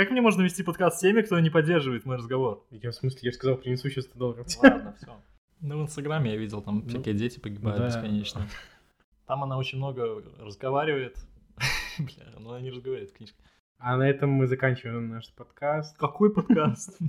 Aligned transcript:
Как 0.00 0.10
мне 0.10 0.22
можно 0.22 0.40
вести 0.40 0.62
подкаст 0.62 0.96
с 0.96 1.00
теми, 1.00 1.20
кто 1.20 1.38
не 1.40 1.50
поддерживает 1.50 2.06
мой 2.06 2.16
разговор? 2.16 2.64
Я 2.70 2.90
в 2.90 2.94
смысле, 2.94 3.18
я 3.20 3.32
же 3.32 3.36
сказал, 3.36 3.58
принесу 3.58 3.90
сейчас 3.90 4.06
100 4.06 4.18
долларов. 4.18 4.46
Ладно, 4.62 4.94
все. 4.96 5.14
Ну, 5.60 5.78
в 5.78 5.82
Инстаграме 5.82 6.30
я 6.30 6.38
видел, 6.38 6.62
там 6.62 6.78
Ну, 6.78 6.88
всякие 6.88 7.14
дети 7.14 7.38
погибают 7.38 7.84
бесконечно. 7.84 8.48
Там 9.26 9.44
она 9.44 9.58
очень 9.58 9.76
много 9.76 10.22
разговаривает. 10.38 11.18
Бля, 11.98 12.32
ну 12.38 12.48
она 12.48 12.62
не 12.62 12.70
разговаривает, 12.70 13.12
книжка. 13.12 13.36
А 13.76 13.98
на 13.98 14.08
этом 14.08 14.30
мы 14.30 14.46
заканчиваем 14.46 15.10
наш 15.10 15.30
подкаст. 15.34 15.98
Какой 15.98 16.32
подкаст? 16.32 16.98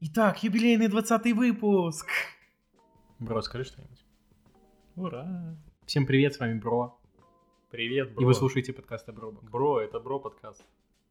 Итак, 0.00 0.42
юбилейный 0.42 0.88
20 0.88 1.36
выпуск. 1.36 2.08
Бро, 3.20 3.42
скажи 3.42 3.64
что-нибудь. 3.64 4.02
Ура! 4.96 5.54
Всем 5.84 6.06
привет, 6.06 6.32
с 6.32 6.38
вами 6.38 6.58
Бро. 6.58 6.98
Привет, 7.70 8.14
бро. 8.14 8.22
И 8.22 8.24
вы 8.24 8.32
слушаете 8.32 8.72
подкаст 8.72 9.10
Бробок. 9.10 9.44
Бро, 9.44 9.78
это 9.78 10.00
бро 10.00 10.18
подкаст. 10.18 10.64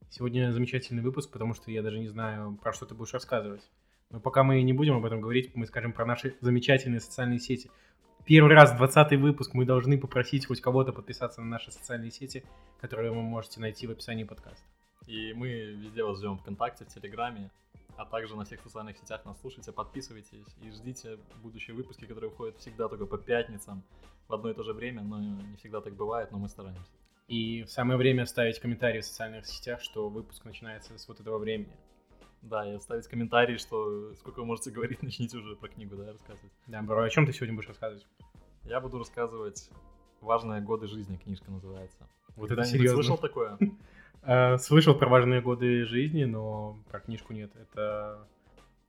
Сегодня 0.09 0.52
замечательный 0.52 1.03
выпуск, 1.03 1.30
потому 1.30 1.53
что 1.53 1.70
я 1.70 1.84
даже 1.84 2.00
не 2.00 2.08
знаю, 2.08 2.58
про 2.64 2.73
что 2.73 2.88
ты 2.88 2.95
будешь 2.95 3.14
рассказывать. 3.14 3.62
Но 4.09 4.20
пока 4.20 4.41
мы 4.41 4.64
не 4.64 4.73
будем 4.73 4.95
об 4.95 5.05
этом 5.05 5.22
говорить, 5.22 5.52
мы 5.53 5.67
скажем 5.67 5.94
про 5.94 6.03
наши 6.03 6.36
замечательные 6.41 7.00
социальные 7.00 7.38
сети. 7.38 7.70
Первый 8.26 8.55
раз, 8.55 8.76
20 8.76 9.20
выпуск, 9.20 9.53
мы 9.53 9.66
должны 9.66 10.00
попросить 10.00 10.48
хоть 10.48 10.62
кого-то 10.62 10.91
подписаться 10.91 11.41
на 11.41 11.48
наши 11.48 11.72
социальные 11.72 12.09
сети, 12.09 12.44
которые 12.81 13.12
вы 13.12 13.22
можете 13.22 13.62
найти 13.62 13.86
в 13.86 13.91
описании 13.91 14.23
подкаста. 14.23 14.66
И 15.05 15.34
мы 15.34 15.50
везде 15.50 16.03
вас 16.03 16.17
ждем 16.17 16.39
ВКонтакте, 16.39 16.86
в 16.86 16.88
Телеграме, 16.88 17.52
а 17.99 18.05
также 18.05 18.38
на 18.38 18.45
всех 18.45 18.62
социальных 18.62 18.98
сетях 18.98 19.26
нас 19.26 19.38
слушайте, 19.41 19.73
подписывайтесь 19.73 20.45
и 20.62 20.71
ждите 20.71 21.20
будущие 21.44 21.76
выпуски, 21.76 22.05
которые 22.05 22.30
выходят 22.30 22.58
всегда 22.58 22.88
только 22.88 23.05
по 23.05 23.17
пятницам 23.17 23.84
в 24.30 24.34
одно 24.34 24.49
и 24.52 24.53
то 24.53 24.63
же 24.63 24.72
время, 24.72 25.02
но 25.02 25.20
не 25.20 25.58
всегда 25.58 25.81
так 25.81 25.94
бывает, 25.95 26.31
но 26.31 26.38
мы 26.38 26.47
стараемся. 26.47 26.89
И 27.27 27.66
самое 27.67 27.97
время 27.97 28.23
оставить 28.23 28.58
комментарии 28.58 29.02
в 29.02 29.05
социальных 29.05 29.45
сетях, 29.45 29.81
что 29.81 30.08
выпуск 30.08 30.45
начинается 30.45 30.97
с 30.97 31.09
вот 31.09 31.20
этого 31.20 31.39
времени. 31.39 31.75
Да, 32.42 32.66
и 32.66 32.73
оставить 32.73 33.05
комментарий, 33.08 33.58
что 33.58 34.14
сколько 34.16 34.39
вы 34.39 34.45
можете 34.45 34.72
говорить, 34.72 35.02
начните 35.03 35.38
уже 35.38 35.58
про 35.58 35.67
книгу, 35.67 35.97
да, 35.97 36.14
рассказывать. 36.14 36.53
Да, 36.67 36.81
Бро, 36.81 37.03
о 37.03 37.09
чем 37.09 37.25
ты 37.25 37.33
сегодня 37.33 37.53
будешь 37.53 37.67
рассказывать? 37.67 38.08
Я 38.64 38.80
буду 38.80 38.97
рассказывать 38.97 39.70
«Важные 40.22 40.62
годы 40.62 40.88
жизни», 40.88 41.17
книжка 41.17 41.52
называется. 41.52 42.08
Вот 42.36 42.52
это 42.52 42.64
серьезно. 42.64 42.95
слышал 43.03 43.17
такое? 43.17 43.58
Э, 44.22 44.58
Слышал 44.58 44.95
про 44.95 45.08
важные 45.08 45.39
годы 45.42 45.86
жизни, 45.86 46.26
но 46.26 46.78
про 46.92 47.00
книжку 47.00 47.31
нет. 47.31 47.56
Это 47.56 48.28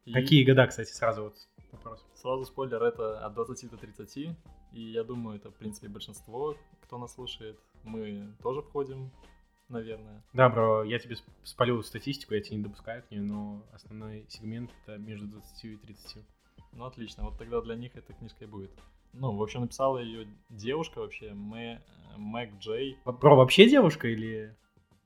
И 0.04 0.12
какие 0.12 0.44
года, 0.44 0.66
кстати, 0.66 0.90
сразу 0.90 1.22
вот 1.22 1.36
вопрос. 1.70 2.04
Сразу 2.16 2.44
спойлер, 2.44 2.82
это 2.82 3.24
от 3.24 3.34
20 3.34 3.70
до 3.70 3.76
30, 3.76 4.16
и 4.72 4.80
я 4.80 5.04
думаю, 5.04 5.36
это, 5.36 5.50
в 5.50 5.54
принципе, 5.54 5.86
большинство, 5.88 6.56
кто 6.82 6.98
нас 6.98 7.14
слушает. 7.14 7.60
Мы 7.84 8.34
тоже 8.42 8.60
входим, 8.60 9.12
наверное. 9.68 10.20
Да, 10.32 10.48
бро, 10.48 10.82
я 10.82 10.98
тебе 10.98 11.14
сп- 11.14 11.30
спалю 11.44 11.80
статистику, 11.84 12.34
я 12.34 12.40
тебя 12.40 12.56
не 12.56 12.64
допускаю 12.64 13.02
к 13.04 13.10
ней, 13.12 13.20
но 13.20 13.64
основной 13.72 14.26
сегмент 14.28 14.70
это 14.84 14.98
между 14.98 15.28
20 15.28 15.64
и 15.64 15.76
30. 15.76 16.24
Ну, 16.72 16.84
отлично, 16.86 17.22
вот 17.22 17.38
тогда 17.38 17.60
для 17.60 17.76
них 17.76 17.94
эта 17.94 18.12
книжка 18.14 18.44
и 18.44 18.48
будет. 18.48 18.72
Ну, 19.12 19.36
в 19.36 19.42
общем, 19.42 19.62
написала 19.62 19.98
ее 19.98 20.28
девушка 20.48 21.00
вообще, 21.00 21.32
Мэ, 21.34 21.82
э, 22.14 22.16
Мэг 22.16 22.54
Джей, 22.58 22.98
Бро, 23.04 23.36
вообще 23.36 23.68
девушка 23.68 24.08
или... 24.08 24.56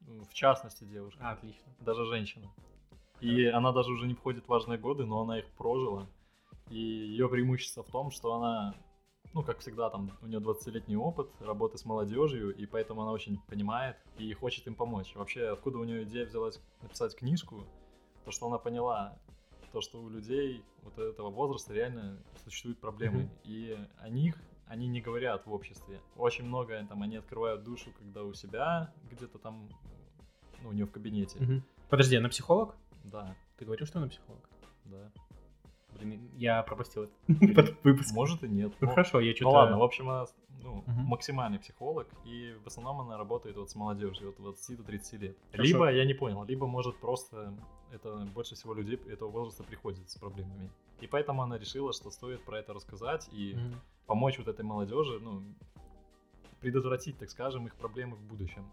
в 0.00 0.32
частности 0.34 0.84
девушка, 0.84 1.20
А, 1.22 1.32
отлично. 1.32 1.72
даже 1.80 2.04
женщина. 2.04 2.50
И 3.20 3.46
она 3.46 3.72
даже 3.72 3.90
уже 3.90 4.06
не 4.06 4.14
входит 4.14 4.44
в 4.44 4.48
важные 4.48 4.78
годы, 4.78 5.06
но 5.06 5.22
она 5.22 5.38
их 5.38 5.46
прожила. 5.56 6.06
И 6.68 6.78
ее 6.78 7.28
преимущество 7.28 7.82
в 7.82 7.90
том, 7.90 8.10
что 8.10 8.34
она, 8.34 8.74
ну, 9.32 9.42
как 9.42 9.60
всегда, 9.60 9.88
там, 9.88 10.10
у 10.20 10.26
нее 10.26 10.40
20-летний 10.40 10.96
опыт 10.96 11.30
работы 11.40 11.78
с 11.78 11.84
молодежью, 11.84 12.54
и 12.54 12.66
поэтому 12.66 13.02
она 13.02 13.12
очень 13.12 13.38
понимает 13.48 13.96
и 14.18 14.32
хочет 14.34 14.66
им 14.66 14.74
помочь. 14.74 15.14
Вообще, 15.14 15.48
откуда 15.48 15.78
у 15.78 15.84
нее 15.84 16.04
идея 16.04 16.26
взялась 16.26 16.60
написать 16.82 17.14
книжку, 17.16 17.64
то, 18.24 18.30
что 18.30 18.46
она 18.46 18.58
поняла, 18.58 19.18
то, 19.74 19.80
что 19.80 20.00
у 20.00 20.08
людей 20.08 20.62
вот 20.84 20.96
этого 20.98 21.30
возраста 21.30 21.74
реально 21.74 22.16
существуют 22.44 22.78
проблемы, 22.78 23.28
и 23.44 23.76
о 23.98 24.08
них 24.08 24.40
они 24.68 24.86
не 24.86 25.00
говорят 25.00 25.44
в 25.46 25.52
обществе. 25.52 26.00
Очень 26.16 26.44
много 26.44 26.86
там 26.88 27.02
они 27.02 27.16
открывают 27.16 27.64
душу, 27.64 27.90
когда 27.98 28.22
у 28.22 28.32
себя 28.34 28.92
где-то 29.10 29.38
там, 29.38 29.68
ну, 30.62 30.68
у 30.68 30.72
нее 30.72 30.86
в 30.86 30.92
кабинете. 30.92 31.38
Мгм. 31.40 31.64
Подожди, 31.90 32.16
она 32.16 32.28
психолог? 32.28 32.76
Да, 33.02 33.36
Ты 33.58 33.64
говорил, 33.64 33.84
что 33.86 33.98
она 33.98 34.08
психолог? 34.08 34.48
да. 34.84 35.10
Блин, 35.98 36.28
я 36.36 36.62
пропустил 36.62 37.08
этот 37.28 37.76
выпуск. 37.84 38.12
Может 38.14 38.42
и 38.44 38.48
нет. 38.48 38.72
Ну 38.80 38.86
Но- 38.88 38.92
хорошо, 38.94 39.20
я 39.20 39.30
Ну 39.30 39.36
что-то... 39.36 39.50
ладно, 39.50 39.78
в 39.78 39.82
общем, 39.82 40.08
она 40.08 40.26
ну, 40.62 40.82
Мгм. 40.86 41.02
максимальный 41.06 41.58
психолог, 41.58 42.08
и 42.24 42.54
в 42.64 42.66
основном 42.68 43.00
она 43.02 43.18
работает 43.18 43.56
вот 43.56 43.70
с 43.70 43.74
молодежью 43.74 44.30
от 44.30 44.36
20 44.36 44.76
до 44.76 44.82
30 44.84 45.20
лет. 45.20 45.36
Хорошо. 45.52 45.68
Либо, 45.68 45.92
я 45.92 46.04
не 46.04 46.14
понял, 46.14 46.44
либо, 46.44 46.66
может, 46.66 46.96
просто 46.96 47.52
это 47.94 48.26
больше 48.34 48.54
всего 48.54 48.74
людей 48.74 48.96
этого 49.08 49.30
возраста 49.30 49.64
приходит 49.64 50.10
с 50.10 50.16
проблемами. 50.16 50.70
И 51.00 51.06
поэтому 51.06 51.42
она 51.42 51.58
решила, 51.58 51.92
что 51.92 52.10
стоит 52.10 52.44
про 52.44 52.58
это 52.58 52.72
рассказать 52.72 53.28
и 53.32 53.54
Мгм. 53.54 53.80
помочь 54.06 54.38
вот 54.38 54.48
этой 54.48 54.64
молодежи, 54.64 55.18
ну, 55.20 55.42
предотвратить, 56.60 57.18
так 57.18 57.30
скажем, 57.30 57.66
их 57.66 57.74
проблемы 57.74 58.16
в 58.16 58.22
будущем. 58.22 58.70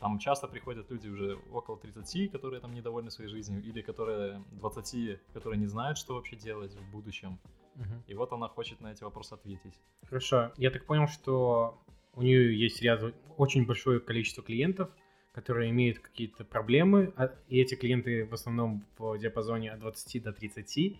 Там 0.00 0.18
часто 0.18 0.48
приходят 0.48 0.90
люди 0.90 1.08
уже 1.08 1.38
около 1.52 1.78
30, 1.78 2.28
которые 2.28 2.60
там 2.60 2.74
недовольны 2.74 3.10
своей 3.10 3.30
жизнью, 3.30 3.62
или 3.62 3.82
которые 3.82 4.42
20, 4.52 5.20
которые 5.32 5.58
не 5.60 5.66
знают, 5.66 5.96
что 5.98 6.14
вообще 6.14 6.36
делать 6.36 6.74
в 6.74 6.90
будущем. 6.90 7.38
Мгм. 7.76 8.02
И 8.08 8.14
вот 8.14 8.32
она 8.32 8.48
хочет 8.48 8.80
на 8.80 8.92
эти 8.92 9.04
вопросы 9.04 9.34
ответить. 9.34 9.78
Хорошо. 10.08 10.52
Я 10.56 10.70
так 10.70 10.86
понял, 10.86 11.06
что 11.08 11.78
у 12.14 12.22
нее 12.22 12.58
есть 12.58 12.82
ряд 12.82 13.14
очень 13.36 13.64
большое 13.64 14.00
количество 14.00 14.42
клиентов, 14.42 14.90
которые 15.32 15.70
имеют 15.70 15.98
какие-то 15.98 16.44
проблемы, 16.44 17.12
а- 17.16 17.32
и 17.48 17.58
эти 17.60 17.74
клиенты 17.74 18.24
в 18.26 18.34
основном 18.34 18.84
в 18.98 19.16
диапазоне 19.18 19.70
от 19.72 19.80
20 19.80 20.20
до 20.20 20.32
30. 20.32 20.98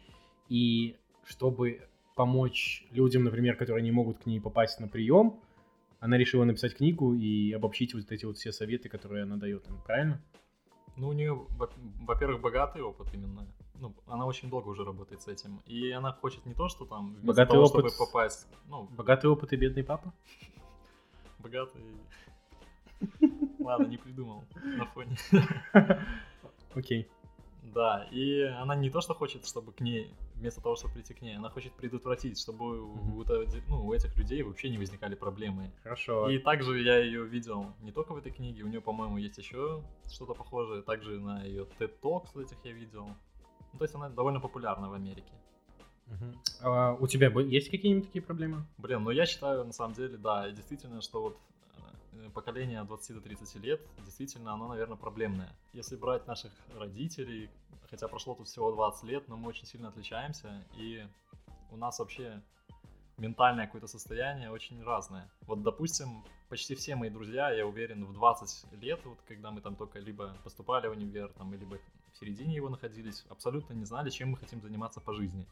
И 0.48 0.97
чтобы 1.25 1.82
помочь 2.15 2.87
людям, 2.91 3.25
например, 3.25 3.56
которые 3.56 3.82
не 3.82 3.93
могут 3.93 4.19
к 4.19 4.26
ней 4.26 4.41
попасть 4.41 4.81
на 4.81 4.88
прием, 4.88 5.38
она 6.00 6.16
решила 6.19 6.44
написать 6.44 6.75
книгу 6.76 7.15
и 7.15 7.53
обобщить 7.53 7.94
вот 7.94 8.10
эти 8.10 8.25
вот 8.25 8.37
все 8.37 8.53
советы, 8.53 8.88
которые 8.88 9.22
она 9.22 9.37
дает 9.37 9.66
им, 9.69 9.81
правильно? 9.87 10.20
Ну, 10.97 11.09
у 11.09 11.12
нее, 11.12 11.32
во- 11.32 11.70
во-первых, 12.03 12.41
богатый 12.41 12.82
опыт 12.82 13.09
именно. 13.14 13.47
Ну, 13.81 13.94
она 14.06 14.26
очень 14.26 14.50
долго 14.50 14.69
уже 14.69 14.84
работает 14.84 15.22
с 15.22 15.28
этим. 15.28 15.60
И 15.66 15.91
она 15.91 16.12
хочет 16.12 16.44
не 16.47 16.54
то, 16.54 16.69
что 16.69 16.84
там 16.84 17.09
вместо 17.14 17.26
Богатый 17.26 17.50
того, 17.53 17.64
опыт. 17.66 17.93
чтобы 17.93 18.06
попасть, 18.10 18.47
ну, 18.69 18.84
Богатый 18.97 19.26
опыт 19.26 19.53
и 19.53 19.56
бедный 19.56 19.84
папа? 19.84 20.12
богатый. 21.38 21.82
Ладно, 23.65 23.87
не 23.87 23.97
придумал 23.97 24.45
на 24.65 24.87
фоне. 24.87 25.17
Окей. 26.75 27.09
Да, 27.62 28.06
и 28.11 28.43
она 28.43 28.75
не 28.75 28.91
то, 28.91 29.00
что 29.00 29.15
хочет, 29.15 29.47
чтобы 29.47 29.73
к 29.73 29.81
ней, 29.81 30.12
вместо 30.34 30.61
того, 30.61 30.77
чтобы 30.77 30.95
прийти 30.95 31.15
к 31.15 31.23
ней, 31.23 31.37
она 31.37 31.49
хочет 31.49 31.73
предотвратить, 31.73 32.39
чтобы 32.39 32.83
у, 32.83 32.93
вот 32.93 33.31
эти- 33.31 33.62
ну, 33.69 33.87
у 33.87 33.95
этих 33.95 34.15
людей 34.19 34.43
вообще 34.43 34.69
не 34.69 34.77
возникали 34.78 35.15
проблемы. 35.15 35.71
Хорошо. 35.83 36.28
И 36.28 36.39
также 36.39 36.83
я 36.83 36.99
ее 36.99 37.25
видел 37.25 37.73
не 37.81 37.93
только 37.93 38.12
в 38.12 38.19
этой 38.19 38.31
книге, 38.33 38.65
у 38.65 38.67
нее, 38.69 38.81
по-моему, 38.81 39.17
есть 39.17 39.39
еще 39.39 39.83
что-то 40.11 40.34
похожее. 40.34 40.83
Также 40.83 41.19
на 41.19 41.44
ее 41.44 41.67
TED 41.79 41.93
Talks 42.03 42.43
этих 42.43 42.59
я 42.65 42.73
видел. 42.73 43.06
Ну, 43.73 43.79
то 43.79 43.84
есть 43.84 43.94
она 43.94 44.11
довольно 44.11 44.41
популярна 44.41 44.91
в 44.91 44.93
Америке. 44.93 45.33
Мгм. 46.09 46.34
А 46.62 46.93
у 47.00 47.06
тебя 47.06 47.29
есть 47.41 47.71
какие-нибудь 47.71 48.06
такие 48.06 48.23
проблемы? 48.23 48.67
Блин, 48.77 49.03
ну 49.05 49.11
я 49.11 49.25
считаю, 49.25 49.65
на 49.65 49.73
самом 49.73 49.94
деле, 49.94 50.19
да, 50.19 50.50
действительно, 50.50 51.00
что 51.00 51.23
вот 51.23 51.39
поколение 52.34 52.81
от 52.81 52.87
20 52.89 53.17
до 53.17 53.21
30 53.21 53.56
лет, 53.56 53.81
действительно, 54.05 54.53
оно, 54.53 54.69
наверное, 54.69 54.97
проблемное. 54.97 55.53
Если 55.73 55.97
брать 55.97 56.27
наших 56.27 56.53
родителей, 56.77 57.50
хотя 57.91 58.09
прошло 58.09 58.34
тут 58.34 58.49
всего 58.49 58.73
20 58.73 59.05
лет, 59.05 59.28
но 59.28 59.37
мы 59.37 59.49
очень 59.49 59.67
сильно 59.67 59.89
отличаемся, 59.89 60.65
и 60.77 61.06
у 61.71 61.77
нас 61.77 61.99
вообще 61.99 62.43
ментальное 63.19 63.67
какое-то 63.67 63.87
состояние 63.87 64.50
очень 64.50 64.82
разное. 64.82 65.31
Вот, 65.43 65.62
допустим, 65.62 66.25
почти 66.49 66.75
все 66.75 66.97
мои 66.97 67.11
друзья, 67.11 67.50
я 67.50 67.67
уверен, 67.67 68.05
в 68.05 68.12
20 68.12 68.73
лет, 68.82 69.00
вот 69.05 69.19
когда 69.26 69.50
мы 69.50 69.61
там 69.61 69.76
только 69.76 69.99
либо 69.99 70.37
поступали 70.44 70.88
в 70.88 70.93
универ, 70.93 71.32
там, 71.32 71.53
либо 71.53 71.79
в 72.12 72.19
середине 72.19 72.55
его 72.55 72.69
находились, 72.69 73.25
абсолютно 73.29 73.75
не 73.75 73.85
знали, 73.85 74.11
чем 74.11 74.31
мы 74.31 74.37
хотим 74.37 74.61
заниматься 74.61 75.00
по 75.00 75.15
жизни. 75.15 75.47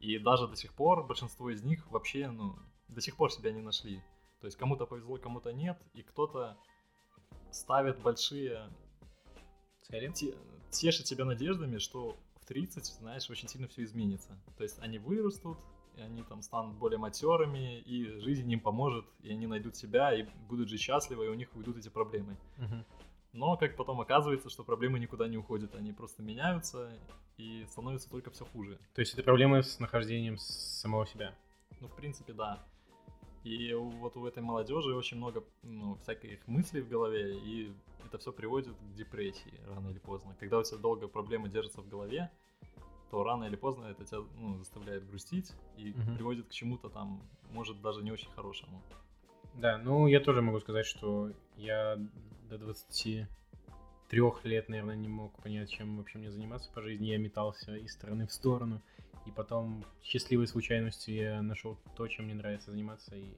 И 0.00 0.18
даже 0.18 0.46
до 0.46 0.56
сих 0.56 0.74
пор 0.74 1.04
большинство 1.06 1.50
из 1.50 1.62
них 1.62 1.90
вообще, 1.90 2.30
ну, 2.30 2.56
до 2.88 3.00
сих 3.00 3.16
пор 3.16 3.32
себя 3.32 3.52
не 3.52 3.62
нашли. 3.62 4.02
То 4.44 4.48
есть 4.48 4.58
кому-то 4.58 4.84
повезло, 4.84 5.16
кому-то 5.16 5.54
нет, 5.54 5.78
и 5.94 6.02
кто-то 6.02 6.58
ставит 7.50 8.02
большие, 8.02 8.68
Цели? 9.80 10.12
те- 10.12 10.34
тешит 10.68 11.06
себя 11.06 11.24
надеждами, 11.24 11.78
что 11.78 12.14
в 12.42 12.44
30, 12.44 12.84
знаешь, 12.84 13.30
очень 13.30 13.48
сильно 13.48 13.68
все 13.68 13.84
изменится. 13.84 14.38
То 14.58 14.64
есть 14.64 14.78
они 14.80 14.98
вырастут, 14.98 15.56
и 15.96 16.02
они 16.02 16.22
там 16.24 16.42
станут 16.42 16.76
более 16.76 16.98
матерыми, 16.98 17.78
и 17.78 18.20
жизнь 18.20 18.52
им 18.52 18.60
поможет, 18.60 19.06
и 19.22 19.30
они 19.30 19.46
найдут 19.46 19.76
себя, 19.76 20.12
и 20.12 20.26
будут 20.50 20.68
жить 20.68 20.82
счастливо, 20.82 21.22
и 21.22 21.28
у 21.28 21.34
них 21.34 21.48
уйдут 21.54 21.78
эти 21.78 21.88
проблемы. 21.88 22.36
Мгм. 22.58 22.84
Но 23.32 23.56
как 23.56 23.76
потом 23.76 24.02
оказывается, 24.02 24.50
что 24.50 24.62
проблемы 24.62 24.98
никуда 24.98 25.26
не 25.26 25.38
уходят, 25.38 25.74
они 25.74 25.94
просто 25.94 26.22
меняются, 26.22 26.92
и 27.38 27.64
становится 27.70 28.10
только 28.10 28.30
все 28.30 28.44
хуже. 28.44 28.78
То 28.94 29.00
есть 29.00 29.14
это 29.14 29.22
проблемы 29.22 29.62
с 29.62 29.78
нахождением 29.78 30.36
самого 30.36 31.06
себя. 31.06 31.34
Ну, 31.80 31.88
в 31.88 31.96
принципе, 31.96 32.34
да. 32.34 32.62
И 33.44 33.74
вот 33.74 34.16
у 34.16 34.26
этой 34.26 34.42
молодежи 34.42 34.94
очень 34.94 35.18
много 35.18 35.44
ну, 35.62 35.96
всяких 36.02 36.46
мыслей 36.48 36.80
в 36.80 36.88
голове, 36.88 37.36
и 37.36 37.70
это 38.06 38.18
все 38.18 38.32
приводит 38.32 38.74
к 38.74 38.94
депрессии 38.94 39.52
рано 39.68 39.90
или 39.90 39.98
поздно. 39.98 40.34
Когда 40.40 40.58
у 40.58 40.62
тебя 40.62 40.78
долго 40.78 41.08
проблемы 41.08 41.50
держатся 41.50 41.82
в 41.82 41.88
голове, 41.88 42.30
то 43.10 43.22
рано 43.22 43.44
или 43.44 43.56
поздно 43.56 43.84
это 43.84 44.04
тебя 44.04 44.20
ну, 44.38 44.56
заставляет 44.56 45.06
грустить 45.06 45.52
и 45.76 45.90
Мгм. 45.90 46.16
приводит 46.16 46.48
к 46.48 46.50
чему-то 46.52 46.88
там, 46.88 47.22
может, 47.52 47.82
даже 47.82 48.02
не 48.02 48.12
очень 48.12 48.30
хорошему. 48.30 48.82
Да, 49.54 49.78
ну 49.78 50.06
я 50.06 50.20
тоже 50.20 50.40
могу 50.40 50.58
сказать, 50.60 50.86
что 50.86 51.30
я 51.56 51.96
до 52.48 52.58
23 52.58 53.28
лет, 54.44 54.68
наверное, 54.68 54.96
не 54.96 55.08
мог 55.08 55.32
понять, 55.42 55.70
чем 55.70 55.98
вообще 55.98 56.18
мне 56.18 56.30
заниматься 56.30 56.70
по 56.72 56.80
жизни. 56.80 57.08
Я 57.08 57.18
метался 57.18 57.76
из 57.76 57.92
стороны 57.92 58.26
в 58.26 58.32
сторону. 58.32 58.80
И 59.26 59.30
потом 59.30 59.84
счастливой 60.02 60.46
случайностью 60.46 61.14
я 61.14 61.42
нашел 61.42 61.78
то, 61.96 62.06
чем 62.08 62.26
мне 62.26 62.34
нравится 62.34 62.70
заниматься. 62.70 63.16
И 63.16 63.34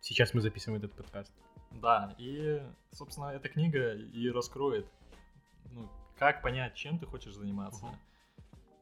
сейчас 0.00 0.34
мы 0.34 0.40
записываем 0.40 0.82
этот 0.82 0.94
подкаст. 0.94 1.32
Да, 1.70 2.14
и, 2.18 2.60
собственно, 2.92 3.26
эта 3.26 3.48
книга 3.48 3.94
и 3.94 4.28
раскроет, 4.28 4.86
ну, 5.70 5.88
как 6.18 6.42
понять, 6.42 6.74
чем 6.74 6.98
ты 6.98 7.06
хочешь 7.06 7.34
заниматься, 7.34 7.86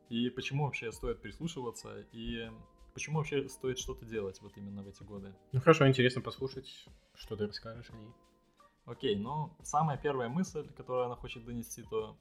и 0.09 0.31
почему 0.31 0.65
вообще 0.65 0.91
стоит 0.91 1.21
прислушиваться, 1.21 2.01
и 2.13 2.51
почему 2.95 3.19
вообще 3.19 3.49
стоит 3.49 3.79
что-то 3.79 4.07
делать 4.07 4.41
вот 4.41 4.57
именно 4.57 4.83
в 4.83 4.89
эти 4.89 5.03
годы. 5.03 5.35
Ну 5.53 5.61
хорошо, 5.61 5.87
интересно 5.87 6.23
послушать, 6.23 6.89
что 7.15 7.37
ты 7.37 7.47
расскажешь 7.47 7.91
о 7.91 7.97
ней. 7.97 8.13
Окей, 8.87 9.17
ну, 9.17 9.55
самая 9.63 9.99
первая 9.99 10.31
мысль, 10.31 10.67
которую 10.77 11.05
она 11.05 11.15
хочет 11.15 11.45
донести, 11.45 11.83
то 11.83 12.17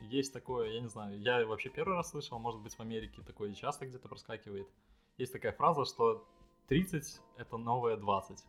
есть 0.00 0.32
такое, 0.32 0.70
я 0.70 0.80
не 0.80 0.88
знаю, 0.88 1.18
я 1.18 1.44
вообще 1.46 1.68
первый 1.70 1.96
раз 1.96 2.10
слышал, 2.10 2.38
может 2.38 2.60
быть, 2.60 2.74
в 2.74 2.80
Америке 2.80 3.22
такое 3.22 3.52
часто 3.54 3.86
где-то 3.86 4.08
проскакивает. 4.08 4.68
Есть 5.18 5.32
такая 5.32 5.52
фраза, 5.52 5.84
что 5.84 6.26
30— 6.68 7.20
это 7.38 7.56
новое 7.56 7.96
20. 7.96 8.44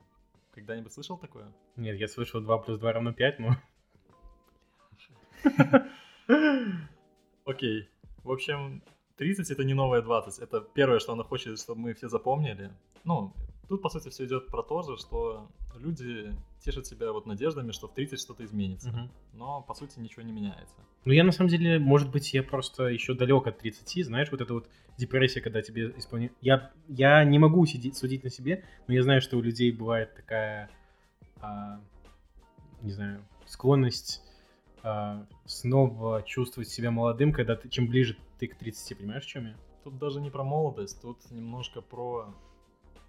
Когда-нибудь 0.52 0.92
слышал 0.92 1.18
такое? 1.18 1.54
Нет, 1.76 1.98
я 1.98 2.08
слышал 2.08 2.42
2 2.42 2.58
плюс 2.60 2.80
2 2.80 2.94
равно 2.94 3.14
5, 3.14 3.40
но... 3.40 3.56
Окей. 7.46 7.90
В 8.24 8.32
общем, 8.32 8.82
30 9.18 9.52
это 9.52 9.64
не 9.64 9.74
новое 9.74 10.02
20. 10.02 10.40
Это 10.40 10.62
первое, 10.62 11.00
что 11.00 11.14
она 11.14 11.24
хочет, 11.24 11.60
чтобы 11.60 11.82
мы 11.82 11.94
все 11.94 12.10
запомнили. 12.10 12.72
Ну, 13.04 13.34
тут, 13.68 13.82
по 13.82 13.90
сути, 13.90 14.10
все 14.10 14.26
идет 14.26 14.48
про 14.48 14.64
то 14.64 14.82
же, 14.82 14.98
что 14.98 15.48
люди 15.80 16.34
тешат 16.60 16.86
себя 16.88 17.12
вот 17.12 17.26
надеждами, 17.26 17.72
что 17.72 17.88
в 17.88 17.94
30 17.94 18.20
что-то 18.20 18.44
изменится. 18.46 18.90
Мгм. 18.90 19.12
Но, 19.34 19.62
по 19.62 19.74
сути, 19.74 20.00
ничего 20.00 20.24
не 20.24 20.32
меняется. 20.32 20.76
Ну, 21.06 21.14
я 21.14 21.24
на 21.24 21.32
самом 21.32 21.50
деле, 21.50 21.80
может 21.80 22.12
быть, 22.12 22.34
я 22.34 22.44
просто 22.44 22.86
еще 22.86 23.14
далек 23.14 23.48
от 23.48 23.60
30, 23.60 24.06
знаешь, 24.06 24.32
вот 24.32 24.42
эта 24.42 24.54
вот 24.54 24.70
депрессия, 24.98 25.42
когда 25.42 25.62
тебе 25.62 25.94
исполняют... 25.98 26.34
Я, 26.42 26.72
я 26.88 27.24
не 27.24 27.40
могу 27.40 27.66
сидеть, 27.66 27.96
судить 27.96 28.24
на 28.24 28.30
себе, 28.30 28.64
но 28.88 28.94
я 28.94 29.04
знаю, 29.04 29.22
что 29.22 29.38
у 29.38 29.42
людей 29.42 29.72
бывает 29.72 30.16
такая, 30.16 30.70
а, 31.40 31.80
не 32.82 32.92
знаю, 32.92 33.24
склонность 33.46 34.22
а, 34.84 35.26
снова 35.46 36.24
чувствовать 36.24 36.70
себя 36.70 36.92
молодым, 36.92 37.32
когда 37.32 37.56
ты, 37.56 37.70
чем 37.70 37.88
ближе 37.88 38.18
ты 38.40 38.48
к 38.48 38.58
30, 38.58 38.98
понимаешь, 38.98 39.24
в 39.24 39.28
чем 39.28 39.48
я? 39.48 39.56
Тут 39.84 39.98
даже 40.00 40.20
не 40.20 40.30
про 40.30 40.44
молодость, 40.44 41.02
тут 41.02 41.20
немножко 41.32 41.82
про 41.82 42.34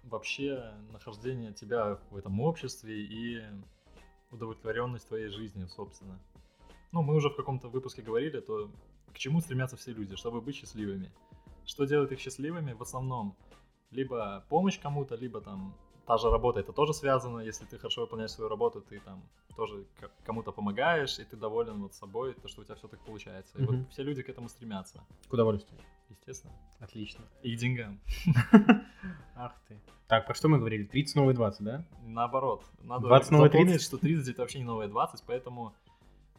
вообще 0.09 0.73
нахождение 0.91 1.53
тебя 1.53 1.99
в 2.09 2.17
этом 2.17 2.39
обществе 2.41 3.01
и 3.01 3.41
удовлетворенность 4.31 5.07
твоей 5.07 5.29
жизнью, 5.29 5.67
собственно. 5.67 6.19
Ну, 6.91 7.01
мы 7.01 7.15
уже 7.15 7.29
в 7.29 7.35
каком-то 7.35 7.69
выпуске 7.69 8.01
говорили, 8.01 8.39
то 8.39 8.71
к 9.13 9.17
чему 9.17 9.41
стремятся 9.41 9.77
все 9.77 9.93
люди, 9.93 10.15
чтобы 10.15 10.41
быть 10.41 10.55
счастливыми. 10.55 11.11
Что 11.65 11.85
делает 11.85 12.11
их 12.11 12.19
счастливыми? 12.19 12.73
В 12.73 12.81
основном 12.81 13.35
либо 13.91 14.45
помощь 14.49 14.79
кому-то, 14.79 15.15
либо 15.15 15.41
там 15.41 15.75
та 16.09 16.17
же 16.17 16.31
работа, 16.31 16.59
это 16.59 16.73
тоже 16.73 16.93
связано, 16.93 17.41
если 17.41 17.65
ты 17.65 17.77
хорошо 17.77 18.01
выполняешь 18.01 18.31
свою 18.31 18.49
работу, 18.49 18.81
ты 18.81 18.99
там 18.99 19.21
тоже 19.55 19.85
кому-то 20.25 20.51
помогаешь, 20.51 21.19
и 21.19 21.23
ты 21.23 21.37
доволен 21.37 21.83
вот 21.83 21.93
собой, 21.93 22.33
то, 22.33 22.47
что 22.47 22.61
у 22.61 22.63
тебя 22.63 22.73
все 22.75 22.87
так 22.87 22.99
получается. 23.01 23.59
И 23.59 23.61
Мгм. 23.61 23.77
вот 23.77 23.91
все 23.91 24.01
люди 24.03 24.23
к 24.23 24.29
этому 24.29 24.49
стремятся, 24.49 25.03
К 25.29 25.33
удовольствию. 25.33 25.79
естественно. 26.09 26.53
Отлично. 26.79 27.25
И 27.43 27.55
к 27.55 27.59
деньгам. 27.59 27.99
Ах 29.35 29.53
ты. 29.67 29.79
Так, 30.07 30.25
про 30.25 30.33
что 30.33 30.47
мы 30.47 30.57
говорили? 30.57 30.83
30 30.85 31.15
новые 31.15 31.35
20, 31.35 31.61
да? 31.63 31.85
Наоборот, 32.01 32.63
надо 32.81 33.07
20 33.07 33.31
новое 33.31 33.49
запомнить, 33.49 33.73
30? 33.73 33.87
что 33.87 33.97
30 33.99 34.27
это 34.29 34.41
вообще 34.41 34.57
не 34.59 34.65
новое 34.65 34.87
20, 34.87 35.23
поэтому 35.27 35.75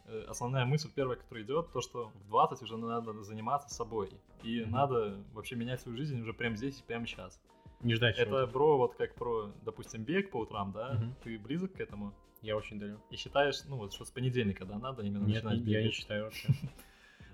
э, 0.06 0.24
основная 0.28 0.64
мысль 0.64 0.90
первая, 0.92 1.16
которая 1.16 1.44
идет, 1.44 1.70
то, 1.70 1.80
что 1.80 2.10
в 2.24 2.26
20 2.26 2.60
уже 2.62 2.76
надо 2.76 3.22
заниматься 3.22 3.72
собой. 3.72 4.10
И 4.42 4.62
Мгм. 4.62 4.70
надо 4.72 5.16
вообще 5.32 5.54
менять 5.54 5.80
свою 5.80 5.96
жизнь 5.96 6.20
уже 6.20 6.32
прямо 6.32 6.56
здесь 6.56 6.80
и 6.80 6.82
прямо 6.82 7.06
сейчас. 7.06 7.40
Не 7.82 7.94
ждать 7.94 8.18
Это, 8.18 8.46
бро, 8.46 8.76
вот 8.76 8.94
как 8.96 9.14
про, 9.14 9.50
допустим, 9.64 10.04
бег 10.04 10.30
по 10.30 10.38
утрам, 10.38 10.72
да? 10.72 10.92
Мгм. 10.94 11.14
Ты 11.24 11.38
близок 11.38 11.72
к 11.72 11.80
этому 11.80 12.12
Я 12.42 12.56
очень 12.56 12.78
далек. 12.78 12.98
и 13.10 13.16
считаешь, 13.16 13.56
ну 13.68 13.76
вот, 13.76 13.92
что 13.94 14.04
с 14.04 14.10
понедельника, 14.10 14.64
да, 14.66 14.78
надо 14.78 15.02
именно 15.02 15.24
Нет, 15.24 15.42
начинать 15.44 15.58
я 15.60 15.78
не 15.78 15.84
бегать. 15.84 15.94
считаю 15.94 16.24
вообще. 16.24 16.48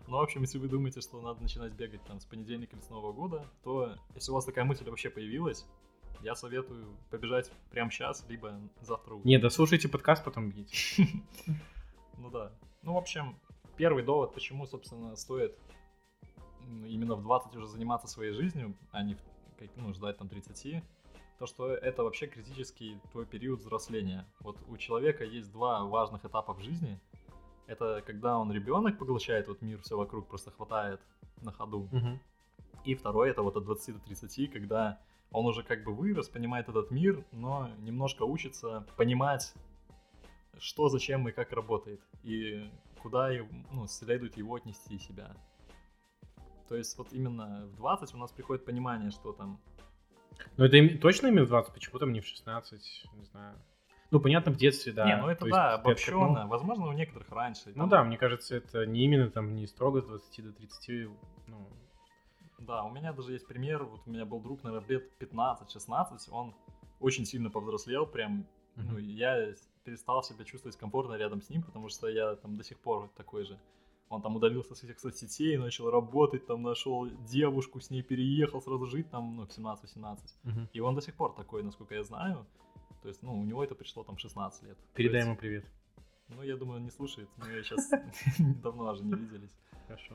Ну, 0.08 0.19
в 0.19 0.20
общем, 0.20 0.43
если 0.43 0.58
вы 0.58 0.69
думаете, 0.69 1.00
что 1.00 1.20
надо 1.20 1.43
начинать 1.43 1.72
бегать 1.72 2.00
там 2.04 2.20
с 2.20 2.25
понедельника 2.25 2.76
или 2.76 2.81
с 2.81 2.88
Нового 2.90 3.12
года, 3.12 3.44
то 3.64 3.96
если 4.14 4.31
у 4.31 4.34
вас 4.34 4.44
такая 4.44 4.64
мысль 4.64 4.88
вообще 4.88 5.10
появилась, 5.10 5.66
я 6.22 6.37
советую 6.37 6.96
побежать 7.10 7.50
прямо 7.72 7.90
сейчас, 7.90 8.25
либо 8.28 8.54
завтра 8.82 9.14
утром. 9.14 9.26
Не, 9.28 9.38
дослушайте 9.38 9.88
подкаст, 9.88 10.25
потом 10.25 10.50
бегите. 10.50 10.76
Ну 12.19 12.31
да. 12.31 12.52
Ну, 12.82 12.92
в 12.94 12.99
общем, 12.99 13.37
первый 13.76 14.04
довод, 14.04 14.32
почему, 14.32 14.64
собственно, 14.66 15.16
стоит 15.16 15.58
именно 16.87 17.16
в 17.16 17.22
20 17.22 17.56
уже 17.56 17.66
заниматься 17.66 18.06
своей 18.06 18.32
жизнью, 18.32 18.76
а 18.92 19.02
не 19.02 19.14
в- 19.14 19.19
как, 19.58 19.69
ну, 19.76 19.93
ждать 19.93 20.19
там 20.19 20.29
30, 20.29 20.82
то, 21.38 21.47
что 21.47 21.75
это 21.75 22.03
вообще 22.03 22.26
критический 22.26 22.99
твой 23.12 23.26
период 23.26 23.61
взросления. 23.61 24.26
Вот 24.41 24.56
у 24.69 24.76
человека 24.76 25.25
есть 25.25 25.53
два 25.53 25.85
важных 25.85 26.25
этапа 26.25 26.55
в 26.55 26.61
жизни. 26.61 26.99
Это 27.67 28.03
когда 28.06 28.38
он 28.38 28.53
ребенок 28.53 28.99
поглощает 28.99 29.49
вот 29.49 29.61
мир, 29.61 29.81
все 29.82 29.97
вокруг 29.97 30.29
просто 30.29 30.50
хватает 30.50 31.00
на 31.43 31.53
ходу. 31.53 31.88
Мгм. 31.93 32.20
И 32.85 32.94
второй 32.94 33.31
это 33.31 33.43
вот 33.43 33.56
от 33.56 33.64
20 33.64 33.94
до 33.94 34.00
30, 34.00 34.53
когда 34.53 35.00
он 35.32 35.47
уже 35.47 35.62
как 35.62 35.85
бы 35.85 35.93
вырос, 35.93 36.29
понимает 36.29 36.69
этот 36.69 36.91
мир, 36.91 37.25
но 37.32 37.69
немножко 37.79 38.23
учится 38.23 38.87
понимать, 38.97 39.52
что, 40.59 40.88
зачем 40.88 41.29
и 41.29 41.32
как 41.32 41.52
работает, 41.52 42.00
и 42.23 42.70
куда 43.02 43.31
ну, 43.73 43.87
следует 43.88 44.37
его 44.37 44.55
отнести 44.55 44.99
себя. 44.99 45.37
То 46.68 46.76
есть 46.76 46.96
вот 46.98 47.12
именно 47.12 47.66
в 47.66 47.76
20 47.76 48.14
у 48.14 48.18
нас 48.18 48.32
приходит 48.32 48.64
понимание, 48.64 49.10
что 49.10 49.32
там... 49.32 49.60
Ну, 50.56 50.64
это 50.64 50.76
им- 50.76 50.98
точно 50.98 51.28
именно 51.28 51.44
в 51.44 51.48
20? 51.48 51.72
Почему-то 51.72 52.06
мне 52.06 52.20
в 52.20 52.26
16, 52.26 53.04
не 53.14 53.25
знаю. 53.25 53.56
Ну, 54.11 54.20
понятно, 54.20 54.52
в 54.52 54.56
детстве, 54.56 54.92
да. 54.92 55.06
не, 55.06 55.16
ну 55.16 55.28
это 55.28 55.40
То 55.40 55.46
есть 55.46 55.56
да, 55.56 55.76
ты 55.76 55.80
обобщенно. 55.82 56.25
отдохнул. 56.25 56.49
Возможно, 56.49 56.87
у 56.87 56.92
некоторых 56.92 57.28
раньше. 57.30 57.62
Ну 57.68 57.82
там- 57.82 57.88
да, 57.88 58.04
мне 58.04 58.16
кажется, 58.18 58.56
это 58.56 58.87
не 58.87 59.04
именно 59.04 59.30
там 59.30 59.54
не 59.54 59.66
строго 59.66 60.00
с 60.00 60.04
20 60.06 60.44
до 60.44 60.52
30, 60.52 61.11
ну, 61.49 61.68
Да, 62.58 62.85
у 62.85 62.90
меня 62.90 63.12
даже 63.12 63.32
есть 63.32 63.46
пример. 63.46 63.85
Вот 63.85 64.02
у 64.06 64.11
меня 64.11 64.25
был 64.25 64.40
друг, 64.40 64.62
наверное, 64.62 64.88
лет 64.88 65.11
15-16. 65.18 66.30
Он 66.30 66.54
очень 67.00 67.25
сильно 67.25 67.50
повзрослел, 67.50 68.06
прям. 68.06 68.46
Ну, 68.76 68.99
я 68.99 69.54
перестал 69.85 70.23
себя 70.23 70.44
чувствовать 70.44 70.76
комфортно 70.76 71.14
рядом 71.14 71.40
с 71.40 71.49
ним, 71.49 71.62
потому 71.62 71.88
что 71.88 72.08
я 72.08 72.35
там 72.37 72.56
до 72.56 72.64
сих 72.64 72.78
пор 72.78 73.08
такой 73.16 73.44
же. 73.44 73.58
Он 74.08 74.22
там 74.22 74.36
удалился 74.36 74.75
с 74.75 74.78
всех 74.78 75.00
соцсетей, 75.00 75.56
начал 75.56 75.90
работать, 75.90 76.46
там 76.46 76.62
нашел 76.62 77.08
девушку, 77.28 77.80
с 77.80 77.90
ней 77.90 78.02
переехал 78.02 78.62
сразу 78.62 78.86
жить 78.86 79.10
там, 79.10 79.36
ну, 79.36 79.46
в 79.46 79.50
17-18. 79.50 80.18
Мгм. 80.44 80.68
И 80.72 80.80
он 80.80 80.94
до 80.94 81.00
сих 81.00 81.14
пор 81.14 81.34
такой, 81.34 81.62
насколько 81.62 81.94
я 81.94 82.04
знаю. 82.04 82.46
То 83.02 83.08
есть, 83.08 83.22
ну, 83.22 83.40
у 83.40 83.44
него 83.44 83.64
это 83.64 83.75
пришло 83.75 84.04
там 84.04 84.16
16 84.16 84.62
лет. 84.62 84.78
Передай 84.94 85.18
есть, 85.18 85.26
ему 85.26 85.36
привет. 85.36 85.64
Ну, 86.28 86.42
я 86.42 86.56
думаю, 86.56 86.78
он 86.78 86.84
не 86.84 86.90
слушает, 86.90 87.28
мы 87.36 87.62
сейчас 87.62 87.90
давно 88.62 88.92
уже 88.92 89.04
не 89.04 89.14
виделись. 89.14 89.56
Хорошо. 89.86 90.14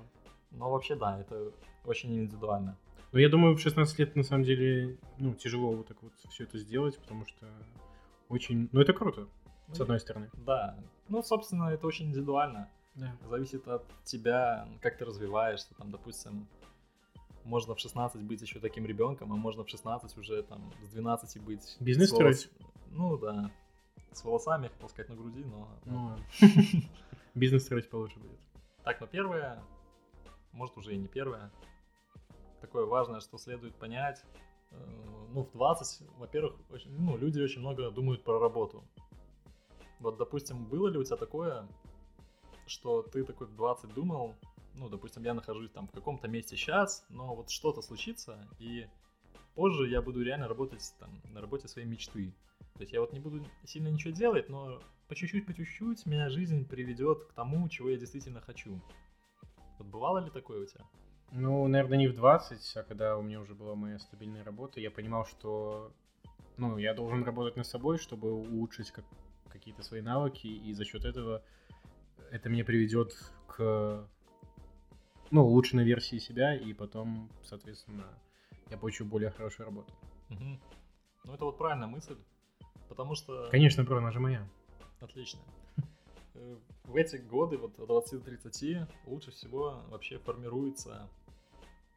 Но 0.51 0.71
вообще, 0.71 0.95
да, 0.95 1.19
это 1.19 1.51
очень 1.85 2.13
индивидуально. 2.13 2.77
Ну, 3.11 3.19
я 3.19 3.29
думаю, 3.29 3.55
в 3.55 3.59
16 3.59 3.99
лет, 3.99 4.15
на 4.15 4.23
самом 4.23 4.43
деле, 4.43 4.97
ну, 5.19 5.33
тяжело 5.33 5.71
вот 5.71 5.87
так 5.87 6.01
вот 6.01 6.13
все 6.29 6.43
это 6.45 6.57
сделать, 6.57 6.97
потому 6.97 7.25
что 7.25 7.45
очень... 8.29 8.69
Ну, 8.71 8.79
это 8.79 8.93
круто, 8.93 9.27
с 9.67 9.79
Ну, 9.79 9.83
одной 9.83 9.99
стороны. 9.99 10.29
Да, 10.33 10.77
ну, 11.09 11.21
собственно, 11.21 11.69
это 11.69 11.87
очень 11.87 12.07
индивидуально. 12.07 12.69
Да. 12.95 13.15
Зависит 13.29 13.67
от 13.67 13.83
тебя, 14.03 14.67
как 14.81 14.97
ты 14.97 15.05
развиваешься. 15.05 15.73
Там, 15.75 15.91
допустим, 15.91 16.47
можно 17.45 17.73
в 17.75 17.79
16 17.79 18.21
быть 18.23 18.41
еще 18.41 18.59
таким 18.59 18.85
ребенком, 18.85 19.31
а 19.31 19.35
можно 19.35 19.63
в 19.63 19.69
16 19.69 20.17
уже 20.17 20.43
там 20.43 20.71
с 20.83 20.89
12 20.89 21.41
быть... 21.41 21.77
Бизнес 21.79 22.09
с 22.09 22.13
волос- 22.13 22.33
строить? 22.33 22.49
Ну 22.89 23.17
да. 23.17 23.51
С 24.11 24.23
волосами, 24.23 24.67
хотел 24.67 24.89
сказать, 24.89 25.09
на 25.09 25.15
груди, 25.15 25.43
но... 25.45 25.69
Ну, 25.85 26.05
ладно. 26.05 26.25
Бизнес 27.35 27.63
строить 27.63 27.89
получше 27.89 28.19
будет. 28.19 28.39
Так, 28.83 28.99
но 28.99 29.07
первое, 29.07 29.63
может 30.51 30.75
уже 30.77 30.93
и 30.93 30.97
не 30.97 31.07
первое, 31.07 31.49
такое 32.59 32.85
важное, 32.85 33.21
что 33.21 33.37
следует 33.37 33.73
понять, 33.75 34.21
э, 34.71 34.75
ну, 35.33 35.43
в 35.43 35.51
20, 35.51 36.07
во-первых, 36.17 36.55
очень- 36.69 36.91
ну, 36.91 37.15
люди 37.17 37.39
очень 37.39 37.61
много 37.61 37.89
думают 37.89 38.23
про 38.23 38.37
работу. 38.39 38.83
Вот, 39.99 40.17
допустим, 40.17 40.65
было 40.65 40.89
ли 40.89 40.97
у 40.97 41.03
тебя 41.03 41.15
такое, 41.15 41.67
что 42.67 43.01
ты 43.01 43.23
такой 43.23 43.47
в 43.47 43.55
20 43.55 43.93
думал, 43.93 44.35
ну, 44.75 44.89
допустим, 44.89 45.23
я 45.23 45.33
нахожусь 45.33 45.71
там 45.71 45.87
в 45.87 45.91
каком-то 45.91 46.27
месте 46.27 46.55
сейчас, 46.55 47.05
но 47.09 47.35
вот 47.35 47.49
что-то 47.49 47.81
случится, 47.81 48.47
и 48.59 48.87
позже 49.55 49.87
я 49.89 50.01
буду 50.01 50.21
реально 50.21 50.47
работать 50.47 50.93
там 50.99 51.09
на 51.33 51.41
работе 51.41 51.67
своей 51.67 51.87
мечты. 51.87 52.33
То 52.75 52.81
есть 52.81 52.93
я 52.93 53.01
вот 53.01 53.13
не 53.13 53.19
буду 53.19 53.45
сильно 53.65 53.89
ничего 53.89 54.13
делать, 54.13 54.49
но 54.49 54.81
по 55.07 55.15
чуть-чуть, 55.15 55.45
по 55.45 55.53
чуть-чуть 55.53 56.05
меня 56.05 56.29
жизнь 56.29 56.65
приведет 56.65 57.25
к 57.25 57.33
тому, 57.33 57.67
чего 57.69 57.89
я 57.89 57.97
действительно 57.97 58.41
хочу. 58.41 58.79
Вот 59.77 59.87
бывало 59.87 60.19
ли 60.19 60.29
такое 60.29 60.63
у 60.63 60.65
тебя? 60.65 60.85
Ну, 61.31 61.67
наверное, 61.67 61.97
не 61.97 62.07
в 62.07 62.15
20, 62.15 62.77
а 62.77 62.83
когда 62.83 63.17
у 63.17 63.21
меня 63.21 63.39
уже 63.39 63.53
была 63.53 63.75
моя 63.75 63.99
стабильная 63.99 64.43
работа, 64.43 64.79
я 64.79 64.91
понимал, 64.91 65.25
что 65.25 65.91
ну, 66.57 66.77
я 66.77 66.93
должен 66.93 67.23
работать 67.23 67.55
над 67.55 67.65
собой, 67.65 67.97
чтобы 67.97 68.31
улучшить 68.33 68.91
как, 68.91 69.05
какие-то 69.49 69.81
свои 69.83 70.01
навыки, 70.01 70.47
и 70.47 70.73
за 70.73 70.85
счет 70.85 71.05
этого 71.05 71.43
это 72.31 72.49
меня 72.49 72.63
приведет 72.63 73.13
к 73.47 74.07
ну, 75.29 75.45
улучшенной 75.45 75.83
версии 75.83 76.17
себя, 76.17 76.55
и 76.55 76.73
потом, 76.73 77.29
соответственно, 77.43 78.07
я 78.69 78.77
получу 78.77 79.05
более 79.05 79.31
хорошую 79.31 79.67
работу. 79.67 79.93
Угу. 80.29 80.59
Ну, 81.25 81.33
это 81.33 81.45
вот 81.45 81.57
правильная 81.57 81.87
мысль, 81.87 82.17
потому 82.89 83.15
что... 83.15 83.49
Конечно, 83.51 83.85
она 83.97 84.11
же 84.11 84.19
моя. 84.19 84.47
Отлично. 84.99 85.41
Э, 86.33 86.57
в 86.85 86.95
эти 86.95 87.17
годы, 87.17 87.57
вот 87.57 87.77
от 87.77 87.87
20 87.87 88.19
до 88.19 88.25
30, 88.25 88.87
лучше 89.05 89.31
всего 89.31 89.81
вообще 89.89 90.17
формируется 90.19 91.09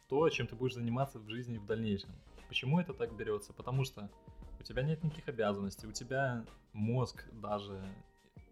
то, 0.08 0.28
чем 0.28 0.46
ты 0.48 0.56
будешь 0.56 0.74
заниматься 0.74 1.18
в 1.18 1.28
жизни 1.28 1.58
в 1.58 1.66
дальнейшем. 1.66 2.10
Почему 2.48 2.80
это 2.80 2.92
так 2.92 3.16
берется? 3.16 3.52
Потому 3.52 3.84
что 3.84 4.10
у 4.58 4.62
тебя 4.62 4.82
нет 4.82 5.02
никаких 5.02 5.28
обязанностей, 5.28 5.86
у 5.86 5.92
тебя 5.92 6.44
мозг 6.72 7.24
даже 7.32 7.80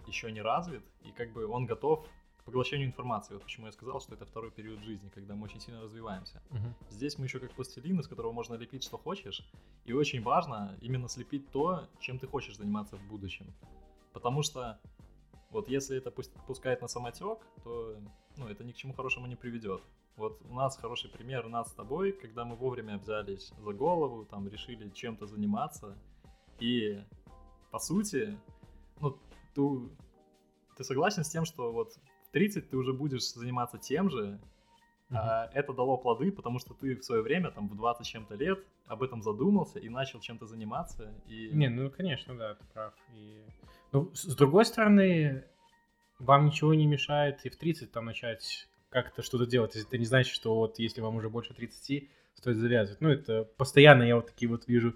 еще 0.09 0.30
не 0.32 0.42
развит, 0.42 0.82
и 1.02 1.12
как 1.12 1.32
бы 1.32 1.47
он 1.47 1.66
готов 1.66 2.06
к 2.38 2.44
поглощению 2.44 2.88
информации. 2.88 3.35
Вот 3.35 3.44
почему 3.44 3.66
я 3.66 3.73
сказал, 3.73 4.00
что 4.00 4.14
это 4.14 4.25
второй 4.26 4.50
период 4.50 4.80
жизни, 4.82 5.09
когда 5.14 5.35
мы 5.35 5.44
очень 5.44 5.61
сильно 5.61 5.80
развиваемся. 5.80 6.42
Мгм. 6.50 6.75
Здесь 6.90 7.18
мы 7.18 7.26
еще 7.26 7.38
как 7.38 7.52
пластилин, 7.52 8.00
из 8.00 8.09
которого 8.09 8.32
можно 8.32 8.54
лепить 8.54 8.82
что 8.82 8.99
хочешь. 8.99 9.47
И 9.85 9.92
очень 9.92 10.23
важно 10.23 10.76
именно 10.80 11.09
слепить 11.09 11.50
то, 11.50 11.88
чем 12.00 12.18
ты 12.18 12.26
хочешь 12.26 12.56
заниматься 12.56 12.97
в 12.97 13.09
будущем. 13.09 13.47
Потому 14.12 14.42
что 14.42 14.80
вот 15.50 15.68
если 15.68 15.99
это 15.99 16.11
пускает 16.11 16.80
на 16.80 16.88
самотек, 16.88 17.38
то 17.62 17.97
ну, 18.37 18.49
это 18.49 18.64
ни 18.64 18.73
к 18.73 18.76
чему 18.76 18.94
хорошему 18.94 19.26
не 19.26 19.37
приведет. 19.37 19.82
Вот 20.16 20.40
у 20.49 20.54
нас 20.54 20.76
хороший 20.76 21.11
пример 21.11 21.49
нас 21.49 21.71
с 21.71 21.75
тобой, 21.75 22.12
когда 22.12 22.44
мы 22.44 22.56
вовремя 22.56 22.99
взялись 22.99 23.52
за 23.59 23.73
голову, 23.73 24.25
там 24.25 24.49
решили 24.49 24.90
чем-то 24.90 25.26
заниматься. 25.26 25.97
И 26.59 27.02
по 27.71 27.78
сути, 27.78 28.38
ну, 29.00 29.18
ты, 29.54 29.62
ты 30.76 30.85
согласен 30.85 31.25
с 31.25 31.28
тем, 31.28 31.44
что 31.44 31.73
вот 31.73 31.94
в 32.25 32.30
30 32.32 32.71
ты 32.71 32.76
уже 32.76 32.92
будешь 32.92 33.32
заниматься 33.32 33.78
тем 33.78 34.11
же, 34.11 34.40
а 35.11 35.50
это 35.52 35.73
дало 35.75 35.99
плоды, 35.99 36.32
потому 36.32 36.59
что 36.59 36.75
ты 36.75 36.97
в 36.97 37.04
свое 37.04 37.23
время, 37.23 37.50
там, 37.50 37.68
в 37.68 37.76
20 37.76 38.06
чем-то 38.06 38.35
лет, 38.35 38.64
об 38.87 39.02
этом 39.02 39.23
задумался 39.23 39.78
и 39.78 39.88
начал 39.88 40.21
чем-то 40.21 40.47
заниматься. 40.47 41.12
И... 41.26 41.50
Не, 41.52 41.68
ну, 41.68 41.90
конечно, 41.90 42.35
да, 42.37 42.54
ты 42.54 42.64
прав. 42.73 42.94
И... 43.14 43.42
Ну, 43.92 44.11
с 44.14 44.35
другой 44.35 44.64
стороны, 44.64 45.44
вам 46.18 46.47
ничего 46.47 46.73
не 46.73 46.87
мешает 46.87 47.44
и 47.44 47.50
в 47.50 47.56
30 47.56 47.92
там 47.92 48.06
начать 48.06 48.68
как-то 48.88 49.23
что-то 49.23 49.47
делать. 49.47 49.76
Это 49.76 49.99
не 49.99 50.04
значит, 50.04 50.35
что 50.35 50.56
вот 50.56 50.78
если 50.78 51.00
вам 51.00 51.16
уже 51.16 51.28
больше 51.28 51.52
30, 51.52 52.09
стоит 52.35 52.56
завязывать. 52.56 53.00
Ну, 53.00 53.09
это 53.11 53.44
постоянно 53.56 54.02
я 54.02 54.16
вот 54.16 54.26
такие 54.26 54.49
вот 54.49 54.66
вижу 54.66 54.94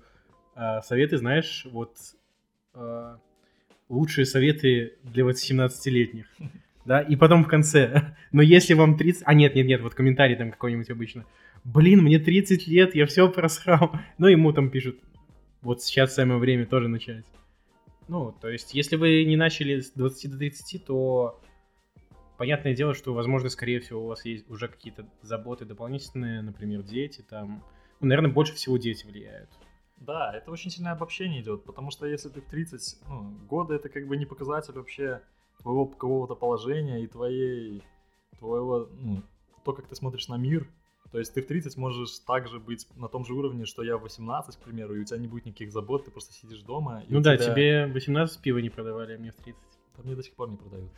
а, 0.54 0.82
советы, 0.82 1.18
знаешь, 1.18 1.66
вот 1.70 1.96
а, 2.75 3.18
лучшие 3.88 4.26
советы 4.26 4.95
для 5.02 5.25
вот 5.25 5.37
17-летних. 5.37 6.26
Да, 6.85 7.00
и 7.00 7.16
потом 7.16 7.45
в 7.45 7.49
конце. 7.49 8.16
Но 8.33 8.43
если 8.43 8.75
вам 8.75 8.97
30... 8.97 9.23
А, 9.26 9.35
нет, 9.35 9.55
нет, 9.55 9.66
нет, 9.66 9.81
вот 9.81 9.95
комментарий 9.95 10.37
там 10.37 10.50
какой-нибудь 10.52 10.90
обычно. 10.90 11.25
Блин, 11.64 12.02
мне 12.02 12.19
30 12.19 12.69
лет, 12.69 12.95
я 12.95 13.07
все 13.07 13.28
просрал. 13.28 13.93
Ну, 14.19 14.28
ему 14.28 14.52
там 14.52 14.71
пишут, 14.71 15.00
вот 15.62 15.83
сейчас 15.83 16.14
самое 16.14 16.38
время 16.38 16.64
тоже 16.66 16.88
начать. 16.88 17.25
Ну, 18.09 18.33
то 18.40 18.49
есть, 18.49 18.73
если 18.73 18.95
вы 18.95 19.25
не 19.25 19.37
начали 19.37 19.81
с 19.81 19.90
20 19.90 20.31
до 20.31 20.38
30, 20.38 20.85
то 20.85 21.40
понятное 22.38 22.75
дело, 22.75 22.95
что, 22.95 23.12
возможно, 23.12 23.49
скорее 23.49 23.81
всего, 23.81 24.05
у 24.05 24.07
вас 24.07 24.25
есть 24.25 24.49
уже 24.49 24.69
какие-то 24.69 25.09
заботы 25.23 25.64
дополнительные, 25.64 26.40
например, 26.40 26.83
дети 26.83 27.25
там. 27.28 27.64
Ну, 28.00 28.09
наверное, 28.09 28.31
больше 28.31 28.55
всего 28.55 28.76
дети 28.76 29.05
влияют. 29.07 29.50
Да, 29.98 30.32
это 30.34 30.50
очень 30.50 30.70
сильное 30.70 30.92
обобщение 30.92 31.40
идет, 31.40 31.64
потому 31.64 31.90
что 31.90 32.06
если 32.06 32.28
ты 32.28 32.40
в 32.40 32.46
30, 32.46 32.98
ну, 33.08 33.30
годы 33.48 33.74
это 33.74 33.88
как 33.88 34.06
бы 34.06 34.16
не 34.16 34.26
показатель 34.26 34.74
вообще 34.74 35.22
твоего 35.60 35.86
какого-то 35.86 36.34
положения 36.34 37.02
и 37.02 37.06
твоей, 37.06 37.82
твоего, 38.38 38.88
ну, 39.00 39.22
то, 39.64 39.72
как 39.72 39.86
ты 39.88 39.94
смотришь 39.96 40.28
на 40.28 40.36
мир. 40.36 40.68
То 41.12 41.18
есть 41.18 41.32
ты 41.32 41.40
в 41.40 41.46
30 41.46 41.76
можешь 41.76 42.18
также 42.20 42.58
быть 42.60 42.86
на 42.96 43.08
том 43.08 43.24
же 43.24 43.32
уровне, 43.32 43.64
что 43.64 43.82
я 43.82 43.96
в 43.96 44.02
18, 44.02 44.56
к 44.56 44.60
примеру, 44.60 44.94
и 44.96 45.00
у 45.00 45.04
тебя 45.04 45.18
не 45.18 45.28
будет 45.28 45.46
никаких 45.46 45.72
забот, 45.72 46.04
ты 46.04 46.10
просто 46.10 46.34
сидишь 46.34 46.60
дома. 46.62 47.02
и 47.08 47.12
Ну 47.12 47.20
да, 47.20 47.36
тебя- 47.36 47.52
тебе 47.52 47.86
18 47.86 48.42
пива 48.42 48.58
не 48.58 48.68
продавали, 48.70 49.14
а 49.14 49.18
мне 49.18 49.30
в 49.30 49.36
30. 49.36 49.62
Да 49.96 50.02
мне 50.04 50.14
до 50.14 50.22
сих 50.22 50.34
пор 50.34 50.50
не 50.50 50.56
продают. 50.56 50.90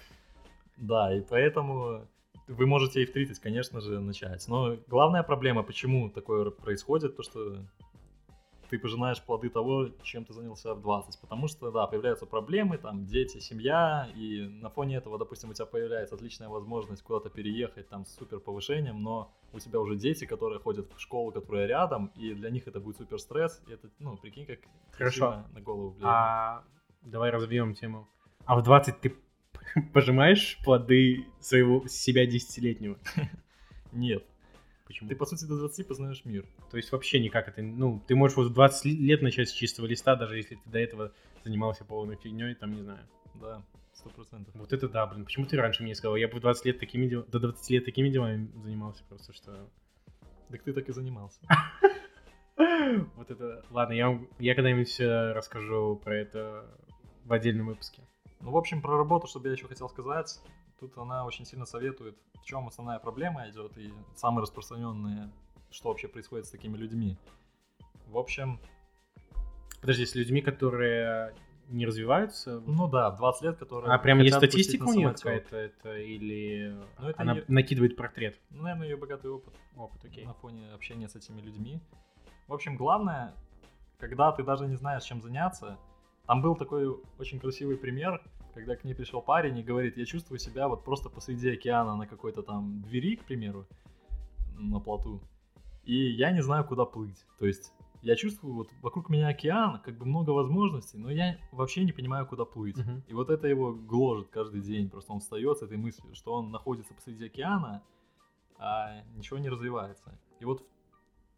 Да, 0.76 1.14
и 1.14 1.20
поэтому 1.20 2.06
вы 2.48 2.66
можете 2.66 3.02
и 3.02 3.06
в 3.06 3.12
30, 3.12 3.38
конечно 3.38 3.80
же, 3.80 4.00
начать. 4.00 4.46
Но 4.48 4.76
главная 4.88 5.22
проблема, 5.22 5.62
почему 5.62 6.08
такое 6.10 6.50
происходит, 6.50 7.16
то 7.16 7.22
что 7.22 7.58
ты 8.68 8.78
пожинаешь 8.78 9.22
плоды 9.22 9.48
того, 9.48 9.88
чем 10.02 10.25
ты 10.25 10.32
занялся 10.32 10.75
в 10.75 10.80
20. 10.80 11.20
Потому 11.20 11.48
что, 11.48 11.70
да, 11.70 11.87
появляются 11.87 12.26
проблемы, 12.26 12.78
там, 12.78 13.06
дети, 13.06 13.38
семья, 13.38 14.08
и 14.14 14.46
на 14.48 14.70
фоне 14.70 14.96
этого, 14.96 15.18
допустим, 15.18 15.50
у 15.50 15.54
тебя 15.54 15.66
появляется 15.66 16.14
отличная 16.14 16.48
возможность 16.48 17.02
куда-то 17.02 17.30
переехать, 17.30 17.88
там, 17.88 18.04
с 18.04 18.14
супер 18.14 18.40
повышением, 18.40 19.02
но 19.02 19.32
у 19.52 19.58
тебя 19.58 19.80
уже 19.80 19.96
дети, 19.96 20.25
которые 20.25 20.60
ходят 20.60 20.92
в 20.94 21.00
школу, 21.00 21.32
которая 21.32 21.66
рядом, 21.66 22.12
и 22.14 22.34
для 22.34 22.50
них 22.50 22.68
это 22.68 22.80
будет 22.80 22.98
супер 22.98 23.18
стресс, 23.18 23.62
и 23.66 23.72
это, 23.72 23.88
ну, 23.98 24.16
прикинь, 24.16 24.46
как 24.46 24.60
Хорошо. 24.92 25.44
на 25.52 25.60
голову 25.60 25.90
влияет. 25.90 26.14
А 26.14 26.64
давай 27.02 27.30
развьем 27.30 27.75
тему. 27.75 28.08
А 28.44 28.56
в 28.56 28.62
20 28.62 29.00
ты 29.00 29.16
пожимаешь 29.92 30.58
плоды 30.64 31.26
своего 31.40 31.87
себя 31.87 32.26
десятилетнего? 32.26 32.98
Нет, 33.92 34.25
Почему? 34.88 35.11
ты, 35.11 35.16
по 35.16 35.26
сути, 35.26 35.45
до 35.45 35.59
20 35.59 35.87
познаешь 35.87 36.25
мир. 36.25 36.47
То 36.71 36.78
есть 36.78 36.90
вообще 36.90 37.21
никак 37.21 37.47
это... 37.47 37.61
Ну, 37.61 38.02
ты 38.09 38.16
можешь 38.16 38.38
вот 38.38 38.49
в 38.49 38.54
20 38.54 38.87
лет 38.87 39.21
начать 39.21 39.50
с 39.50 39.52
чистого 39.52 39.85
листа, 39.85 40.16
даже 40.16 40.38
если 40.38 40.54
ты 40.54 40.71
до 40.71 40.78
этого 40.78 41.12
занимался 41.45 41.85
полной 41.85 42.16
фигней, 42.16 42.54
там, 42.54 42.73
не 42.73 42.80
знаю. 42.80 43.07
Да, 43.35 43.62
сто 43.92 44.09
процентов. 44.09 44.54
Вот 44.54 44.73
это 44.73 44.88
да, 44.88 45.07
блин. 45.07 45.26
Почему 45.26 45.45
ты 45.45 45.59
раньше 45.59 45.83
мне 45.83 45.90
не 45.90 45.95
сказал? 45.95 46.16
Я 46.16 46.26
бы 46.26 46.38
в 46.38 46.40
20 46.40 46.64
лет 46.64 46.80
такими 46.80 47.07
дел... 47.07 47.23
до 47.25 47.38
20 47.38 47.71
лет 47.71 47.85
такими 47.85 48.09
делами 48.09 48.50
занимался 48.62 49.04
просто, 49.04 49.35
что... 49.35 49.68
Так 50.50 50.62
ты 50.62 50.73
так 50.73 50.88
и 50.88 50.92
занимался. 50.92 51.40
Вот 53.16 53.30
это... 53.30 53.62
Ладно, 53.71 53.92
я, 53.92 54.18
я 54.38 54.54
когда-нибудь 54.54 54.99
э, 54.99 55.33
расскажу 55.33 56.00
про 56.02 56.16
это 56.16 56.64
в 57.25 57.33
отдельном 57.33 57.66
выпуске. 57.66 58.02
Ну, 58.40 58.50
в 58.52 58.57
общем, 58.57 58.80
про 58.83 58.97
работу, 58.97 59.26
чтобы 59.26 59.49
я 59.49 59.52
еще 59.52 59.66
хотел 59.66 59.88
сказать, 59.88 60.40
тут 60.78 60.97
она 60.99 61.25
очень 61.26 61.45
сильно 61.45 61.66
советует, 61.66 62.16
в 62.40 62.45
чем 62.45 62.68
основная 62.68 62.99
проблема 62.99 63.49
идет 63.49 63.76
и 63.78 63.92
самые 64.14 64.42
распространенные, 64.42 65.30
что 65.71 65.88
вообще 65.88 66.09
происходит 66.09 66.47
с 66.47 66.50
такими 66.50 66.76
людьми. 66.76 67.16
В 68.07 68.16
общем, 68.18 68.61
Подожди, 69.80 70.07
с 70.07 70.14
людьми, 70.16 70.40
которые 70.40 71.35
не 71.68 71.87
развиваются? 71.87 72.61
ну 72.66 72.88
да, 72.88 73.11
в 73.11 73.16
20 73.16 73.42
лет, 73.42 73.59
которые 73.59 73.92
А 73.95 73.99
прям 73.99 74.18
есть 74.21 74.35
статистика 74.37 74.85
у 74.85 74.92
нее 74.92 75.12
какая-то 75.12 75.57
это, 75.57 75.97
или 75.99 76.75
Ну, 76.99 77.09
это 77.09 77.21
она 77.23 77.33
её- 77.35 77.45
накидывает 77.49 77.95
портрет? 77.97 78.40
Ну, 78.50 78.62
наверное, 78.62 78.88
ее 78.88 78.97
богатый 78.97 79.30
опыт 79.30 79.54
Опыт, 79.76 80.04
окей. 80.04 80.25
на 80.25 80.35
фоне 80.35 80.73
общения 80.73 81.09
с 81.09 81.14
этими 81.14 81.40
людьми. 81.40 81.80
В 82.49 82.54
общем, 82.54 82.76
главное, 82.76 83.35
когда 83.99 84.33
ты 84.33 84.42
даже 84.42 84.66
не 84.66 84.76
знаешь, 84.76 85.04
чем 85.04 85.21
заняться, 85.21 85.76
там 86.28 86.42
был 86.42 86.54
такой 86.54 86.87
очень 87.18 87.40
красивый 87.40 87.78
пример, 87.78 88.23
когда 88.52 88.76
к 88.76 88.85
ней 88.85 88.94
пришел 88.94 89.23
парень 89.23 89.58
и 89.58 89.62
говорит, 89.62 89.97
я 89.97 90.04
чувствую 90.04 90.38
себя 90.38 90.68
вот 90.68 90.85
просто 90.85 91.08
посреди 91.08 91.49
океана 91.49 91.97
на 91.97 92.06
какой-то 92.06 92.42
там 92.42 92.82
двери, 92.82 93.16
к 93.16 93.25
примеру, 93.25 93.66
на 94.58 94.78
плоту, 94.78 95.23
и 95.85 95.94
я 95.94 96.30
не 96.30 96.42
знаю, 96.42 96.66
куда 96.66 96.85
плыть. 96.85 97.25
То 97.38 97.47
есть 97.47 97.73
я 98.02 98.14
чувствую, 98.14 98.54
вот 98.54 98.68
вокруг 98.82 99.08
меня 99.08 99.28
океан, 99.28 99.80
как 99.80 99.97
бы 99.97 100.04
много 100.04 100.30
возможностей, 100.30 100.99
но 100.99 101.11
я 101.11 101.38
вообще 101.50 101.82
не 101.82 101.92
понимаю, 101.92 102.26
куда 102.26 102.44
плыть. 102.44 102.76
Мгм. 102.76 103.04
И 103.08 103.14
вот 103.14 103.30
это 103.30 103.49
его 103.49 103.73
гложет 103.73 104.28
каждый 104.28 104.61
день. 104.61 104.90
Просто 104.90 105.14
он 105.14 105.20
встает 105.20 105.56
с 105.56 105.62
этой 105.62 105.78
мыслью, 105.78 106.14
что 106.14 106.35
он 106.35 106.50
находится 106.50 106.92
посреди 106.92 107.25
океана, 107.25 107.82
а 108.58 109.02
ничего 109.16 109.38
не 109.38 109.49
развивается. 109.49 110.12
И 110.40 110.44
вот 110.44 110.62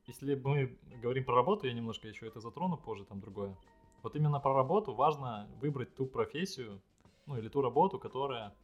если 0.09 0.35
мы 0.35 0.77
говорим 1.01 1.25
про 1.25 1.37
работу, 1.37 1.69
я 1.69 1.75
немножко 1.75 2.09
еще 2.09 2.27
это 2.27 2.41
затрону 2.41 2.77
позже, 2.77 3.05
там 3.05 3.21
другое. 3.21 3.57
Вот 4.03 4.17
именно 4.17 4.41
про 4.41 4.55
работу 4.55 4.95
важно 4.95 5.49
выбрать 5.61 5.95
ту 5.95 6.07
профессию, 6.07 6.81
ну 7.27 7.37
или 7.37 7.49
ту 7.49 7.61
работу, 7.61 7.99
которая 7.99 8.55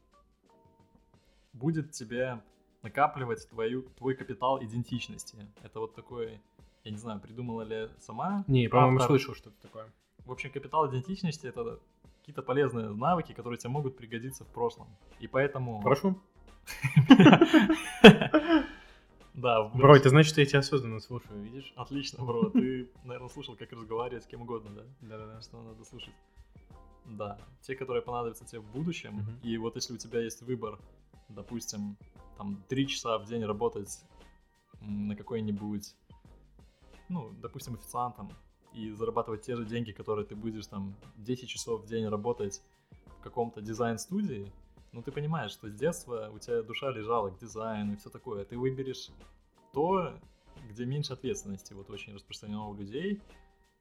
будет 1.53 1.93
тебе 1.93 2.43
накапливать 2.83 3.49
твою, 3.49 3.83
твой 3.83 4.15
капитал 4.15 4.63
идентичности. 4.63 5.37
Это 5.63 5.81
вот 5.81 5.95
такой, 5.95 6.41
я 6.85 6.91
не 6.91 6.99
знаю, 6.99 7.21
придумала 7.21 7.63
ли 7.63 7.91
сама. 7.99 8.45
Не, 8.47 8.69
по-моему, 8.69 8.97
автор. 8.97 9.09
слышал 9.09 9.35
что-то 9.35 9.61
такое. 9.61 9.93
В 10.25 10.33
общем, 10.33 10.51
капитал 10.51 10.89
идентичности 10.89 11.47
это 11.47 11.81
какие-то 12.21 12.43
полезные 12.43 12.89
навыки, 12.89 13.33
которые 13.33 13.59
тебе 13.59 13.71
могут 13.71 13.97
пригодиться 13.97 14.45
в 14.45 14.49
прошлом. 14.49 14.89
И 15.21 15.29
поэтому... 15.29 15.83
Прошу. 15.83 16.21
Да, 19.37 19.65
Бро, 19.69 19.95
это 19.95 20.09
значит, 20.09 20.33
что 20.33 20.41
я 20.41 20.47
тебя 20.47 20.61
осознанно 20.61 20.99
слушаю, 20.99 21.43
видишь? 21.43 21.71
Отлично, 21.77 22.25
бро. 22.25 22.49
Ты, 22.49 22.89
наверное, 23.05 23.29
слушал, 23.29 23.55
как 23.55 23.71
разговаривать 23.71 24.25
с 24.25 24.27
кем 24.27 24.43
угодно, 24.43 24.71
да? 24.71 24.83
Да-да-да. 25.03 25.43
Что 25.43 25.63
надо 25.63 25.85
слушать. 25.85 26.15
Да, 27.05 27.39
те, 27.61 27.77
которые 27.77 28.03
понадобятся 28.03 28.47
тебе 28.47 28.61
в 28.61 28.73
будущем. 28.73 29.27
И 29.43 29.59
вот 29.59 29.77
если 29.77 29.93
у 29.93 29.99
тебя 29.99 30.21
есть 30.23 30.41
выбор, 30.41 30.79
допустим, 31.29 31.99
там 32.39 32.65
три 32.69 32.89
часа 32.89 33.19
в 33.19 33.27
день 33.27 33.45
работать 33.45 34.03
на 34.81 35.15
какой-нибудь, 35.15 35.95
ну, 37.11 37.31
допустим, 37.43 37.75
официантом, 37.75 38.31
и 38.73 38.91
зарабатывать 38.91 39.43
те 39.43 39.57
же 39.57 39.65
деньги, 39.65 39.93
которые 39.93 40.27
ты 40.27 40.35
будешь 40.35 40.67
там 40.67 40.95
10 41.17 41.49
часов 41.49 41.83
в 41.83 41.87
день 41.87 42.07
работать 42.07 42.63
в 43.19 43.23
каком-то 43.23 43.63
дизайн-студии, 43.63 44.53
ну 44.93 45.03
ты 45.03 45.13
понимаешь, 45.13 45.51
что 45.51 45.69
с 45.69 45.75
детства 45.75 46.31
у 46.33 46.39
тебя 46.39 46.63
душа 46.63 46.91
лежала 46.91 47.31
к 47.31 47.39
дизайну 47.39 47.93
и 47.93 47.97
все 47.97 48.11
такое. 48.11 48.45
Ты 48.45 48.59
выберешь 48.59 49.11
то, 49.73 50.15
где 50.69 50.85
меньше 50.85 51.13
ответственности, 51.13 51.75
вот 51.75 51.91
очень 51.91 52.15
распространено 52.15 52.69
у 52.69 52.75
людей. 52.75 53.21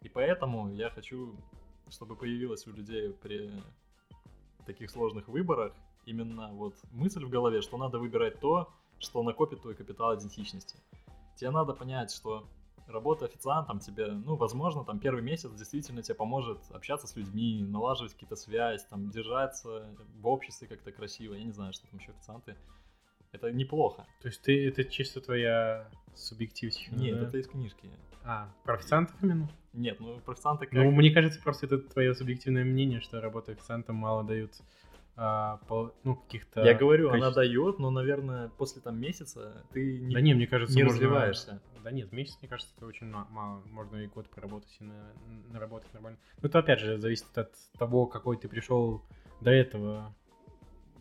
И 0.02 0.10
поэтому 0.10 0.70
я 0.74 0.90
хочу, 0.90 1.36
чтобы 1.90 2.16
появилась 2.16 2.68
у 2.68 2.72
людей 2.72 3.12
при 3.12 3.52
таких 4.66 4.90
сложных 4.90 5.28
выборах 5.28 5.74
именно 6.06 6.52
вот 6.54 6.76
мысль 6.92 7.24
в 7.24 7.30
голове, 7.30 7.62
что 7.62 7.78
надо 7.78 8.00
выбирать 8.00 8.40
то, 8.40 8.72
что 9.00 9.24
накопит 9.24 9.62
твой 9.62 9.76
капитал 9.76 10.16
идентичности. 10.16 10.78
Тебе 11.36 11.52
надо 11.52 11.74
понять, 11.74 12.12
что 12.12 12.48
работа 12.88 13.26
официантом 13.26 13.80
тебе, 13.80 14.08
ну, 14.08 14.36
возможно, 14.36 14.84
там 14.84 15.00
первый 15.00 15.24
месяц 15.24 15.52
действительно 15.52 16.02
тебе 16.02 16.16
поможет 16.16 16.60
общаться 16.72 17.08
с 17.08 17.16
людьми, 17.16 17.64
налаживать 17.64 18.14
какие-то 18.14 18.36
связи, 18.36 18.84
там, 18.90 19.10
держаться 19.10 19.88
в 20.20 20.28
обществе 20.28 20.68
как-то 20.68 20.92
красиво. 20.92 21.34
Я 21.34 21.44
не 21.44 21.52
знаю, 21.52 21.74
что 21.74 21.88
там 21.88 22.00
еще 22.00 22.12
официанты. 22.12 22.56
Это 23.32 23.52
неплохо. 23.52 24.06
То 24.22 24.28
есть 24.28 24.42
ты, 24.42 24.68
это 24.68 24.86
чисто 24.86 25.20
твоя 25.20 25.90
субъективщина, 26.14 26.96
Нет, 26.96 27.20
да? 27.20 27.28
это 27.28 27.38
из 27.38 27.48
книжки. 27.48 27.90
А, 28.24 28.50
про 28.64 28.76
официантов 28.76 29.16
именно? 29.22 29.50
Нет, 29.74 30.00
ну, 30.00 30.20
про 30.20 30.34
официанта 30.34 30.66
как... 30.66 30.74
Ну, 30.74 30.90
мне 30.92 31.12
кажется, 31.12 31.42
просто 31.42 31.66
это 31.66 31.80
твое 31.80 32.16
субъективное 32.16 32.64
мнение, 32.64 33.02
что 33.02 33.20
работа 33.20 33.52
официантом 33.52 33.98
мало 33.98 34.24
дают 34.24 34.54
а, 35.18 35.58
по- 35.68 35.94
ну, 36.04 36.16
каких-то... 36.16 36.64
Я 36.64 36.74
говорю, 36.74 37.08
она 37.10 37.18
качеств. 37.32 37.36
дает, 37.36 37.80
но, 37.80 37.90
наверное, 37.90 38.50
после 38.50 38.82
там 38.82 39.00
месяца 39.00 39.66
ты 39.72 40.00
не, 40.00 40.14
Да 40.14 40.22
не, 40.22 40.34
мне 40.34 40.48
кажется, 40.48 40.76
не 40.76 40.84
можно- 40.84 40.98
развиваешься. 41.00 41.62
Да 41.84 41.92
нет, 41.92 42.12
месяц, 42.12 42.38
мне 42.42 42.50
кажется, 42.50 42.74
это 42.78 42.86
очень 42.88 43.08
ма- 43.08 43.28
мало. 43.30 43.62
Можно 43.72 43.98
и 43.98 44.08
год 44.08 44.28
поработать, 44.30 44.76
и 44.80 44.84
на, 44.84 45.14
наработать 45.52 45.94
нормально. 45.94 46.20
Ну, 46.42 46.50
это 46.50 46.60
опять 46.60 46.80
же 46.80 46.98
зависит 46.98 47.38
от 47.38 47.54
того, 47.78 48.08
какой 48.08 48.38
ты 48.38 48.48
пришел 48.50 49.02
до 49.42 49.52
этого 49.52 50.14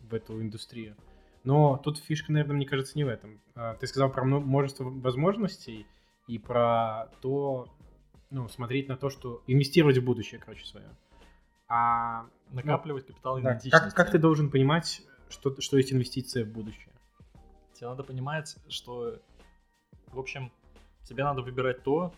в 0.09 0.13
эту 0.13 0.41
индустрию. 0.41 0.95
Но 1.43 1.77
тут 1.83 1.97
фишка, 1.97 2.31
наверное, 2.31 2.55
мне 2.55 2.65
кажется, 2.65 2.97
не 2.97 3.03
в 3.03 3.07
этом. 3.07 3.41
А, 3.55 3.73
Ты 3.75 3.87
сказал 3.87 4.11
про 4.11 4.23
мно- 4.23 4.39
множество 4.39 4.83
возможностей 4.85 5.85
и 6.27 6.37
про 6.39 7.07
то, 7.21 7.67
ну, 8.29 8.47
смотреть 8.47 8.87
на 8.87 8.95
то, 8.97 9.09
что 9.09 9.43
инвестировать 9.47 9.97
в 9.97 10.03
будущее, 10.03 10.39
короче, 10.39 10.65
свое. 10.65 10.87
А 11.67 12.27
Накапливать 12.51 13.07
капитал 13.07 13.35
да, 13.35 13.51
идентичности. 13.51 13.85
как, 13.85 13.93
как 13.95 14.11
ты 14.11 14.19
должен 14.19 14.51
понимать, 14.51 15.01
что, 15.29 15.59
что 15.59 15.77
есть 15.77 15.91
инвестиция 15.91 16.45
в 16.45 16.49
будущее? 16.49 16.93
Тебе 17.73 17.89
надо 17.89 18.03
понимать, 18.03 18.55
что, 18.69 19.19
в 20.07 20.19
общем, 20.19 20.51
тебе 21.03 21.23
надо 21.23 21.41
выбирать 21.41 21.83
то, 21.83 22.13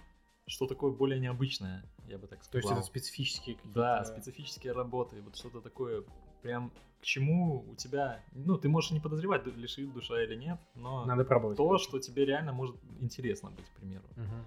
что 0.45 0.67
такое 0.67 0.91
более 0.91 1.19
необычное, 1.19 1.83
я 2.07 2.17
бы 2.17 2.27
так 2.27 2.39
То 2.45 2.57
есть 2.57 2.67
сказал. 2.67 2.77
это 2.77 2.87
специфические 2.87 3.55
какие-то... 3.55 3.79
Да, 3.79 4.03
специфические 4.05 4.73
работы, 4.73 5.21
вот 5.21 5.35
что-то 5.35 5.61
такое, 5.61 6.03
прям 6.41 6.71
к 7.01 7.03
чему 7.03 7.65
у 7.69 7.75
тебя, 7.75 8.23
ну, 8.31 8.57
ты 8.57 8.69
можешь 8.69 8.91
не 8.91 8.99
подозревать, 8.99 9.45
лишит 9.45 9.93
душа 9.93 10.21
или 10.23 10.35
нет, 10.35 10.59
но 10.75 11.05
Надо 11.05 11.25
пробовать. 11.25 11.57
то, 11.57 11.77
что 11.77 11.99
тебе 11.99 12.25
реально 12.25 12.53
может 12.53 12.75
интересно 12.99 13.51
быть, 13.51 13.65
к 13.65 13.79
примеру. 13.79 14.05
Мгм. 14.15 14.45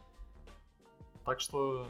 Так 1.25 1.41
что 1.41 1.87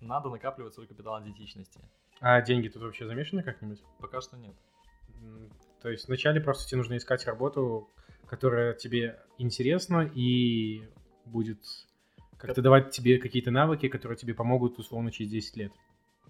надо 0.00 0.28
накапливать 0.30 0.74
свой 0.74 0.86
капитал 0.86 1.20
идентичности. 1.22 1.80
А 2.20 2.40
деньги 2.40 2.68
тут 2.68 2.82
вообще 2.82 3.06
замешаны 3.06 3.42
как-нибудь? 3.42 3.82
Пока 4.00 4.20
что 4.20 4.36
нет. 4.36 4.54
То 5.82 5.90
есть 5.90 6.08
вначале 6.08 6.40
просто 6.40 6.68
тебе 6.68 6.78
нужно 6.78 6.96
искать 6.96 7.26
работу, 7.26 7.90
которая 8.26 8.72
тебе 8.72 9.20
интересна 9.38 10.10
и 10.14 10.82
будет 11.26 11.58
как-то 12.38 12.62
давать 12.62 12.90
тебе 12.90 13.18
какие-то 13.18 13.50
навыки, 13.50 13.88
которые 13.88 14.16
тебе 14.16 14.34
помогут 14.34 14.78
условно 14.78 15.10
через 15.10 15.30
10 15.30 15.56
лет. 15.56 15.72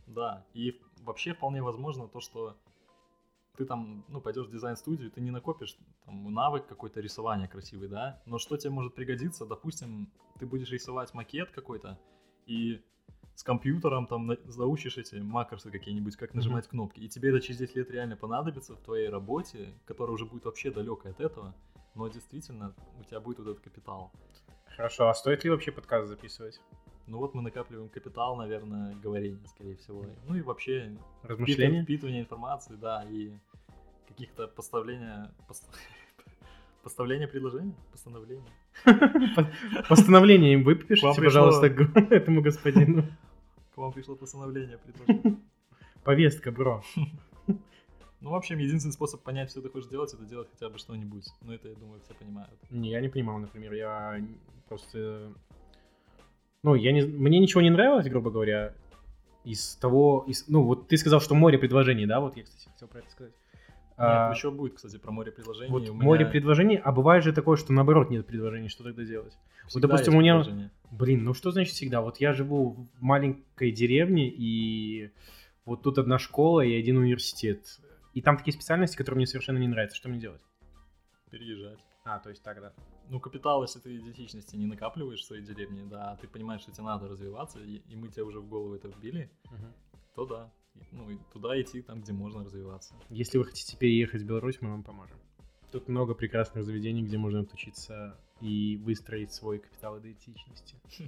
Да, 0.06 0.44
и 0.54 0.80
вообще 1.02 1.34
вполне 1.34 1.62
возможно 1.62 2.08
то, 2.08 2.20
что 2.20 2.56
ты 3.56 3.64
там, 3.64 4.04
ну, 4.08 4.20
пойдешь 4.20 4.46
в 4.46 4.50
дизайн-студию, 4.50 5.10
ты 5.10 5.20
не 5.20 5.30
накопишь 5.30 5.76
там 6.04 6.32
навык 6.32 6.66
какой-то 6.66 7.00
рисования 7.00 7.46
красивый, 7.46 7.88
да, 7.88 8.20
но 8.26 8.38
что 8.38 8.56
тебе 8.56 8.70
может 8.70 8.94
пригодиться, 8.94 9.46
допустим, 9.46 10.10
ты 10.38 10.46
будешь 10.46 10.70
рисовать 10.70 11.14
макет 11.14 11.50
какой-то, 11.50 11.98
и 12.46 12.82
с 13.34 13.42
компьютером 13.42 14.06
там 14.06 14.30
заучишь 14.46 14.96
эти 14.98 15.16
макросы 15.16 15.70
какие-нибудь, 15.70 16.16
как 16.16 16.34
нажимать 16.34 16.68
кнопки, 16.68 17.00
и 17.00 17.08
тебе 17.08 17.30
это 17.30 17.40
через 17.40 17.58
10 17.58 17.76
лет 17.76 17.90
реально 17.90 18.16
понадобится 18.16 18.74
в 18.74 18.80
твоей 18.80 19.08
работе, 19.08 19.74
которая 19.86 20.14
уже 20.14 20.24
будет 20.24 20.44
вообще 20.44 20.70
далекой 20.70 21.10
от 21.10 21.20
этого, 21.20 21.54
но 21.94 22.08
действительно 22.08 22.74
у 23.00 23.04
тебя 23.04 23.20
будет 23.20 23.38
вот 23.38 23.48
этот 23.48 23.60
капитал. 23.64 24.12
Хорошо, 24.76 25.08
а 25.08 25.14
стоит 25.14 25.44
ли 25.44 25.50
вообще 25.50 25.72
подкаст 25.72 26.08
записывать? 26.08 26.60
Ну 27.06 27.18
вот 27.18 27.34
мы 27.34 27.42
накапливаем 27.42 27.88
капитал, 27.88 28.34
наверное, 28.36 28.94
говорения, 29.02 29.38
скорее 29.48 29.76
всего. 29.76 30.04
Ну 30.26 30.36
и 30.36 30.40
вообще 30.40 30.96
Размышления? 31.22 31.82
впитывание 31.82 32.22
информации, 32.22 32.74
да, 32.76 33.04
и 33.10 33.30
каких-то 34.08 34.46
поставления... 34.48 35.30
пос- 35.48 35.68
Поставление 36.82 37.28
предложения? 37.28 37.74
Постановление? 37.92 38.50
По- 39.36 39.50
Постановление 39.88 40.54
им 40.54 40.64
выпишите, 40.64 41.22
пожалуйста, 41.22 41.66
этому 42.10 42.40
господину. 42.42 43.04
К 43.74 43.78
вам 43.78 43.92
пришло 43.92 44.14
постановление 44.14 44.78
предложения. 44.78 45.40
Повестка, 46.04 46.52
бро. 46.52 46.82
Ну, 48.20 48.30
в 48.30 48.36
общем, 48.36 48.56
единственный 48.56 48.92
способ 48.92 49.20
понять, 49.20 49.50
что 49.50 49.60
ты 49.60 49.68
хочешь 49.68 49.90
делать, 49.90 50.14
это 50.14 50.24
делать 50.24 50.48
хотя 50.50 50.70
бы 50.70 50.78
что-нибудь. 50.78 51.26
Ну, 51.42 51.52
это, 51.52 51.68
я 51.68 51.74
думаю, 51.74 52.00
все 52.00 52.14
понимают. 52.14 52.58
Не, 52.70 52.88
я 52.88 53.02
не 53.02 53.10
понимал, 53.10 53.36
например, 53.36 53.74
я 53.74 54.18
просто... 54.66 55.30
Ну, 56.62 56.74
я 56.74 56.92
не... 56.92 57.02
мне 57.02 57.38
ничего 57.38 57.60
не 57.60 57.68
нравилось, 57.68 58.08
грубо 58.08 58.30
говоря, 58.30 58.72
из 59.44 59.76
того... 59.76 60.24
Из... 60.26 60.48
Ну, 60.48 60.62
вот 60.62 60.88
ты 60.88 60.96
сказал, 60.96 61.20
что 61.20 61.34
море 61.34 61.58
предложений, 61.58 62.06
да? 62.06 62.20
Вот 62.20 62.34
я, 62.34 62.44
кстати, 62.44 62.66
хотел 62.72 62.88
про 62.88 63.00
это 63.00 63.10
сказать. 63.10 63.34
А, 63.96 64.28
Нет, 64.28 64.36
еще 64.36 64.50
будет, 64.50 64.74
кстати, 64.74 64.96
про 64.96 65.12
море 65.12 65.30
предложений. 65.30 65.70
Вот 65.70 65.82
меня 65.82 65.92
море 65.92 66.26
предложений, 66.26 66.80
а 66.82 66.90
бывает 66.90 67.22
же 67.22 67.32
такое, 67.32 67.56
что 67.56 67.72
наоборот 67.72 68.10
нет 68.10 68.26
предложений, 68.26 68.68
что 68.68 68.82
тогда 68.82 69.04
делать? 69.04 69.36
всегда 69.68 69.88
допустим, 69.88 70.14
есть 70.14 70.18
у 70.18 70.20
меня- 70.20 70.34
предложение. 70.34 70.70
Блин, 70.90 71.24
ну 71.24 71.34
что 71.34 71.50
значит 71.52 71.74
всегда? 71.74 72.00
Вот 72.00 72.18
я 72.18 72.32
живу 72.32 72.88
в 72.98 73.02
маленькой 73.02 73.70
деревне, 73.70 74.28
и 74.28 75.10
вот 75.64 75.82
тут 75.82 75.98
одна 75.98 76.18
школа 76.18 76.60
и 76.60 76.74
один 76.74 76.98
университет. 76.98 77.80
И 78.14 78.20
там 78.20 78.36
такие 78.36 78.52
специальности, 78.52 78.96
которые 78.96 79.18
мне 79.18 79.26
совершенно 79.26 79.58
не 79.58 79.68
нравятся. 79.68 79.96
Что 79.96 80.08
мне 80.08 80.18
делать? 80.18 80.42
Переезжать. 81.30 81.78
А, 82.04 82.18
то 82.18 82.28
есть 82.30 82.42
тогда. 82.42 82.72
Ну, 83.08 83.18
капитал, 83.20 83.62
если 83.62 83.78
ты 83.80 83.96
идентичности 83.96 84.56
не 84.56 84.66
накапливаешь 84.66 85.20
в 85.20 85.24
своей 85.24 85.42
деревне, 85.42 85.84
да, 85.84 86.12
а 86.12 86.16
ты 86.16 86.28
понимаешь, 86.28 86.62
что 86.62 86.72
тебе 86.72 86.84
надо 86.84 87.08
развиваться, 87.08 87.60
и, 87.60 87.82
и 87.88 87.96
мы 87.96 88.08
тебе 88.08 88.24
уже 88.24 88.40
в 88.40 88.48
голову 88.48 88.74
это 88.74 88.88
вбили, 88.88 89.30
то 90.14 90.26
да. 90.26 90.52
Ну, 90.92 91.10
и 91.10 91.18
туда 91.32 91.60
идти, 91.60 91.82
там, 91.82 92.00
где 92.00 92.12
можно 92.12 92.44
развиваться. 92.44 92.94
Если 93.10 93.38
вы 93.38 93.44
хотите 93.44 93.76
переехать 93.76 94.22
в 94.22 94.26
Беларусь, 94.26 94.60
мы 94.60 94.70
вам 94.70 94.82
поможем. 94.82 95.16
Тут 95.72 95.88
много 95.88 96.14
прекрасных 96.14 96.64
заведений, 96.64 97.02
где 97.02 97.18
можно 97.18 97.40
отучиться 97.40 98.16
и 98.40 98.76
выстроить 98.76 99.32
свой 99.32 99.58
капитал 99.58 99.98
идентичности. 99.98 100.76
Ну, 101.00 101.06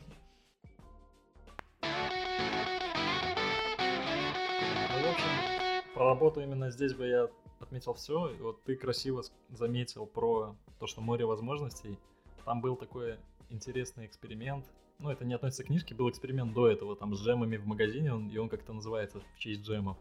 в 5.03 5.11
общем, 5.11 5.93
про 5.95 6.07
работу 6.07 6.41
именно 6.41 6.71
здесь 6.71 6.95
бы 6.95 7.07
я 7.07 7.29
отметил 7.61 7.95
все. 7.95 8.31
И 8.31 8.41
вот 8.41 8.63
ты 8.65 8.77
красиво 8.77 9.23
заметил 9.51 10.07
про 10.07 10.57
то, 10.79 10.87
что 10.87 11.01
море 11.01 11.25
возможностей. 11.27 11.99
Там 12.45 12.61
был 12.61 12.77
такой 12.77 13.19
интересный 13.51 14.07
эксперимент. 14.07 14.67
Ну, 14.99 15.11
это 15.11 15.25
не 15.25 15.35
относится 15.35 15.63
к 15.63 15.67
книжке, 15.67 15.95
был 15.95 16.09
эксперимент 16.09 16.55
до 16.55 16.69
этого, 16.69 16.97
там, 16.97 17.15
с 17.15 17.21
джемами 17.21 17.57
в 17.57 17.67
магазине, 17.67 18.13
он, 18.13 18.29
и 18.29 18.39
он 18.39 18.49
как-то 18.49 18.73
называется 18.73 19.21
в 19.21 19.39
честь 19.39 19.61
джемов. 19.63 19.99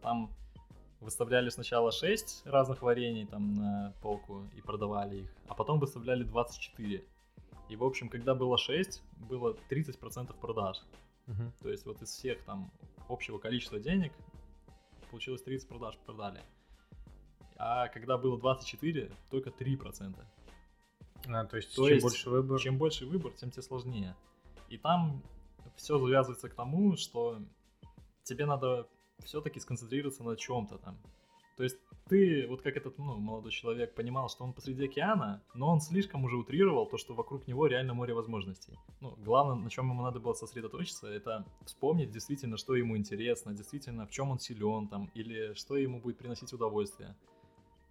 Там 0.00 0.30
выставляли 1.00 1.48
сначала 1.48 1.92
6 1.92 2.46
разных 2.46 2.82
варений 2.82 3.26
там 3.26 3.54
на 3.54 3.94
полку 4.02 4.48
и 4.56 4.60
продавали 4.60 5.22
их, 5.22 5.34
а 5.48 5.54
потом 5.54 5.78
выставляли 5.78 6.24
24. 6.24 7.04
И, 7.68 7.76
в 7.76 7.84
общем, 7.84 8.08
когда 8.08 8.34
было 8.34 8.58
6, 8.58 9.02
было 9.28 9.56
30% 9.70 10.34
продаж. 10.40 10.78
То 11.60 11.70
есть 11.70 11.86
вот 11.86 12.02
из 12.02 12.10
всех 12.10 12.42
там 12.44 12.70
общего 13.08 13.38
количества 13.38 13.78
денег 13.78 14.12
получилось 15.10 15.42
30 15.42 15.68
продаж 15.68 15.96
продали. 16.04 16.40
А 17.56 17.88
когда 17.88 18.18
было 18.18 18.38
24, 18.38 19.10
только 19.30 19.50
3%. 19.50 20.16
А, 21.28 21.44
то 21.44 21.56
есть 21.56 21.74
То 21.74 21.86
чем 21.86 21.94
есть, 21.94 22.02
больше 22.04 22.30
выбор... 22.30 22.60
Чем 22.60 22.78
больше 22.78 23.06
выбор, 23.06 23.32
тем 23.32 23.50
тебе 23.50 23.62
сложнее. 23.62 24.16
И 24.72 24.78
там 24.78 25.22
все 25.76 25.98
завязывается 25.98 26.48
к 26.48 26.54
тому, 26.54 26.96
что 26.96 27.38
тебе 28.22 28.46
надо 28.46 28.88
все-таки 29.22 29.60
сконцентрироваться 29.60 30.24
на 30.24 30.34
чем-то 30.34 30.78
там. 30.78 30.96
То 31.58 31.64
есть 31.64 31.76
ты, 32.08 32.46
вот 32.48 32.62
как 32.62 32.78
этот 32.78 32.96
ну, 32.96 33.18
молодой 33.18 33.52
человек, 33.52 33.94
понимал, 33.94 34.30
что 34.30 34.44
он 34.44 34.54
посреди 34.54 34.86
океана, 34.86 35.42
но 35.54 35.68
он 35.68 35.82
слишком 35.82 36.24
уже 36.24 36.36
утрировал 36.36 36.86
то, 36.86 36.96
что 36.96 37.12
вокруг 37.12 37.46
него 37.46 37.66
реально 37.66 37.92
море 37.92 38.14
возможностей. 38.14 38.78
Ну, 39.02 39.14
главное, 39.18 39.56
на 39.56 39.68
чем 39.68 39.90
ему 39.90 40.02
надо 40.02 40.20
было 40.20 40.32
сосредоточиться, 40.32 41.06
это 41.06 41.44
вспомнить 41.66 42.10
действительно, 42.10 42.56
что 42.56 42.74
ему 42.74 42.96
интересно, 42.96 43.52
действительно, 43.52 44.06
в 44.06 44.10
чем 44.10 44.30
он 44.30 44.38
силен 44.38 44.88
там, 44.88 45.10
или 45.12 45.52
что 45.52 45.76
ему 45.76 46.00
будет 46.00 46.16
приносить 46.16 46.50
удовольствие. 46.54 47.14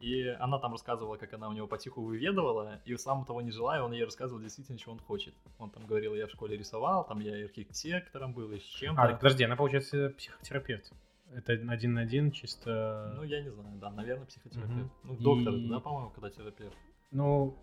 И 0.01 0.27
она 0.39 0.57
там 0.57 0.71
рассказывала, 0.71 1.15
как 1.15 1.33
она 1.33 1.47
у 1.47 1.53
него 1.53 1.67
потиху 1.67 2.01
выведывала, 2.01 2.81
и 2.85 2.97
сам 2.97 3.23
того 3.23 3.41
не 3.41 3.51
желая, 3.51 3.83
он 3.83 3.91
ей 3.91 4.03
рассказывал 4.03 4.41
действительно, 4.41 4.79
что 4.79 4.91
он 4.91 4.99
хочет. 4.99 5.35
Он 5.59 5.69
там 5.69 5.85
говорил, 5.85 6.15
я 6.15 6.25
в 6.25 6.31
школе 6.31 6.57
рисовал, 6.57 7.05
там 7.05 7.19
я 7.19 7.45
архитектором 7.45 8.33
был, 8.33 8.51
и 8.51 8.59
с 8.59 8.63
чем-то. 8.63 9.01
А, 9.01 9.15
подожди, 9.15 9.43
она, 9.43 9.55
получается, 9.55 10.09
психотерапевт. 10.17 10.91
Это 11.33 11.53
один 11.53 11.93
на 11.93 12.01
один 12.01 12.31
чисто... 12.31 13.13
Ну, 13.15 13.23
я 13.23 13.41
не 13.41 13.49
знаю, 13.49 13.77
да, 13.79 13.91
наверное, 13.91 14.25
психотерапевт. 14.25 14.91
Угу. 15.03 15.13
Ну, 15.13 15.17
доктор, 15.17 15.53
и... 15.53 15.69
да, 15.69 15.79
по-моему, 15.79 16.09
когда 16.09 16.29
терапевт. 16.29 16.75
Ну... 17.11 17.55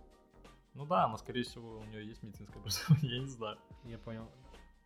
Ну 0.74 0.86
да, 0.86 1.08
но, 1.08 1.16
скорее 1.16 1.42
всего, 1.42 1.80
у 1.80 1.84
нее 1.86 2.06
есть 2.06 2.22
медицинское 2.22 2.60
образование, 2.60 3.10
я 3.16 3.20
не 3.20 3.26
знаю. 3.26 3.58
Я 3.84 3.98
понял. 3.98 4.30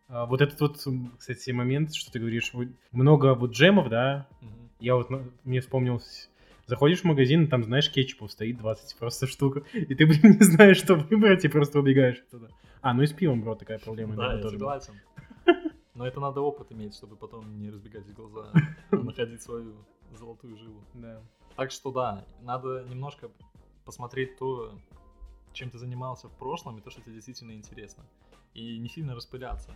А, 0.07 0.25
вот 0.25 0.41
этот 0.41 0.59
вот, 0.59 0.77
кстати, 1.19 1.51
момент, 1.51 1.93
что 1.93 2.11
ты 2.11 2.19
говоришь, 2.19 2.51
много 2.91 3.35
вот 3.35 3.51
джемов, 3.51 3.89
да? 3.89 4.27
Угу. 4.41 4.69
Я 4.79 4.95
вот, 4.95 5.09
мне 5.43 5.61
вспомнился 5.61 6.29
Заходишь 6.65 7.01
в 7.01 7.03
магазин, 7.03 7.47
там, 7.47 7.63
знаешь, 7.63 7.91
кетчупов 7.91 8.31
стоит 8.31 8.57
20 8.57 8.97
просто 8.97 9.27
штук, 9.27 9.57
и 9.73 9.95
ты, 9.95 10.05
блин, 10.05 10.37
не 10.39 10.45
знаешь, 10.45 10.77
что 10.77 10.95
выбрать, 10.95 11.43
и 11.43 11.49
просто 11.49 11.79
убегаешь 11.79 12.19
оттуда. 12.27 12.49
А, 12.81 12.93
ну 12.93 13.01
и 13.01 13.07
с 13.07 13.11
пивом, 13.11 13.41
бро, 13.41 13.55
такая 13.55 13.79
проблема. 13.79 14.15
Да, 14.15 14.33
я 14.33 14.49
согласен. 14.49 14.93
Но 15.93 16.07
это 16.07 16.19
надо 16.19 16.41
опыт 16.41 16.71
иметь, 16.71 16.95
чтобы 16.95 17.15
потом 17.15 17.59
не 17.59 17.69
разбегать 17.69 18.11
глаза, 18.13 18.51
а 18.91 18.95
находить 18.95 19.41
свою 19.41 19.75
золотую 20.13 20.57
жилу. 20.57 20.81
Да. 20.93 21.21
Так 21.55 21.71
что 21.71 21.91
да, 21.91 22.25
надо 22.41 22.83
немножко 22.89 23.29
посмотреть 23.85 24.37
то, 24.37 24.71
чем 25.51 25.69
ты 25.69 25.77
занимался 25.77 26.29
в 26.29 26.37
прошлом, 26.37 26.77
и 26.79 26.81
то, 26.81 26.89
что 26.89 27.01
тебе 27.01 27.13
действительно 27.15 27.51
интересно. 27.51 28.03
И 28.53 28.79
не 28.79 28.89
сильно 28.89 29.15
распыляться. 29.15 29.75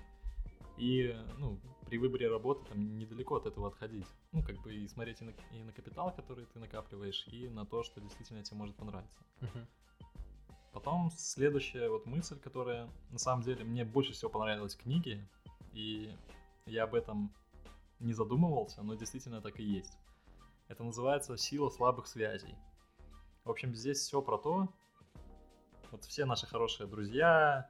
И, 0.77 1.15
ну, 1.39 1.59
при 1.87 1.97
выборе 1.97 2.29
работы 2.29 2.65
там 2.69 2.97
недалеко 2.97 3.35
от 3.35 3.45
этого 3.45 3.67
отходить. 3.67 4.05
Ну, 4.31 4.43
как 4.43 4.61
бы 4.61 4.73
и 4.75 4.87
смотреть 4.87 5.21
и 5.21 5.25
на, 5.25 5.33
и 5.51 5.63
на 5.63 5.71
капитал, 5.71 6.13
который 6.13 6.45
ты 6.45 6.59
накапливаешь, 6.59 7.27
и 7.27 7.47
на 7.49 7.65
то, 7.65 7.83
что 7.83 7.99
действительно 7.99 8.43
тебе 8.43 8.57
может 8.57 8.75
понравиться. 8.75 9.17
Uh-huh. 9.41 9.65
Потом 10.73 11.09
следующая 11.09 11.89
вот 11.89 12.05
мысль, 12.05 12.39
которая 12.39 12.89
на 13.09 13.17
самом 13.17 13.41
деле 13.43 13.63
мне 13.63 13.83
больше 13.83 14.13
всего 14.13 14.29
понравилась 14.29 14.75
в 14.75 14.81
книге, 14.83 15.27
и 15.73 16.13
я 16.67 16.83
об 16.83 16.93
этом 16.93 17.33
не 17.99 18.13
задумывался, 18.13 18.83
но 18.83 18.93
действительно 18.93 19.41
так 19.41 19.59
и 19.59 19.63
есть. 19.63 19.97
Это 20.67 20.83
называется 20.83 21.37
«Сила 21.37 21.69
слабых 21.69 22.05
связей». 22.05 22.55
В 23.43 23.49
общем, 23.49 23.73
здесь 23.73 23.99
все 23.99 24.21
про 24.21 24.37
то, 24.37 24.67
вот 25.91 26.03
все 26.03 26.25
наши 26.25 26.45
хорошие 26.45 26.85
друзья, 26.85 27.69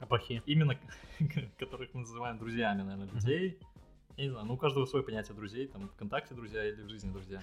а 0.00 0.06
плохие? 0.06 0.42
Именно, 0.46 0.78
которых 1.58 1.92
мы 1.94 2.00
называем 2.00 2.38
друзьями, 2.38 2.82
наверное, 2.82 3.12
людей. 3.12 3.58
Я 4.16 4.24
не 4.24 4.30
знаю, 4.30 4.46
ну 4.46 4.54
у 4.54 4.56
каждого 4.56 4.86
свое 4.86 5.04
понятие 5.04 5.36
друзей, 5.36 5.68
там, 5.68 5.88
ВКонтакте 5.88 6.34
друзья 6.34 6.64
или 6.64 6.82
в 6.82 6.88
жизни 6.88 7.10
друзья. 7.10 7.42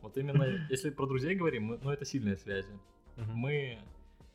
Вот 0.00 0.16
именно, 0.16 0.44
если 0.70 0.90
про 0.90 1.06
друзей 1.06 1.34
говорим, 1.34 1.64
мы, 1.64 1.78
ну 1.82 1.90
это 1.90 2.04
сильные 2.04 2.36
связи. 2.36 2.72
Мы 3.16 3.78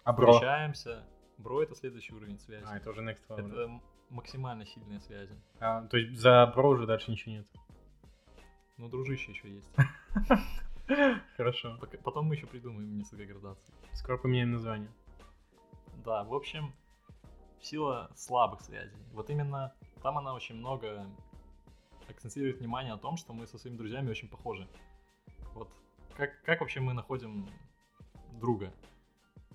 а 0.04 0.13
встречаемся. 0.13 1.04
Бро 1.38 1.63
это 1.63 1.76
следующий 1.76 2.13
уровень 2.13 2.38
связи. 2.39 2.66
А, 2.68 2.78
это 2.78 2.89
уже 2.92 3.02
next 3.02 3.22
level. 3.30 3.48
Это 3.48 3.82
максимально 4.10 4.66
сильные 4.66 5.00
связи. 5.00 5.34
А, 5.60 5.86
то 5.88 5.98
есть 5.98 6.20
за 6.20 6.46
бро 6.56 6.70
уже 6.70 6.86
дальше 6.86 7.12
ничего 7.12 7.36
нет? 7.36 7.48
Ну, 8.78 8.89
дружище 8.89 9.32
еще 9.32 9.50
есть. 9.50 9.70
Хорошо. 11.38 11.80
Потом 12.04 12.26
мы 12.26 12.36
еще 12.36 12.46
придумаем 12.46 12.98
несколько 12.98 13.26
градаций. 13.26 13.74
Скоро 13.94 14.18
поменяем 14.18 14.52
название. 14.52 14.92
Да, 16.04 16.24
в 16.24 16.34
общем, 16.34 16.74
сила 17.63 18.12
слабых 18.15 18.62
связей. 18.62 18.97
Вот 19.13 19.30
именно 19.30 19.73
там 20.02 20.17
она 20.17 20.34
очень 20.34 20.56
много 20.56 21.08
акцентирует 22.10 22.60
внимание 22.60 22.93
о 22.93 22.97
том, 22.97 23.17
что 23.17 23.34
мы 23.34 23.47
со 23.47 23.58
своими 23.58 23.78
друзьями 23.78 24.10
очень 24.10 24.28
похожи. 24.28 24.67
Вот 25.54 25.69
как, 26.15 26.41
как 26.43 26.62
вообще 26.62 26.80
мы 26.80 26.93
находим 26.93 27.49
друга? 28.39 28.73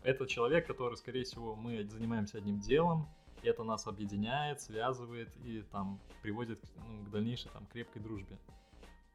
Это 0.03 0.27
человек, 0.27 0.67
который, 0.67 0.97
скорее 0.97 1.25
всего, 1.25 1.55
мы 1.55 1.85
занимаемся 1.85 2.39
одним 2.39 2.61
делом, 2.61 3.09
и 3.43 3.49
это 3.49 3.65
нас 3.65 3.87
объединяет, 3.87 4.61
связывает 4.61 5.37
и 5.45 5.63
там 5.63 6.01
приводит 6.23 6.61
ну, 6.77 7.05
к 7.05 7.11
дальнейшей 7.11 7.51
там 7.51 7.67
крепкой 7.67 8.03
дружбе. 8.03 8.39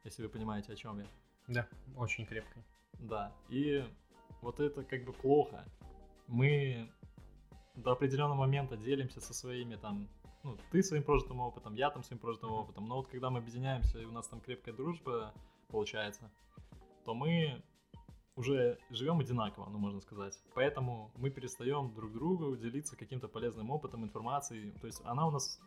Если 0.03 0.23
вы 0.23 0.29
понимаете, 0.29 0.73
о 0.73 0.75
чем 0.75 0.99
я. 0.99 1.07
Да, 1.47 1.67
очень 1.97 2.25
крепкой. 2.25 2.63
Да, 2.99 3.33
и 3.49 3.85
вот 4.41 4.59
это 4.59 4.83
как 4.83 5.03
бы 5.03 5.13
плохо. 5.13 5.65
Мы 6.27 6.89
до 7.75 7.91
определенного 7.91 8.37
момента 8.37 8.77
делимся 8.77 9.21
со 9.21 9.33
своими 9.33 9.75
там, 9.75 10.07
ну, 10.43 10.57
ты 10.71 10.83
своим 10.83 11.03
прожитым 11.03 11.39
опытом, 11.39 11.75
я 11.75 11.89
там 11.89 12.03
своим 12.03 12.19
прожитым 12.19 12.51
опытом, 12.51 12.87
но 12.87 12.97
вот 12.97 13.07
когда 13.07 13.29
мы 13.29 13.39
объединяемся 13.39 13.99
и 13.99 14.05
у 14.05 14.11
нас 14.11 14.27
там 14.27 14.41
крепкая 14.41 14.73
дружба 14.75 15.33
получается, 15.69 16.31
то 17.05 17.13
мы 17.13 17.63
уже 18.35 18.77
живем 18.89 19.19
одинаково, 19.19 19.69
ну, 19.69 19.77
можно 19.77 20.01
сказать. 20.01 20.37
Поэтому 20.55 21.11
мы 21.15 21.29
перестаем 21.29 21.93
друг 21.93 22.13
другу 22.13 22.55
делиться 22.55 22.95
каким-то 22.95 23.27
полезным 23.27 23.69
опытом, 23.69 24.03
информацией. 24.03 24.71
То 24.81 24.87
есть 24.87 25.01
она 25.05 25.27
у 25.27 25.31
нас 25.31 25.59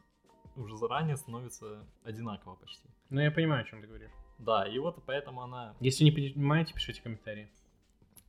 уже 0.57 0.77
заранее 0.77 1.17
становится 1.17 1.87
одинаково 2.03 2.57
почти. 2.57 2.89
Ну, 3.11 3.21
я 3.21 3.31
понимаю, 3.31 3.63
о 3.63 3.65
чем 3.65 3.81
ты 3.81 3.87
говоришь. 3.87 4.11
Да, 4.39 4.67
и 4.67 4.79
вот 4.79 5.03
поэтому 5.07 5.43
она... 5.43 5.77
Если 5.81 6.05
не 6.05 6.11
понимаете, 6.11 6.75
пишите 6.75 7.03
комментарии. 7.03 7.49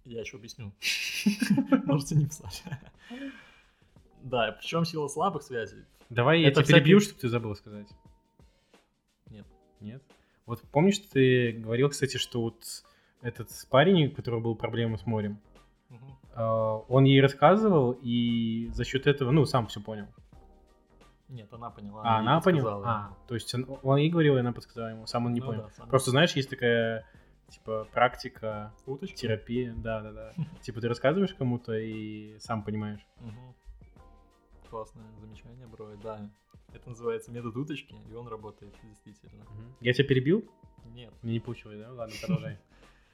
Я 0.06 0.22
еще 0.22 0.38
объясню. 0.38 0.72
Можете 1.86 2.16
не 2.16 2.26
писать. 2.26 2.64
Да, 4.24 4.52
причем 4.60 4.86
сила 4.86 5.08
слабых 5.08 5.44
связей. 5.44 5.86
Давай 6.10 6.42
я 6.42 6.52
тебя 6.52 6.64
всякие... 6.64 6.82
перебью, 6.82 7.00
что 7.00 7.20
ты 7.20 7.30
забыл 7.30 7.56
сказать. 7.56 7.88
Нет. 9.30 9.46
Нет? 9.80 10.02
Вот 10.46 10.62
помнишь, 10.72 11.00
ты 11.00 11.52
говорил, 11.52 11.90
кстати, 11.90 12.18
что 12.18 12.42
вот 12.42 12.84
этот 13.22 13.50
парень, 13.70 14.08
у 14.08 14.12
которого 14.12 14.40
был 14.40 14.56
проблемы 14.56 14.98
с 14.98 15.06
морем, 15.06 15.40
угу. 15.90 16.86
он 16.88 17.04
ей 17.04 17.22
рассказывал, 17.22 17.98
и 18.02 18.70
за 18.74 18.86
счет 18.86 19.08
этого, 19.08 19.32
ну, 19.32 19.46
сам 19.46 19.68
все 19.68 19.82
понял. 19.82 20.08
Нет, 21.28 21.52
она 21.52 21.70
поняла. 21.70 22.02
А, 22.06 22.20
она 22.20 22.40
поняла? 22.40 22.82
А, 22.86 23.28
то 23.28 23.36
есть 23.36 23.54
он, 23.54 23.68
он 23.84 23.98
ей 23.98 24.10
говорил, 24.10 24.38
и 24.38 24.40
она 24.40 24.54
подсказала 24.54 24.92
ему, 24.92 25.08
сам 25.08 25.26
он 25.26 25.34
не 25.34 25.42
ну, 25.42 25.48
понял. 25.48 25.70
Да, 25.78 25.86
Просто, 25.86 26.12
знаешь, 26.12 26.32
есть 26.38 26.50
такая, 26.50 27.06
типа, 27.50 27.86
практика, 27.92 28.74
Уточки? 28.86 29.16
терапия, 29.16 29.74
да-да-да. 29.76 30.34
Типа, 30.62 30.80
ты 30.80 30.88
рассказываешь 30.88 31.34
кому-то 31.34 31.74
и 31.74 32.40
сам 32.40 32.64
понимаешь. 32.64 33.06
Классное 34.70 35.06
замечание, 35.20 35.68
бро. 35.68 35.96
Да, 36.04 36.30
это 36.74 36.90
называется 36.90 37.32
метод 37.32 37.56
уточки, 37.56 37.96
и 38.10 38.14
он 38.14 38.28
работает 38.28 38.74
действительно. 39.04 39.46
Я 39.80 39.94
тебя 39.94 40.08
перебил? 40.08 40.50
Нет. 40.94 41.14
Не 41.24 41.40
получилось, 41.40 41.80
да? 41.80 41.92
Ладно, 41.94 42.16
продолжай. 42.22 42.60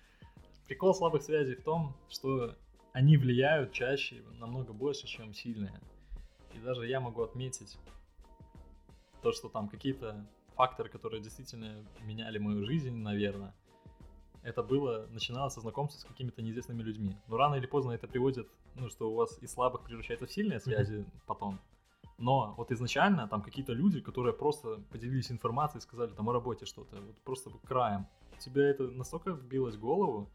Прикол 0.68 0.96
слабых 0.96 1.22
связей 1.22 1.56
в 1.56 1.64
том, 1.64 1.96
что 2.10 2.56
они 2.94 3.18
влияют 3.18 3.72
чаще, 3.72 4.24
намного 4.40 4.74
больше, 4.74 5.08
чем 5.08 5.34
сильные. 5.34 5.80
И 6.56 6.60
даже 6.60 6.88
я 6.88 7.00
могу 7.00 7.22
отметить 7.22 7.78
то, 9.22 9.32
что 9.32 9.50
там 9.50 9.70
какие-то 9.70 10.28
факторы, 10.56 10.90
которые 10.90 11.22
действительно 11.22 11.86
меняли 12.02 12.38
мою 12.38 12.66
жизнь, 12.66 12.96
наверное, 12.96 13.54
это 14.44 14.62
было, 14.62 15.08
начиналось 15.12 15.54
со 15.54 15.62
знакомства 15.62 16.00
с 16.00 16.04
какими-то 16.04 16.42
неизвестными 16.42 16.82
людьми. 16.82 17.18
Но 17.28 17.38
рано 17.38 17.56
или 17.56 17.66
поздно 17.66 17.92
это 17.92 18.08
приводит, 18.08 18.48
ну, 18.76 18.90
что 18.90 19.12
у 19.12 19.16
вас 19.16 19.38
из 19.42 19.52
слабых 19.52 19.84
превращается 19.84 20.28
в 20.28 20.32
сильные 20.32 20.60
связи 20.60 20.96
mm-hmm. 20.96 21.22
потом. 21.26 21.60
Но 22.18 22.54
вот 22.58 22.72
изначально 22.72 23.28
там 23.28 23.42
какие-то 23.42 23.74
люди, 23.74 24.00
которые 24.00 24.34
просто 24.34 24.82
поделились 24.92 25.32
информацией, 25.32 25.82
сказали 25.82 26.12
там 26.12 26.30
о 26.30 26.34
работе 26.34 26.66
что-то, 26.66 27.02
вот 27.02 27.18
просто 27.24 27.50
краем. 27.66 28.06
Тебе 28.40 28.64
это 28.64 28.90
настолько 28.90 29.32
вбилось 29.32 29.76
в 29.76 29.80
голову, 29.80 30.30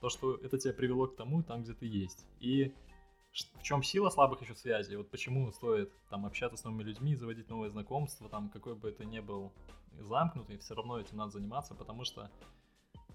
то, 0.00 0.08
что 0.08 0.34
это 0.34 0.58
тебя 0.58 0.74
привело 0.74 1.06
к 1.06 1.16
тому, 1.16 1.42
там, 1.42 1.62
где 1.62 1.74
ты 1.74 1.86
есть. 1.86 2.26
И 2.40 2.74
в 3.32 3.62
чем 3.62 3.82
сила 3.82 4.10
слабых 4.10 4.42
еще 4.42 4.54
связей? 4.54 4.96
Вот 4.96 5.10
почему 5.10 5.52
стоит 5.52 5.92
там 6.10 6.26
общаться 6.26 6.56
с 6.56 6.64
новыми 6.64 6.82
людьми, 6.82 7.14
заводить 7.14 7.48
новые 7.48 7.70
знакомства, 7.70 8.28
там 8.28 8.48
какой 8.48 8.74
бы 8.74 8.88
это 8.88 9.04
ни 9.04 9.20
был 9.20 9.52
замкнутый, 10.00 10.58
все 10.58 10.74
равно 10.74 10.98
этим 10.98 11.18
надо 11.18 11.32
заниматься, 11.32 11.74
потому 11.74 12.04
что 12.04 12.30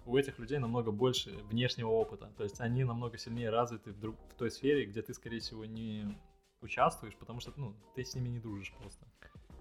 у 0.08 0.16
этих 0.16 0.38
людей 0.38 0.58
намного 0.58 0.90
больше 0.90 1.30
внешнего 1.50 1.90
опыта. 1.90 2.32
То 2.36 2.42
есть 2.42 2.60
они 2.60 2.82
намного 2.82 3.18
сильнее 3.18 3.50
развиты 3.50 3.92
в, 3.92 4.00
друг, 4.00 4.16
в 4.30 4.34
той 4.34 4.50
сфере, 4.50 4.86
где 4.86 5.02
ты, 5.02 5.12
скорее 5.12 5.40
всего, 5.40 5.64
не 5.66 6.18
участвуешь, 6.62 7.14
потому 7.16 7.40
что 7.40 7.52
ну, 7.56 7.74
ты 7.94 8.04
с 8.04 8.14
ними 8.14 8.28
не 8.28 8.40
дружишь 8.40 8.72
просто. 8.80 9.06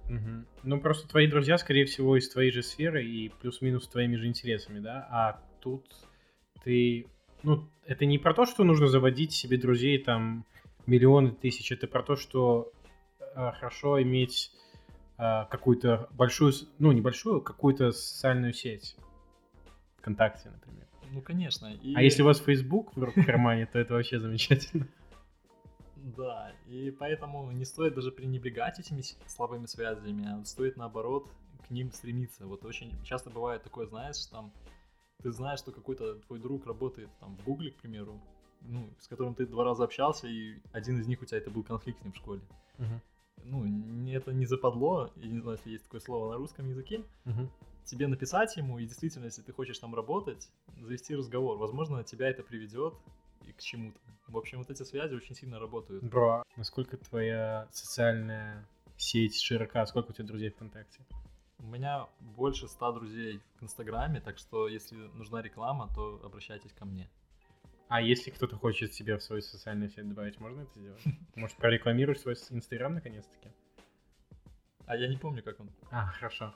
Угу. 0.06 0.46
Ну, 0.64 0.80
просто 0.80 1.08
твои 1.08 1.28
друзья, 1.28 1.58
скорее 1.58 1.86
всего, 1.86 2.18
из 2.18 2.30
твоей 2.30 2.52
же 2.52 2.64
сферы 2.64 3.06
и 3.06 3.30
плюс-минус 3.42 3.88
твоими 3.90 4.16
же 4.16 4.26
интересами, 4.28 4.80
да? 4.80 5.06
А 5.12 5.42
тут 5.60 5.86
ты... 6.64 7.08
Ну, 7.44 7.68
это 7.86 8.06
не 8.06 8.18
про 8.18 8.34
то, 8.34 8.46
что 8.46 8.64
нужно 8.64 8.88
заводить 8.88 9.34
себе 9.34 9.58
друзей 9.58 10.02
там 10.02 10.46
миллионы 10.86 11.32
тысяч, 11.32 11.72
это 11.74 11.88
про 11.88 12.02
то, 12.04 12.16
что 12.16 12.72
э, 13.20 13.52
хорошо 13.52 14.02
иметь 14.02 14.52
э, 15.18 15.46
какую-то 15.50 16.08
большую, 16.14 16.54
ну, 16.80 16.94
небольшую, 16.94 17.42
какую-то 17.42 17.92
социальную 17.92 18.54
сеть. 18.54 18.96
ВКонтакте, 20.08 20.50
например. 20.50 20.88
Ну, 21.12 21.22
конечно. 21.22 21.67
И... 21.67 21.96
А 21.96 22.02
если 22.02 22.22
у 22.22 22.26
вас 22.26 22.39
Facebook 22.39 22.96
в 22.96 23.26
кармане, 23.26 23.65
то 23.65 23.80
это 23.80 23.93
вообще 23.93 24.20
замечательно. 24.20 24.88
Да, 25.96 26.54
и 26.67 26.91
поэтому 26.91 27.52
не 27.52 27.65
стоит 27.65 27.93
даже 27.93 28.12
пренебрегать 28.12 28.80
этими 28.80 29.02
слабыми 29.26 29.65
связями, 29.65 30.26
а 30.26 30.46
стоит 30.46 30.78
наоборот 30.78 31.30
к 31.67 31.72
ним 31.72 31.91
стремиться. 31.91 32.46
Вот 32.46 32.63
очень 32.63 32.93
часто 33.04 33.30
бывает 33.30 33.63
такое, 33.63 33.88
знаешь, 33.88 34.26
там 34.28 34.54
ты 35.22 35.32
знаешь, 35.32 35.60
что 35.60 35.72
какой-то 35.72 36.15
твой 36.15 36.39
друг 36.39 36.65
работает 36.65 37.10
там 37.20 37.36
в 37.36 37.43
Гугле, 37.43 37.72
к 37.72 37.76
примеру, 37.76 38.22
ну, 38.62 38.89
с 39.00 39.08
которым 39.08 39.36
ты 39.36 39.46
два 39.46 39.65
раза 39.65 39.84
общался, 39.84 40.28
и 40.28 40.60
один 40.72 41.00
из 41.00 41.08
них 41.08 41.22
у 41.22 41.26
тебя 41.26 41.39
это 41.39 41.50
был 41.50 41.63
конфликт 41.63 42.00
с 42.00 42.04
ним 42.04 42.13
в 42.13 42.17
школе. 42.17 42.41
Мгм. 42.78 43.02
Ну, 43.43 44.10
это 44.10 44.32
не 44.32 44.46
западло, 44.46 45.12
я 45.17 45.28
не 45.28 45.39
знаю, 45.39 45.58
если 45.58 45.72
есть 45.72 45.84
такое 45.84 46.00
слово 46.00 46.32
на 46.32 46.38
русском 46.38 46.70
языке, 46.70 47.04
Мгм. 47.26 47.50
Тебе 47.88 48.08
написать 48.08 48.56
ему, 48.58 48.78
и 48.78 48.86
действительно, 48.86 49.26
если 49.26 49.41
ты 49.41 49.54
хочешь 49.54 49.80
там 49.80 49.95
работать, 49.95 50.50
завести 50.80 51.15
разговор. 51.15 51.58
Возможно, 51.58 52.04
тебя 52.04 52.30
это 52.30 52.43
приведет 52.43 52.93
и 53.45 53.54
к 53.54 53.62
чему-то. 53.62 54.00
В 54.28 54.38
общем, 54.38 54.60
вот 54.60 54.69
эти 54.69 54.84
связи 54.84 55.15
очень 55.15 55.36
сильно 55.36 55.58
работают. 55.58 56.04
Бро, 56.04 56.43
насколько 56.58 56.97
твоя 56.97 57.67
социальная 57.71 58.67
сеть 58.97 59.39
широка? 59.41 59.86
Сколько 59.86 60.12
у 60.12 60.13
тебя 60.13 60.26
друзей 60.28 60.50
ВКонтакте? 60.52 61.00
У 61.60 61.65
меня 61.65 62.08
больше 62.19 62.67
ста 62.67 62.91
друзей 62.91 63.41
в 63.60 63.63
Инстаграме, 63.63 64.21
так 64.21 64.38
что 64.38 64.67
если 64.67 64.95
нужна 65.15 65.41
реклама, 65.41 65.89
то 65.95 66.21
обращайтесь 66.23 66.71
ко 66.73 66.86
мне. 66.86 67.10
А 67.88 68.02
если 68.02 68.32
кто-то 68.32 68.58
хочет 68.58 68.93
себя 68.93 69.17
в 69.17 69.23
свою 69.23 69.41
социальную 69.41 69.89
сеть 69.89 70.08
добавить, 70.08 70.39
можно 70.39 70.62
это 70.62 70.80
сделать? 70.80 71.02
Может, 71.36 71.58
прорекламируешь 71.58 72.19
свой 72.19 72.36
Инстаграм 72.52 72.93
наконец-таки? 72.93 73.50
А 74.86 74.97
я 74.97 75.08
не 75.08 75.17
помню, 75.17 75.41
как 75.41 75.60
он. 75.60 75.69
А, 75.89 76.08
хорошо. 76.08 76.54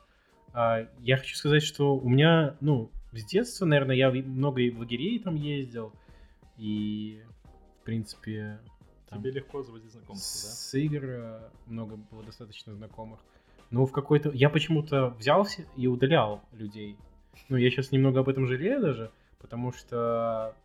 А, 0.54 0.88
я 1.00 1.18
хочу 1.18 1.36
сказать, 1.36 1.64
что 1.64 1.96
у 1.96 2.10
меня, 2.10 2.56
ну, 2.62 2.92
с 3.14 3.26
детства, 3.26 3.66
наверное, 3.66 3.96
я 3.96 4.12
много 4.12 4.62
и 4.62 4.70
в 4.70 4.80
лагерей 4.80 5.20
там 5.20 5.36
ездил, 5.36 5.94
и, 6.58 7.22
в 7.82 7.86
принципе, 7.86 8.60
там 9.10 9.20
Тебе 9.20 9.32
легко 9.32 9.62
заводить 9.62 9.92
знакомства, 9.92 10.50
да? 10.50 10.56
с 10.56 10.74
игр 10.74 11.04
э, 11.04 11.50
много 11.66 11.98
было 11.98 12.24
достаточно 12.24 12.74
знакомых. 12.74 13.20
Но 13.70 13.86
в 13.86 13.92
какой-то... 13.92 14.32
Я 14.32 14.50
почему-то 14.50 15.10
взялся 15.10 15.66
и 15.76 15.88
удалял 15.88 16.42
людей. 16.54 16.98
Ну, 17.50 17.58
я 17.58 17.70
сейчас 17.70 17.92
немного 17.92 18.22
об 18.22 18.30
этом 18.30 18.48
жалею 18.48 18.82
даже, 18.82 19.12
потому 19.40 19.74
что, 19.74 20.56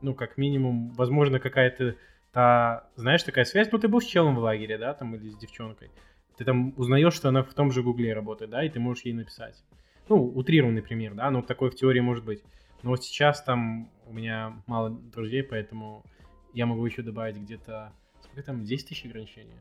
ну, 0.00 0.14
как 0.14 0.36
минимум, 0.36 0.92
возможно, 0.94 1.38
какая-то 1.38 1.96
та, 2.32 2.88
знаешь, 2.96 3.22
такая 3.22 3.44
связь, 3.44 3.70
ну, 3.70 3.78
ты 3.78 3.88
был 3.88 4.00
с 4.00 4.04
челом 4.04 4.34
в 4.34 4.40
лагере, 4.40 4.78
да, 4.78 4.92
там, 4.94 5.14
или 5.14 5.28
с 5.28 5.36
девчонкой. 5.36 5.90
Ты 6.36 6.44
там 6.44 6.74
узнаешь, 6.76 7.14
что 7.14 7.28
она 7.28 7.42
в 7.42 7.52
том 7.54 7.72
же 7.72 7.82
гугле 7.82 8.12
работает, 8.12 8.50
да, 8.50 8.64
и 8.64 8.68
ты 8.68 8.78
можешь 8.78 9.04
ей 9.04 9.14
написать. 9.14 9.62
Ну, 10.08 10.24
утрированный 10.24 10.82
пример, 10.82 11.14
да, 11.14 11.30
но 11.30 11.42
такой 11.42 11.70
в 11.70 11.74
теории 11.74 12.00
может 12.00 12.24
быть. 12.24 12.42
Но 12.82 12.90
вот 12.90 13.02
сейчас 13.04 13.42
там 13.42 13.90
у 14.06 14.12
меня 14.12 14.62
мало 14.66 14.90
друзей, 14.90 15.42
поэтому 15.42 16.04
я 16.52 16.66
могу 16.66 16.84
еще 16.86 17.02
добавить 17.02 17.36
где-то... 17.36 17.92
Сколько 18.22 18.42
там? 18.42 18.64
10 18.64 18.88
тысяч 18.88 19.04
ограничения? 19.04 19.60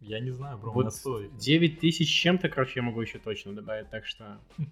Я 0.00 0.20
не 0.20 0.30
знаю, 0.30 0.58
бро, 0.58 0.72
Вот 0.72 0.84
на 0.84 0.90
сто 0.90 1.20
их. 1.20 1.36
9 1.36 1.80
тысяч 1.80 2.08
чем-то, 2.08 2.48
короче, 2.48 2.74
я 2.76 2.82
могу 2.82 3.00
еще 3.00 3.18
точно 3.18 3.52
добавить, 3.52 3.90
так 3.90 4.06
что 4.06 4.38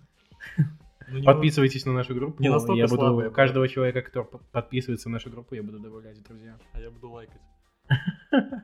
Ну, 1.10 1.22
подписывайтесь 1.22 1.86
на 1.86 1.92
нашу 1.92 2.14
группу. 2.14 2.42
не 2.42 2.50
настолько 2.50 2.78
я 2.78 2.86
буду 2.86 3.00
слабые, 3.00 3.30
каждого 3.30 3.66
человека, 3.68 4.02
кто 4.02 4.24
подписывается 4.24 5.08
на 5.08 5.14
нашу 5.14 5.30
группу, 5.30 5.54
я 5.54 5.62
буду 5.62 5.78
добавлять 5.78 6.22
друзья. 6.22 6.58
А 6.72 6.80
я 6.80 6.90
буду 6.90 7.10
лайкать. 7.10 7.40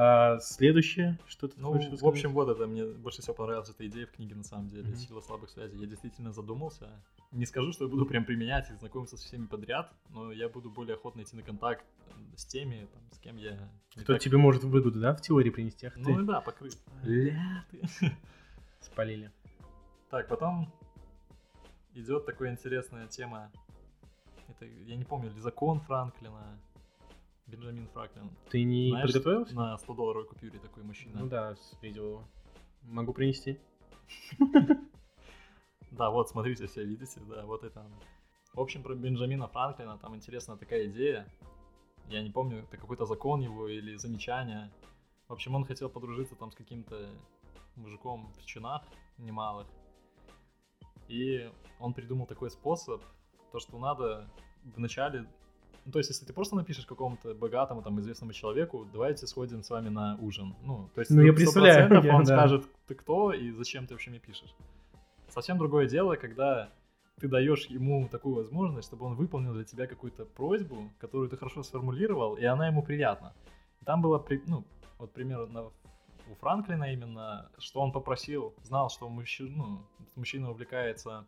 А, 0.00 0.38
следующее, 0.38 1.18
что 1.26 1.48
ты 1.48 1.54
Ну, 1.60 1.72
хочешь 1.72 1.88
в 1.88 1.92
рассказать? 1.94 2.14
общем, 2.14 2.32
вот 2.32 2.48
это 2.48 2.68
мне 2.68 2.84
больше 2.84 3.20
всего 3.20 3.34
понравилась 3.34 3.68
эта 3.68 3.84
идея 3.88 4.06
в 4.06 4.12
книге, 4.12 4.36
на 4.36 4.44
самом 4.44 4.68
деле, 4.68 4.84
Мгм. 4.90 4.94
сила 4.96 5.20
слабых 5.20 5.50
связей. 5.50 5.76
Я 5.76 5.86
действительно 5.86 6.30
задумался. 6.32 6.88
Не 7.32 7.44
скажу, 7.46 7.72
что 7.72 7.84
я 7.84 7.90
буду 7.90 8.06
прям 8.06 8.24
применять 8.24 8.70
и 8.70 8.74
знакомиться 8.74 9.16
со 9.16 9.26
всеми 9.26 9.46
подряд, 9.46 9.92
но 10.10 10.30
я 10.30 10.48
буду 10.48 10.70
более 10.70 10.94
охотно 10.94 11.22
идти 11.22 11.34
на 11.34 11.42
контакт 11.42 11.84
э, 12.10 12.12
с 12.36 12.46
теми, 12.46 12.86
там, 12.92 13.02
с 13.10 13.18
кем 13.18 13.38
я... 13.38 13.58
кто 13.96 14.12
так- 14.12 14.22
тебе 14.22 14.36
может 14.38 14.62
выгоду, 14.62 15.00
да, 15.00 15.16
в 15.16 15.20
теории 15.20 15.50
принести? 15.50 15.86
Ах 15.88 15.94
ты, 15.94 16.00
Ну 16.00 16.22
да, 16.24 16.40
покрыть. 16.42 16.78
Ля 17.02 17.64
ты. 17.72 17.80
спалили. 18.80 19.32
Так, 20.10 20.28
потом 20.28 20.72
идет 21.94 22.24
такая 22.24 22.52
интересная 22.52 23.08
тема. 23.08 23.50
Это, 24.48 24.64
я 24.64 24.94
не 24.96 25.04
помню, 25.04 25.30
ли 25.30 25.40
закон 25.40 25.80
Франклина, 25.80 26.56
Бенджамин 27.48 27.88
Франклин. 27.88 28.30
Ты 28.50 28.62
не 28.62 28.90
Знаешь, 28.90 29.12
подготовился? 29.12 29.54
На 29.54 29.78
100 29.78 29.94
долларовой 29.94 30.28
купюре 30.28 30.58
такой 30.58 30.82
мужчина. 30.82 31.20
Ну 31.20 31.28
да, 31.28 31.56
с- 31.56 31.76
видел 31.82 32.04
его. 32.04 32.24
Могу 32.82 33.12
принести. 33.12 33.58
Да, 35.90 36.10
вот, 36.10 36.28
смотрите, 36.28 36.66
все 36.66 36.84
видите, 36.84 37.18
да, 37.28 37.44
вот 37.46 37.64
это 37.64 37.80
оно. 37.80 37.96
В 38.52 38.60
общем, 38.60 38.82
про 38.82 38.94
Бенджамина 38.94 39.48
Франклина 39.48 39.98
там 39.98 40.14
интересная 40.14 40.56
такая 40.56 40.86
идея. 40.86 41.26
Я 42.08 42.22
не 42.22 42.30
помню, 42.30 42.58
это 42.58 42.76
какой-то 42.76 43.04
закон 43.06 43.40
его 43.40 43.68
или 43.68 43.96
замечание. 43.96 44.70
В 45.28 45.32
общем, 45.32 45.54
он 45.54 45.64
хотел 45.64 45.88
подружиться 45.88 46.36
там 46.36 46.52
с 46.52 46.54
каким-то 46.54 47.10
мужиком 47.74 48.32
в 48.38 48.44
чинах 48.44 48.82
немалых. 49.16 49.66
И 51.08 51.50
он 51.80 51.94
придумал 51.94 52.26
такой 52.26 52.50
способ, 52.50 53.02
то, 53.50 53.58
что 53.58 53.78
надо 53.78 54.28
вначале... 54.76 55.26
Ну, 55.88 55.92
то 55.92 56.00
есть, 56.00 56.10
если 56.10 56.26
ты 56.26 56.34
просто 56.34 56.54
напишешь 56.54 56.84
какому-то 56.84 57.32
богатому, 57.34 57.80
там, 57.82 57.98
известному 57.98 58.34
человеку, 58.34 58.86
давайте 58.92 59.26
сходим 59.26 59.62
с 59.62 59.70
вами 59.70 59.88
на 59.88 60.18
ужин. 60.20 60.54
Ну, 60.62 60.90
то 60.94 61.00
есть, 61.00 61.10
Ну, 61.10 61.22
я 61.22 61.32
100% 61.32 61.34
представляю, 61.34 62.04
я- 62.04 62.14
он 62.14 62.24
да. 62.24 62.36
скажет, 62.36 62.66
ты 62.86 62.94
кто 62.94 63.32
и 63.32 63.50
зачем 63.52 63.86
ты 63.86 63.94
вообще 63.94 64.10
мне 64.10 64.18
пишешь. 64.18 64.54
Совсем 65.30 65.56
другое 65.56 65.88
дело, 65.88 66.16
когда 66.16 66.68
ты 67.18 67.26
даешь 67.26 67.64
ему 67.70 68.06
такую 68.08 68.34
возможность, 68.34 68.88
чтобы 68.88 69.06
он 69.06 69.14
выполнил 69.14 69.54
для 69.54 69.64
тебя 69.64 69.86
какую-то 69.86 70.26
просьбу, 70.26 70.90
которую 70.98 71.30
ты 71.30 71.38
хорошо 71.38 71.62
сформулировал, 71.62 72.34
и 72.36 72.44
она 72.44 72.66
ему 72.66 72.82
приятна. 72.82 73.32
Там 73.86 74.02
было, 74.02 74.22
ну, 74.46 74.64
вот 74.98 75.12
примерно 75.14 75.70
у 76.30 76.34
Франклина 76.38 76.92
именно, 76.92 77.48
что 77.56 77.80
он 77.80 77.92
попросил, 77.92 78.52
знал, 78.62 78.90
что 78.90 79.08
мужчина, 79.08 79.56
ну, 79.56 79.80
мужчина 80.16 80.50
увлекается 80.50 81.24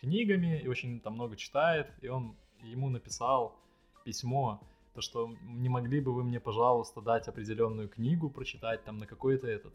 книгами 0.00 0.58
и 0.64 0.66
очень 0.66 0.98
там 1.00 1.12
много 1.12 1.36
читает, 1.36 1.92
и 2.00 2.08
он 2.08 2.34
ему 2.62 2.88
написал 2.88 3.54
письмо, 4.04 4.60
то, 4.94 5.00
что 5.00 5.30
не 5.42 5.68
могли 5.68 6.00
бы 6.00 6.12
вы 6.12 6.24
мне, 6.24 6.40
пожалуйста, 6.40 7.00
дать 7.00 7.28
определенную 7.28 7.88
книгу 7.88 8.30
прочитать 8.30 8.84
там 8.84 8.98
на 8.98 9.06
какой-то 9.06 9.46
этот. 9.46 9.72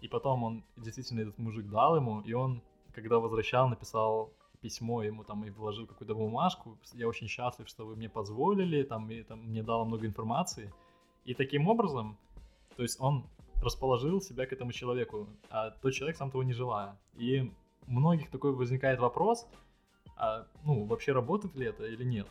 И 0.00 0.08
потом 0.08 0.44
он, 0.44 0.64
действительно, 0.76 1.20
этот 1.20 1.38
мужик 1.38 1.68
дал 1.68 1.96
ему, 1.96 2.20
и 2.20 2.32
он, 2.32 2.60
когда 2.92 3.18
возвращал, 3.18 3.68
написал 3.68 4.32
письмо 4.60 5.02
ему 5.02 5.24
там 5.24 5.44
и 5.44 5.50
вложил 5.50 5.86
какую-то 5.86 6.14
бумажку. 6.14 6.78
Я 6.94 7.08
очень 7.08 7.28
счастлив, 7.28 7.68
что 7.68 7.84
вы 7.84 7.96
мне 7.96 8.08
позволили, 8.08 8.82
там, 8.82 9.10
и 9.10 9.22
там 9.22 9.40
мне 9.40 9.62
дало 9.62 9.84
много 9.84 10.06
информации. 10.06 10.72
И 11.24 11.34
таким 11.34 11.68
образом, 11.68 12.16
то 12.76 12.82
есть 12.82 13.00
он 13.00 13.24
расположил 13.62 14.20
себя 14.20 14.46
к 14.46 14.52
этому 14.52 14.72
человеку, 14.72 15.28
а 15.50 15.70
тот 15.70 15.92
человек 15.92 16.16
сам 16.16 16.30
того 16.30 16.42
не 16.42 16.52
желая. 16.52 16.96
И 17.14 17.52
многих 17.86 18.30
такой 18.30 18.52
возникает 18.52 19.00
вопрос, 19.00 19.46
а, 20.16 20.46
ну, 20.64 20.84
вообще 20.84 21.12
работает 21.12 21.54
ли 21.56 21.66
это 21.66 21.84
или 21.84 22.04
нет? 22.04 22.28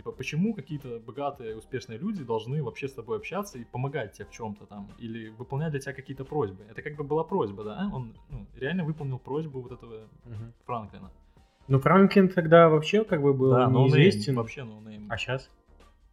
Типа, 0.00 0.12
почему 0.12 0.54
какие-то 0.54 0.98
богатые, 0.98 1.54
успешные 1.58 1.98
люди 1.98 2.24
должны 2.24 2.62
вообще 2.62 2.88
с 2.88 2.94
тобой 2.94 3.18
общаться 3.18 3.58
и 3.58 3.64
помогать 3.64 4.14
тебе 4.14 4.24
в 4.24 4.30
чем-то 4.30 4.64
там, 4.64 4.88
или 4.96 5.28
выполнять 5.28 5.72
для 5.72 5.80
тебя 5.80 5.92
какие-то 5.92 6.24
просьбы? 6.24 6.64
Это 6.70 6.80
как 6.80 6.96
бы 6.96 7.04
была 7.04 7.22
просьба, 7.22 7.64
да? 7.64 7.90
Он 7.92 8.14
ну, 8.30 8.46
реально 8.56 8.84
выполнил 8.84 9.18
просьбу 9.18 9.60
вот 9.60 9.72
этого 9.72 10.08
Мгм. 10.24 10.54
Франклина. 10.64 11.10
Ну, 11.68 11.78
Франклин 11.80 12.30
тогда 12.30 12.70
вообще 12.70 13.04
как 13.04 13.20
бы 13.20 13.34
был 13.34 13.50
да, 13.50 13.66
неизвестен. 13.66 14.36
вообще 14.36 14.64
no 14.64 14.76
name. 14.76 15.06
А 15.10 15.18
сейчас? 15.18 15.50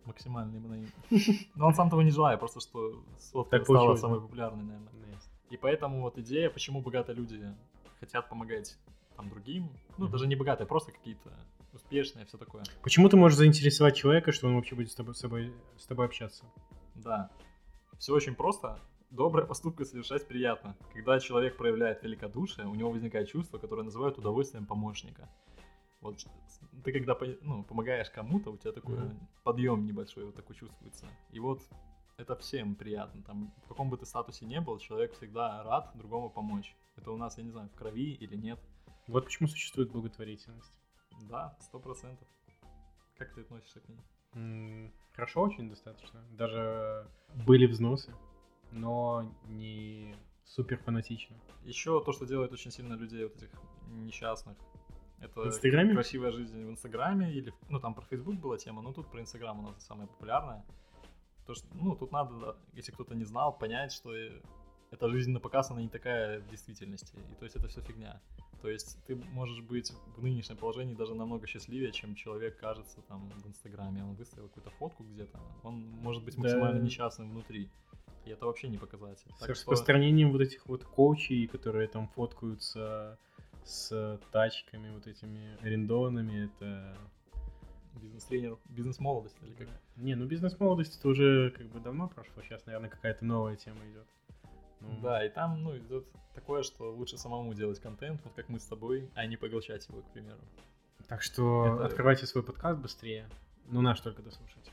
Максимальный 0.03 0.59
no 0.59 0.68
name. 0.68 0.91
Но 1.55 1.67
он 1.67 1.73
сам 1.73 1.89
того 1.89 2.01
не 2.01 2.11
желает, 2.11 2.41
просто 2.41 2.59
что 2.59 3.01
сотка 3.17 3.63
стала 3.63 3.95
самой 3.95 4.19
популярной, 4.19 4.65
наверное. 4.65 4.91
И 5.49 5.55
поэтому 5.55 6.01
вот 6.01 6.17
идея, 6.17 6.49
почему 6.49 6.81
богатые 6.81 7.15
люди 7.15 7.41
хотят 8.01 8.27
помогать 8.27 8.77
там 9.15 9.29
другим, 9.29 9.69
ну 9.97 10.09
даже 10.09 10.27
не 10.27 10.35
богатые, 10.35 10.67
просто 10.67 10.91
какие-то 10.91 11.31
успешные, 11.87 12.25
все 12.25 12.37
такое. 12.37 12.63
Почему 12.83 13.09
ты 13.09 13.17
можешь 13.17 13.37
заинтересовать 13.37 13.95
человека, 13.95 14.31
что 14.31 14.47
он 14.47 14.55
вообще 14.55 14.75
будет 14.75 14.91
с 14.91 14.95
тобой, 14.95 15.15
с 15.15 15.19
тобой, 15.19 15.53
с 15.77 15.85
тобой 15.85 16.05
общаться? 16.05 16.45
Да. 16.95 17.29
Все 17.97 18.13
очень 18.13 18.35
просто. 18.35 18.79
Добрые 19.09 19.45
поступки 19.45 19.85
совершать 19.85 20.27
приятно. 20.27 20.75
Когда 20.93 21.19
человек 21.19 21.55
проявляет 21.57 22.03
великодушие, 22.03 22.67
у 22.67 22.75
него 22.75 22.91
возникает 22.91 23.29
чувство, 23.29 23.57
которое 23.57 23.83
называют 23.83 24.17
удовольствием 24.17 24.65
помощника. 24.65 25.29
Вот 26.01 26.17
ты 26.83 26.91
когда 26.91 27.17
ну, 27.41 27.63
помогаешь 27.63 28.09
кому-то, 28.09 28.51
у 28.51 28.57
тебя 28.57 28.71
такой 28.73 28.95
Мгм. 28.95 29.27
подъем 29.43 29.85
небольшой 29.85 30.25
вот 30.25 30.35
такой 30.35 30.55
чувствуется. 30.55 31.07
И 31.31 31.39
вот 31.39 31.61
это 32.17 32.35
всем 32.35 32.75
приятно. 32.75 33.23
Там, 33.23 33.53
в 33.63 33.69
каком 33.69 33.89
бы 33.89 33.97
ты 33.97 34.05
статусе 34.05 34.45
не 34.45 34.59
был, 34.59 34.77
человек 34.77 35.13
всегда 35.13 35.63
рад 35.63 35.91
другому 35.95 36.29
помочь. 36.29 36.75
Это 36.97 37.11
у 37.11 37.17
нас, 37.17 37.37
я 37.37 37.43
не 37.43 37.51
знаю, 37.51 37.69
в 37.69 37.75
крови 37.75 38.13
или 38.13 38.35
нет. 38.35 38.59
Вот 39.07 39.23
почему 39.25 39.47
существует 39.47 39.89
благотворительность. 39.91 40.73
Да, 41.21 41.55
сто 41.59 41.79
процентов. 41.79 42.27
Как 43.17 43.33
ты 43.33 43.41
относишься 43.41 43.79
к 43.79 43.89
ней? 43.89 43.99
М, 44.33 44.93
Хорошо 45.13 45.41
очень 45.41 45.69
достаточно. 45.69 46.21
Даже 46.31 47.07
были 47.45 47.65
взносы, 47.65 48.13
но 48.71 49.31
не 49.47 50.15
супер 50.45 50.77
фанатично. 50.77 51.35
Еще 51.63 52.03
то, 52.03 52.11
что 52.11 52.25
делает 52.25 52.51
очень 52.51 52.71
сильно 52.71 52.93
людей 52.93 53.23
вот 53.23 53.35
этих 53.35 53.49
несчастных, 53.87 54.57
Это 55.19 55.41
В 55.41 55.47
Инстаграме? 55.47 55.93
красивая 55.93 56.31
жизнь 56.31 56.63
в 56.63 56.69
Инстаграме 56.69 57.33
или, 57.33 57.51
ну, 57.69 57.79
там 57.79 57.95
про 57.95 58.05
Фейсбук 58.05 58.35
была 58.35 58.57
тема, 58.59 58.83
но 58.83 58.93
тут 58.93 59.09
про 59.09 59.19
Инстаграм 59.19 59.57
у 59.59 59.63
нас 59.63 59.83
самая 59.83 60.05
популярная. 60.05 60.63
То, 61.47 61.55
что, 61.55 61.65
ну, 61.73 61.95
тут 61.95 62.11
надо, 62.11 62.55
если 62.73 62.91
кто-то 62.91 63.15
не 63.15 63.23
знал, 63.25 63.57
понять, 63.57 63.91
что 63.91 64.13
эта 64.91 65.09
жизнь 65.09 65.31
на 65.31 65.39
показ, 65.39 65.71
она 65.71 65.81
не 65.81 65.89
такая 65.89 66.39
в 66.39 66.49
действительности. 66.49 67.15
И 67.31 67.35
то 67.35 67.45
есть 67.45 67.55
это 67.55 67.67
все 67.67 67.81
фигня. 67.81 68.21
То 68.61 68.69
есть 68.69 68.97
ты 69.05 69.15
можешь 69.15 69.61
быть 69.61 69.91
в 70.15 70.23
нынешнем 70.23 70.57
положении 70.57 70.95
даже 70.95 71.13
намного 71.13 71.45
счастливее, 71.47 71.91
чем 71.91 72.15
человек 72.15 72.57
кажется 72.57 73.01
там 73.01 73.29
в 73.29 73.47
Инстаграме. 73.47 74.03
Он 74.03 74.15
выставил 74.15 74.47
какую-то 74.47 74.71
фотку 74.71 75.03
где-то, 75.03 75.39
он 75.63 75.75
может 76.01 76.23
быть 76.23 76.35
Да. 76.35 76.41
максимально 76.41 76.79
несчастным 76.79 77.29
внутри. 77.29 77.69
И 78.25 78.29
это 78.29 78.45
вообще 78.45 78.67
не 78.67 78.77
показатель. 78.77 79.31
С 79.35 79.39
Так 79.39 79.55
что 79.55 79.71
распространением 79.71 80.31
вот 80.31 80.41
этих 80.41 80.65
вот 80.67 80.83
коучей, 80.83 81.47
которые 81.47 81.87
там 81.87 82.07
фоткаются 82.09 83.17
с 83.63 84.19
тачками 84.31 84.89
вот 84.89 85.07
этими 85.07 85.57
арендованными, 85.61 86.45
это... 86.45 86.97
бизнес-тренер, 88.01 88.57
бизнес-молодость 88.69 89.37
или 89.41 89.53
как? 89.53 89.67
Не, 89.97 90.15
ну 90.15 90.25
бизнес-молодость 90.25 90.99
это 90.99 91.07
уже 91.07 91.51
как 91.51 91.67
бы 91.67 91.79
давно 91.79 92.07
прошло, 92.07 92.41
сейчас, 92.43 92.65
наверное, 92.65 92.89
какая-то 92.89 93.25
новая 93.25 93.55
тема 93.55 93.79
идет. 93.89 94.07
Ну, 94.81 94.99
Да, 95.01 95.25
и 95.25 95.29
там, 95.29 95.63
ну, 95.63 95.77
идет 95.77 96.05
такое, 96.35 96.63
что 96.63 96.91
лучше 96.93 97.17
самому 97.17 97.53
делать 97.53 97.79
контент, 97.79 98.21
вот 98.23 98.33
как 98.33 98.49
мы 98.49 98.59
с 98.59 98.65
тобой, 98.65 99.09
а 99.15 99.25
не 99.25 99.37
поглощать 99.37 99.87
его, 99.89 100.01
к 100.01 100.11
примеру. 100.13 100.39
Так 101.07 101.21
что 101.21 101.65
Это- 101.75 101.85
открывайте 101.85 102.25
свой 102.27 102.43
подкаст 102.43 102.79
быстрее. 102.79 103.27
Ну, 103.69 103.81
наш 103.81 103.99
только 104.01 104.21
дослушайте. 104.21 104.71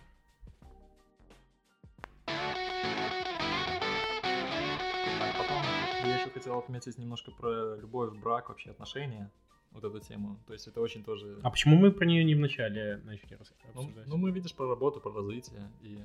Я 6.05 6.17
еще 6.21 6.31
хотел 6.31 6.59
отметить 6.59 6.99
немножко 6.99 7.31
про 7.31 7.77
любовь, 7.77 8.13
брак, 8.19 8.49
вообще 8.51 8.71
отношения, 8.71 9.31
вот 9.73 9.85
эту 9.85 10.01
тему. 10.01 10.39
То 10.47 10.53
есть 10.53 10.67
это 10.69 10.81
очень 10.81 11.03
тоже... 11.03 11.39
А 11.43 11.51
почему 11.51 11.77
мы 11.77 11.91
про 11.91 12.05
нее 12.05 12.25
не 12.25 12.35
вначале 12.35 12.99
начали 13.05 13.39
Ну, 13.75 13.81
обсуждать? 13.81 14.07
ну, 14.07 14.17
мы 14.19 14.31
видишь 14.31 14.55
про 14.55 14.69
работу, 14.69 15.01
про 15.01 15.13
развитие, 15.13 15.71
и, 15.83 15.99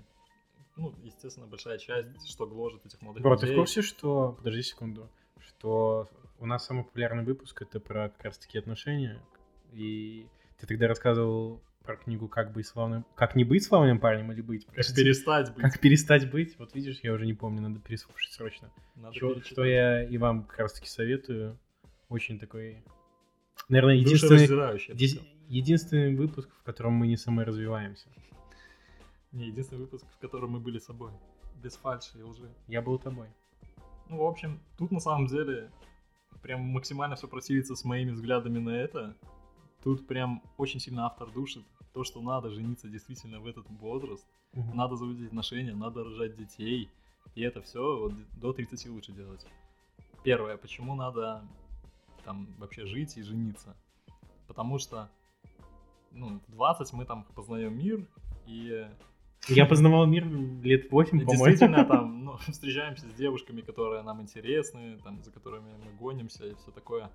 ну, 0.80 0.96
естественно, 1.04 1.46
большая 1.46 1.78
часть, 1.78 2.28
что 2.28 2.48
гложет 2.48 2.86
этих 2.86 3.02
молодых 3.02 3.22
Бро, 3.22 3.36
ты 3.36 3.46
в 3.46 3.50
людей. 3.50 3.58
курсе, 3.58 3.82
что... 3.82 4.34
Подожди 4.38 4.62
секунду. 4.62 5.10
Что 5.40 6.10
у 6.40 6.46
нас 6.46 6.66
самый 6.66 6.84
популярный 6.84 7.24
выпуск 7.24 7.62
это 7.62 7.80
про 7.80 8.10
как 8.10 8.24
раз 8.24 8.38
таки 8.38 8.58
отношения. 8.58 9.22
И 9.74 10.26
ты 10.60 10.68
тогда 10.68 10.88
рассказывал 10.88 11.62
про 11.84 11.98
книгу 11.98 12.28
«Как 12.28 12.54
быть 12.54 12.68
славным...» 12.68 13.06
Как 13.16 13.36
не 13.36 13.44
быть 13.44 13.64
славным 13.64 14.00
парнем 14.00 14.32
или 14.32 14.42
быть? 14.42 14.66
Как 14.68 14.86
перестать 14.96 15.54
быть. 15.54 15.62
Как 15.62 15.80
перестать 15.80 16.32
быть? 16.32 16.58
Вот 16.58 16.74
видишь, 16.76 17.00
я 17.04 17.14
уже 17.14 17.26
не 17.26 17.34
помню, 17.34 17.62
надо 17.62 17.80
переслушать 17.80 18.32
срочно. 18.32 18.72
Надо 18.96 19.14
перечитать. 19.14 19.46
что 19.48 19.64
я 19.66 20.04
и 20.04 20.18
вам 20.18 20.44
как 20.44 20.60
раз 20.60 20.74
таки 20.74 20.88
советую. 20.88 21.60
Очень 22.08 22.40
такой... 22.40 22.84
Наверное, 23.68 23.96
единственный, 23.96 24.48
единственный 25.48 26.16
выпуск, 26.16 26.50
в 26.60 26.64
котором 26.64 26.94
мы 26.94 27.08
не 27.08 27.18
саморазвиваемся. 27.18 28.08
Не, 29.32 29.48
единственный 29.48 29.80
выпуск, 29.80 30.06
в 30.12 30.18
котором 30.20 30.52
мы 30.52 30.60
были 30.60 30.80
собой. 30.80 31.12
Без 31.62 31.76
фальши 31.76 32.18
и 32.18 32.24
лжи. 32.24 32.50
Я 32.68 32.82
был 32.82 32.98
тобой. 32.98 33.28
Ну, 34.08 34.18
в 34.18 34.24
общем, 34.24 34.60
тут 34.78 34.92
на 34.92 35.00
самом 35.00 35.28
деле 35.28 35.72
прям 36.42 36.62
максимально 36.62 37.16
все 37.16 37.28
противится 37.28 37.76
с 37.76 37.84
моими 37.84 38.12
взглядами 38.12 38.60
на 38.60 38.72
это. 38.72 39.16
Тут 39.84 40.08
прям 40.08 40.42
очень 40.58 40.80
сильно 40.80 41.06
автор 41.06 41.30
душит 41.32 41.64
то, 41.94 42.04
что 42.04 42.22
надо 42.22 42.50
жениться 42.50 42.88
действительно 42.88 43.40
в 43.40 43.46
этот 43.46 43.70
возраст. 43.70 44.26
Надо 44.54 44.96
заводить 44.96 45.28
отношения, 45.28 45.76
надо 45.76 46.04
рожать 46.04 46.36
детей. 46.36 46.90
И 47.36 47.42
это 47.42 47.62
все 47.62 48.00
вот 48.00 48.14
до 48.40 48.54
30 48.54 48.88
лучше 48.90 49.12
делать. 49.12 49.46
Первое, 50.24 50.58
почему 50.58 50.96
надо 50.96 51.48
там 52.26 52.48
вообще 52.58 52.86
жить 52.86 53.18
и 53.18 53.22
жениться? 53.22 53.76
Потому 54.48 54.80
что 54.80 55.10
ну, 56.12 56.40
в 56.48 56.52
20 56.52 56.94
мы 56.94 57.06
там 57.06 57.26
познаем 57.36 57.78
мир, 57.78 58.08
и 58.48 58.88
Я 59.48 59.66
познавал 59.66 60.06
мир 60.06 60.28
лет 60.62 60.92
8, 60.92 61.22
и 61.22 61.26
по-моему. 61.26 61.32
действительно 61.32 61.86
там 61.86 62.26
ну, 62.26 62.38
встречаемся 62.52 63.08
с 63.08 63.14
девушками, 63.14 63.62
которые 63.62 64.04
нам 64.04 64.22
интересны, 64.22 65.00
там, 65.04 65.24
за 65.24 65.32
которыми 65.32 65.72
мы 65.84 65.92
гонимся 65.98 66.46
и 66.46 66.56
все 66.56 66.72
такое. 66.72 67.10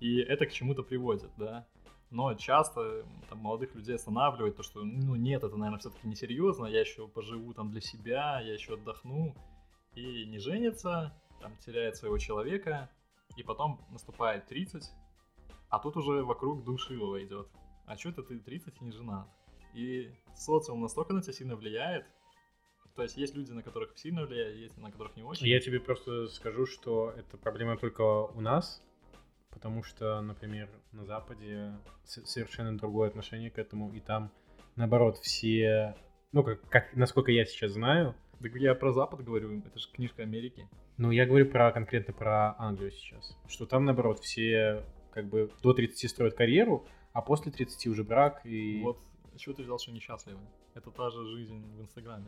И 0.00 0.18
это 0.18 0.46
к 0.46 0.52
чему-то 0.52 0.82
приводит, 0.82 1.30
да. 1.36 1.66
Но 2.10 2.34
часто 2.34 3.04
там, 3.28 3.38
молодых 3.38 3.74
людей 3.74 3.96
останавливает 3.96 4.56
то, 4.56 4.62
что 4.62 4.84
ну 4.84 5.16
нет, 5.16 5.42
это, 5.42 5.56
наверное, 5.56 5.80
все-таки 5.80 6.06
несерьезно, 6.06 6.66
я 6.66 6.80
еще 6.80 7.08
поживу 7.08 7.52
там 7.54 7.70
для 7.70 7.80
себя, 7.80 8.40
я 8.40 8.54
еще 8.54 8.74
отдохну. 8.74 9.34
И 9.94 10.24
не 10.26 10.38
женится, 10.38 11.12
там 11.40 11.56
теряет 11.58 11.96
своего 11.96 12.18
человека, 12.18 12.90
и 13.36 13.42
потом 13.42 13.80
наступает 13.90 14.46
30, 14.46 14.90
а 15.68 15.78
тут 15.78 15.96
уже 15.96 16.22
вокруг 16.24 16.64
душилова 16.64 17.22
идет. 17.24 17.48
А 17.86 17.96
что 17.96 18.10
это 18.10 18.22
ты 18.22 18.38
30 18.38 18.80
и 18.80 18.84
не 18.84 18.92
женат? 18.92 19.28
И 19.74 20.10
социум 20.36 20.80
настолько 20.80 21.12
на 21.12 21.22
тебя 21.22 21.32
сильно 21.32 21.56
влияет. 21.56 22.06
То 22.94 23.02
есть 23.02 23.16
есть 23.16 23.34
люди, 23.34 23.50
на 23.50 23.62
которых 23.62 23.98
сильно 23.98 24.24
влияет, 24.24 24.56
есть 24.56 24.78
на 24.78 24.90
которых 24.90 25.16
не 25.16 25.24
очень. 25.24 25.46
Я 25.46 25.58
тебе 25.60 25.80
просто 25.80 26.28
скажу, 26.28 26.64
что 26.64 27.12
это 27.16 27.36
проблема 27.36 27.76
только 27.76 28.02
у 28.02 28.40
нас, 28.40 28.82
потому 29.50 29.82
что, 29.82 30.20
например, 30.20 30.68
на 30.92 31.04
Западе 31.04 31.74
совершенно 32.04 32.76
другое 32.78 33.08
отношение 33.08 33.50
к 33.50 33.58
этому, 33.58 33.92
и 33.92 34.00
там, 34.00 34.30
наоборот, 34.76 35.18
все, 35.18 35.96
ну, 36.30 36.44
как, 36.44 36.60
как 36.68 36.94
насколько 36.94 37.32
я 37.32 37.44
сейчас 37.44 37.72
знаю, 37.72 38.14
Так 38.40 38.54
я 38.56 38.74
про 38.76 38.92
Запад 38.92 39.24
говорю, 39.24 39.58
это 39.58 39.78
же 39.78 39.88
книжка 39.90 40.22
Америки. 40.22 40.68
ну, 40.96 41.10
я 41.10 41.26
говорю 41.26 41.50
про 41.50 41.72
конкретно 41.72 42.14
про 42.14 42.54
Англию 42.58 42.92
сейчас, 42.92 43.36
что 43.48 43.66
там, 43.66 43.84
наоборот, 43.86 44.20
все 44.20 44.84
как 45.12 45.28
бы 45.28 45.50
до 45.62 45.72
30 45.72 46.10
строят 46.10 46.34
карьеру, 46.34 46.86
а 47.12 47.22
после 47.22 47.50
30 47.50 47.86
уже 47.88 48.04
брак 48.04 48.44
и... 48.44 48.82
Вот, 48.82 48.98
чего 49.38 49.54
ты 49.54 49.62
взял, 49.62 49.78
что 49.78 49.92
несчастливы? 49.92 50.40
Это 50.74 50.90
та 50.90 51.10
же 51.10 51.26
жизнь 51.26 51.64
в 51.76 51.80
Инстаграме. 51.82 52.26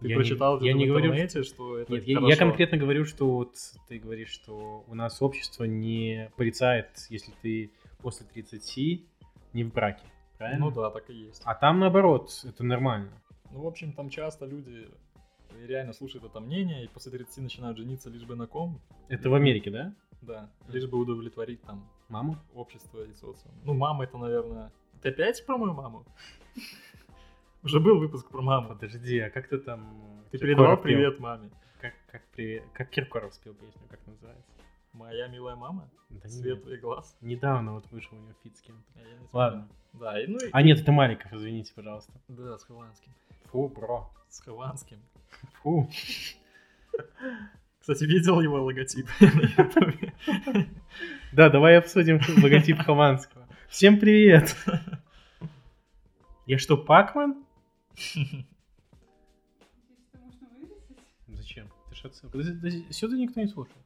Ты 0.00 0.08
Я 0.08 0.08
не- 0.08 0.14
прочитал 0.16 0.60
я 0.60 0.70
это 0.70 0.78
не 0.78 0.84
в 0.84 0.88
говорю, 0.88 1.06
интернете, 1.06 1.42
что 1.42 1.78
это 1.78 1.92
Нет, 1.92 2.04
я, 2.06 2.12
я 2.14 2.20
хорошо. 2.20 2.38
конкретно 2.38 2.76
говорю, 2.78 3.04
что 3.06 3.30
вот 3.30 3.56
ты 3.88 3.98
говоришь, 3.98 4.28
что 4.30 4.84
у 4.86 4.94
нас 4.94 5.22
общество 5.22 5.64
не 5.64 6.30
порицает, 6.36 6.90
если 7.08 7.32
ты 7.42 7.70
после 8.02 8.26
30 8.26 9.06
не 9.54 9.64
в 9.64 9.72
браке, 9.72 10.04
правильно? 10.36 10.66
Ну 10.66 10.70
да, 10.70 10.90
так 10.90 11.08
и 11.08 11.14
есть. 11.14 11.40
А 11.44 11.54
там 11.54 11.78
наоборот, 11.80 12.30
это 12.44 12.62
нормально. 12.62 13.10
Ну, 13.50 13.62
в 13.62 13.66
общем, 13.66 13.92
там 13.92 14.10
часто 14.10 14.44
люди 14.44 14.86
реально 15.66 15.94
слушают 15.94 16.24
это 16.24 16.40
мнение, 16.40 16.84
и 16.84 16.88
после 16.88 17.12
30 17.12 17.38
начинают 17.42 17.78
жениться 17.78 18.10
лишь 18.10 18.24
бы 18.24 18.36
на 18.36 18.46
ком. 18.46 18.80
Это 19.08 19.30
в 19.30 19.34
Америке, 19.34 19.70
да? 19.70 19.94
Да, 20.20 20.50
лишь 20.68 20.86
бы 20.86 20.98
удовлетворить 20.98 21.62
там 21.62 21.88
Маму? 22.08 22.36
общество 22.54 23.02
и 23.02 23.12
социум. 23.14 23.54
Ну, 23.64 23.72
мама 23.74 24.04
это, 24.04 24.18
наверное... 24.18 24.72
Ты 25.02 25.10
опять 25.10 25.44
про 25.46 25.56
мою 25.56 25.74
маму? 25.74 26.04
Уже 27.62 27.80
был 27.80 27.98
выпуск 27.98 28.28
про 28.28 28.42
маму. 28.42 28.68
Подожди, 28.68 29.18
а 29.18 29.30
как 29.30 29.48
ты 29.48 29.58
там... 29.58 30.24
Ты 30.30 30.38
передавал 30.38 30.76
привет 30.76 31.18
маме. 31.18 31.50
Как, 31.80 31.94
как 32.10 32.22
привет? 32.34 32.64
Как 32.72 32.90
Киркоров 32.90 33.34
спел 33.34 33.54
песню, 33.54 33.82
как 33.88 34.00
называется? 34.06 34.50
Моя 34.92 35.28
милая 35.28 35.56
мама, 35.56 35.90
Да 36.08 36.28
свет 36.28 36.64
глаз. 36.80 37.16
Недавно 37.20 37.74
вот 37.74 37.90
вышел 37.90 38.16
у 38.16 38.20
него 38.20 38.32
feat 38.42 38.56
с 38.56 38.62
кем-то. 38.62 38.92
А 38.96 39.36
Ладно. 39.36 39.68
Да, 39.92 40.18
и 40.20 40.26
ну 40.26 40.38
и... 40.38 40.48
А 40.52 40.62
нет, 40.62 40.80
это 40.80 40.92
Маликов, 40.92 41.32
извините, 41.32 41.72
пожалуйста. 41.74 42.12
Да, 42.28 42.56
с 42.56 42.64
Хованским. 42.64 43.12
Фу, 43.50 43.68
бро. 43.68 44.10
С 44.28 44.40
Хованским. 44.40 44.98
Фу. 45.62 45.90
Кстати, 47.80 48.04
видел 48.04 48.40
его 48.40 48.62
логотип 48.64 49.06
на? 49.20 50.66
Да, 51.32 51.50
давай 51.50 51.78
обсудим 51.78 52.20
логотип 52.42 52.78
Хованского. 52.78 53.35
Всем 53.68 53.98
привет! 53.98 54.56
Я 56.46 56.58
что, 56.58 56.76
Пакман? 56.76 57.44
Зачем? 61.26 61.68
Ты 61.88 61.94
ж 61.96 62.04
отсылка. 62.04 62.38
Да- 62.38 62.52
да 62.62 62.70
Сюда 62.92 63.16
никто 63.16 63.40
не 63.40 63.48
слушает. 63.48 63.76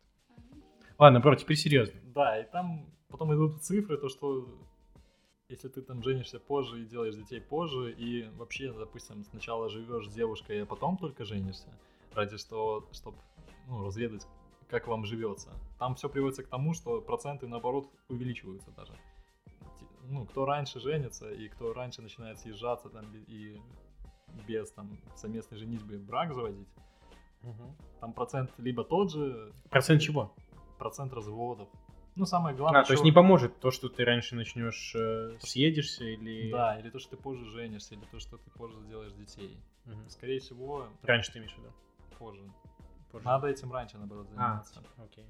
Ладно, 0.98 1.20
бро, 1.20 1.34
теперь 1.34 1.56
серьезно. 1.56 1.98
Да, 2.14 2.38
и 2.38 2.44
там 2.50 2.86
потом 3.08 3.34
идут 3.34 3.62
цифры, 3.62 3.96
то 3.96 4.08
что 4.10 4.46
если 5.48 5.68
ты 5.68 5.80
там 5.80 6.02
женишься 6.02 6.38
позже 6.38 6.82
и 6.82 6.86
делаешь 6.86 7.16
детей 7.16 7.40
позже, 7.40 7.90
и 7.92 8.28
вообще, 8.36 8.72
допустим, 8.72 9.24
сначала 9.24 9.70
живешь 9.70 10.08
с 10.08 10.12
девушкой, 10.12 10.62
а 10.62 10.66
потом 10.66 10.98
только 10.98 11.24
женишься, 11.24 11.68
ради 12.14 12.36
что, 12.36 12.86
чтобы 12.92 13.16
ну, 13.66 13.86
разведать, 13.86 14.26
как 14.68 14.86
вам 14.86 15.06
живется. 15.06 15.50
Там 15.78 15.94
все 15.94 16.08
приводится 16.10 16.42
к 16.44 16.48
тому, 16.48 16.74
что 16.74 17.00
проценты, 17.00 17.48
наоборот, 17.48 17.90
увеличиваются 18.08 18.70
даже. 18.72 18.92
Ну, 20.10 20.24
кто 20.26 20.44
раньше 20.44 20.80
женится, 20.80 21.30
и 21.30 21.48
кто 21.48 21.72
раньше 21.72 22.02
начинает 22.02 22.38
съезжаться 22.40 22.88
там 22.88 23.06
и 23.28 23.60
без 24.46 24.70
там 24.72 24.90
совместной 25.14 25.56
женитьбы 25.56 25.98
брак 25.98 26.34
заводить, 26.34 26.68
там 28.00 28.12
процент 28.12 28.50
либо 28.58 28.84
тот 28.84 29.12
же, 29.12 29.52
Процент 29.70 30.02
чего? 30.02 30.34
процент 30.78 31.12
разводов. 31.12 31.68
Ну, 32.16 32.26
самое 32.26 32.56
главное, 32.56 32.80
А, 32.80 32.84
то 32.84 32.92
есть 32.92 33.04
не 33.04 33.12
поможет 33.12 33.60
то, 33.60 33.70
что 33.70 33.88
ты 33.88 34.04
раньше 34.04 34.34
начнешь 34.34 34.94
э, 34.96 35.36
съедешься 35.40 36.04
или... 36.04 36.50
Да, 36.50 36.78
или 36.78 36.90
то, 36.90 36.98
что 36.98 37.10
ты 37.10 37.16
позже 37.16 37.44
женишься, 37.46 37.94
или 37.94 38.02
то, 38.10 38.18
что 38.18 38.36
ты 38.36 38.50
позже 38.50 38.80
сделаешь 38.80 39.12
детей. 39.12 39.56
Мгм. 39.84 40.08
Скорее 40.10 40.40
всего, 40.40 40.88
Раньше 41.02 41.32
ты 41.32 41.38
имеешь 41.38 41.54
в 41.54 41.58
виду? 41.58 41.68
позже. 42.18 42.42
Позже. 43.12 43.24
Надо 43.24 43.46
этим 43.46 43.72
раньше, 43.72 43.96
наоборот, 43.96 44.26
А, 44.32 44.34
заниматься. 44.34 44.82
окей. 44.98 45.24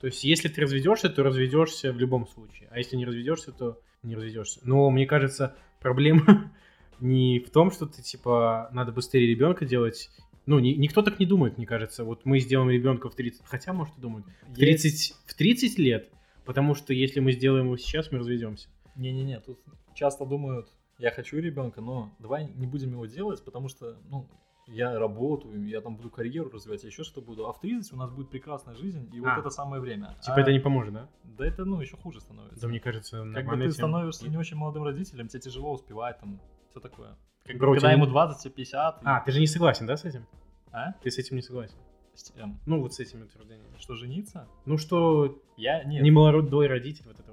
То 0.00 0.06
есть, 0.06 0.24
если 0.24 0.48
ты 0.48 0.62
разведешься, 0.62 1.10
то 1.10 1.22
разведешься 1.22 1.92
в 1.92 1.98
любом 1.98 2.26
случае. 2.26 2.68
А 2.72 2.78
если 2.78 2.96
не 2.96 3.04
разведешься, 3.04 3.52
то 3.52 3.78
не 4.02 4.14
разведешься. 4.14 4.60
Но 4.62 4.90
мне 4.90 5.06
кажется, 5.06 5.56
проблема 5.80 6.52
не 7.00 7.40
в 7.40 7.50
том, 7.50 7.70
что 7.70 7.86
ты, 7.86 8.02
типа, 8.02 8.68
надо 8.72 8.92
быстрее 8.92 9.26
ребенка 9.26 9.64
делать. 9.64 10.10
Ну, 10.46 10.58
ни- 10.58 10.74
никто 10.74 11.02
так 11.02 11.18
не 11.18 11.26
думает, 11.26 11.58
мне 11.58 11.66
кажется. 11.66 12.04
Вот 12.04 12.24
мы 12.24 12.40
сделаем 12.40 12.70
ребенка 12.70 13.08
в 13.08 13.14
30... 13.14 13.42
Хотя, 13.44 13.72
может, 13.72 13.96
и 13.98 14.00
думают. 14.00 14.26
В 14.48 14.54
30, 14.54 15.14
в 15.26 15.34
30 15.34 15.78
лет, 15.78 16.10
потому 16.44 16.74
что 16.74 16.92
если 16.92 17.20
мы 17.20 17.32
сделаем 17.32 17.66
его 17.66 17.76
сейчас, 17.76 18.10
мы 18.10 18.18
разведемся. 18.18 18.68
Не-не-не, 18.96 19.40
тут 19.40 19.60
часто 19.94 20.24
думают, 20.24 20.68
я 20.98 21.10
хочу 21.10 21.38
ребенка, 21.38 21.80
но 21.80 22.14
давай 22.18 22.50
не 22.56 22.66
будем 22.66 22.90
его 22.92 23.06
делать, 23.06 23.42
потому 23.44 23.68
что, 23.68 23.98
ну, 24.08 24.28
я 24.70 24.98
работаю, 24.98 25.66
я 25.66 25.80
там 25.80 25.96
буду 25.96 26.10
карьеру 26.10 26.50
развивать, 26.50 26.82
я 26.82 26.88
еще 26.88 27.02
что 27.04 27.20
буду. 27.20 27.46
А 27.48 27.52
в 27.52 27.60
30 27.60 27.92
у 27.92 27.96
нас 27.96 28.10
будет 28.10 28.30
прекрасная 28.30 28.74
жизнь, 28.74 29.10
и 29.12 29.18
А. 29.18 29.22
вот 29.34 29.38
это 29.40 29.50
самое 29.50 29.82
время. 29.82 30.16
Типа, 30.22 30.36
А- 30.36 30.40
это 30.40 30.52
не 30.52 30.60
поможет, 30.60 30.94
да? 30.94 31.08
Да 31.24 31.46
это, 31.46 31.64
ну, 31.64 31.80
еще 31.80 31.96
хуже 31.96 32.20
становится. 32.20 32.60
Да, 32.60 32.68
мне 32.68 32.80
кажется, 32.80 33.24
Как 33.34 33.44
бы 33.46 33.52
ты 33.56 33.60
тема. 33.62 33.72
становишься 33.72 34.28
не 34.28 34.36
очень 34.36 34.56
молодым 34.56 34.84
родителем, 34.84 35.28
тебе 35.28 35.40
тяжело 35.40 35.72
успевать, 35.72 36.18
там, 36.20 36.40
все 36.70 36.80
такое. 36.80 37.16
Как 37.44 37.56
Бро, 37.58 37.72
когда 37.72 37.90
ему 37.92 38.04
не- 38.04 38.10
20, 38.10 38.42
тебе 38.42 38.52
50. 38.52 39.02
и- 39.02 39.04
А, 39.04 39.20
ты 39.20 39.32
же 39.32 39.40
не 39.40 39.46
согласен, 39.46 39.86
да, 39.86 39.96
с 39.96 40.04
этим? 40.04 40.26
А? 40.72 40.92
Ты 41.02 41.10
с 41.10 41.18
этим 41.18 41.36
не 41.36 41.42
согласен? 41.42 41.76
С 42.14 42.24
тем, 42.24 42.60
Ну, 42.66 42.80
вот 42.82 42.92
с 42.92 43.00
этими 43.00 43.22
утверждениями. 43.22 43.76
Что, 43.78 43.94
жениться? 43.94 44.46
Ну, 44.66 44.76
что 44.76 45.40
Я, 45.56 45.82
нет, 45.84 46.02
не 46.02 46.10
молодой 46.10 46.66
родитель, 46.66 47.04
вот 47.06 47.18
это. 47.18 47.29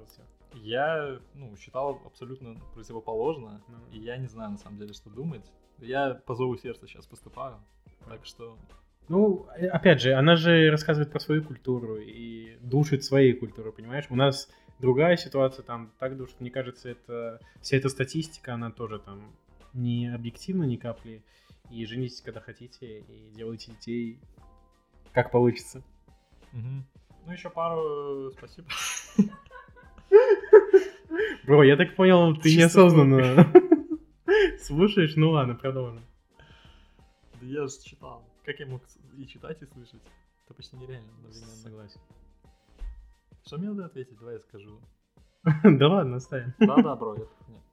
Я, 0.68 1.18
ну, 1.34 1.56
считал 1.56 2.00
абсолютно 2.04 2.60
противоположно, 2.74 3.62
Ну. 3.68 3.78
и 3.90 3.98
я 3.98 4.18
не 4.18 4.26
знаю, 4.26 4.50
на 4.52 4.58
самом 4.58 4.78
деле, 4.78 4.92
что 4.92 5.08
думать. 5.10 5.50
Я 5.78 6.14
по 6.26 6.34
зову 6.34 6.56
сердца 6.56 6.86
сейчас 6.86 7.06
поступаю, 7.06 7.56
так 8.06 8.24
что... 8.26 8.58
Ну, 9.08 9.46
э, 9.56 9.68
опять 9.68 10.02
же, 10.02 10.12
она 10.12 10.36
же 10.36 10.70
рассказывает 10.70 11.10
про 11.10 11.20
свою 11.20 11.42
культуру 11.42 11.96
и 11.96 12.58
душит 12.60 13.04
своей 13.04 13.32
культурой, 13.32 13.72
понимаешь? 13.72 14.04
У 14.10 14.16
нас 14.16 14.50
другая 14.78 15.16
ситуация, 15.16 15.62
там 15.62 15.90
так 15.98 16.18
душит. 16.18 16.38
Мне 16.40 16.50
кажется, 16.50 16.90
это 16.90 17.40
вся 17.62 17.78
эта 17.78 17.88
статистика, 17.88 18.52
она 18.52 18.70
тоже 18.70 18.98
там 18.98 19.32
не 19.72 20.12
объективна 20.14 20.64
ни 20.64 20.76
капли. 20.76 21.22
И 21.70 21.86
женитесь, 21.86 22.20
когда 22.20 22.40
хотите, 22.40 23.00
и 23.00 23.30
делайте 23.34 23.72
детей, 23.72 24.20
как 25.12 25.30
получится. 25.30 25.82
Мгм. 26.52 26.84
Ну, 27.24 27.32
еще 27.32 27.48
пару... 27.48 28.30
Спасибо. 28.32 28.68
Бро, 31.44 31.62
я 31.64 31.76
так 31.76 31.96
понял, 31.96 32.34
ты 32.36 32.42
Чисто 32.50 32.60
неосознанно 32.60 33.46
слушаешь. 34.60 35.16
Ну 35.16 35.30
ладно, 35.30 35.54
продолжим. 35.54 36.02
Да 37.40 37.46
я 37.46 37.66
же 37.66 37.72
читал. 37.82 38.24
Как 38.44 38.58
я 38.60 38.66
мог 38.66 38.82
и 39.16 39.26
читать, 39.26 39.62
и 39.62 39.66
слышать? 39.66 40.02
Это 40.44 40.54
почти 40.54 40.76
нереально 40.76 41.08
одновременно. 41.14 41.52
Согласен. 41.62 42.00
Что 43.46 43.58
мне 43.58 43.68
надо 43.68 43.86
ответить? 43.86 44.18
Давай 44.18 44.34
я 44.34 44.40
скажу. 44.40 44.80
Да 45.64 45.88
ладно, 45.88 46.16
оставим. 46.16 46.52
Да-да, 46.58 46.96
бро, 46.96 47.14
я... 47.14 47.24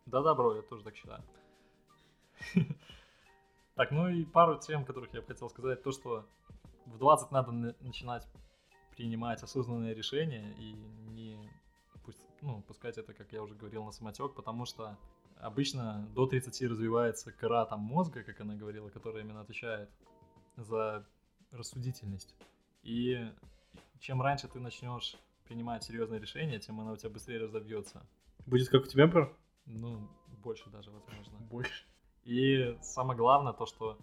Да-да, 0.05 0.35
бро, 0.35 0.55
я 0.55 0.61
тоже 0.61 0.83
так 0.83 0.95
считаю. 0.95 1.23
Так, 3.75 3.91
ну 3.91 4.07
и 4.07 4.23
пару 4.23 4.57
тем, 4.57 4.85
которых 4.85 5.13
я 5.13 5.19
бы 5.19 5.27
хотел 5.27 5.49
сказать. 5.49 5.83
То, 5.83 5.91
что 5.91 6.25
в 6.85 6.97
20 6.97 7.31
надо 7.31 7.51
на- 7.51 7.75
начинать 7.81 8.25
принимать 8.95 9.43
осознанные 9.43 9.93
решения 9.93 10.55
и 10.57 10.75
не 11.11 11.49
ну, 12.45 12.61
пускать 12.61 12.97
это, 12.97 13.13
как 13.13 13.33
я 13.33 13.41
уже 13.41 13.55
говорил, 13.55 13.83
на 13.83 13.91
самотек, 13.91 14.35
потому 14.35 14.65
что 14.65 14.97
обычно 15.37 16.07
до 16.13 16.27
30 16.27 16.61
развивается 16.69 17.31
кора 17.31 17.65
там 17.65 17.79
мозга, 17.81 18.23
как 18.23 18.39
она 18.39 18.55
говорила, 18.55 18.89
которая 18.89 19.23
именно 19.23 19.41
отвечает 19.41 19.89
за 20.55 21.05
рассудительность. 21.51 22.35
И 22.83 23.31
чем 23.99 24.21
раньше 24.21 24.47
ты 24.47 24.59
начнешь 24.59 25.17
принимать 25.45 25.83
серьезные 25.83 26.19
решения, 26.19 26.59
тем 26.59 26.79
она 26.79 26.93
у 26.93 26.97
тебя 26.97 27.09
быстрее 27.09 27.39
разобьется. 27.39 28.05
Будет 28.45 28.69
как 28.69 28.83
у 28.83 28.87
тебя, 28.87 29.07
бро? 29.07 29.35
Ну, 29.65 30.07
больше 30.43 30.69
даже, 30.69 30.91
возможно. 30.91 31.37
Больше. 31.39 31.83
И 32.23 32.77
самое 32.81 33.17
главное 33.17 33.53
то, 33.53 33.65
что 33.65 33.97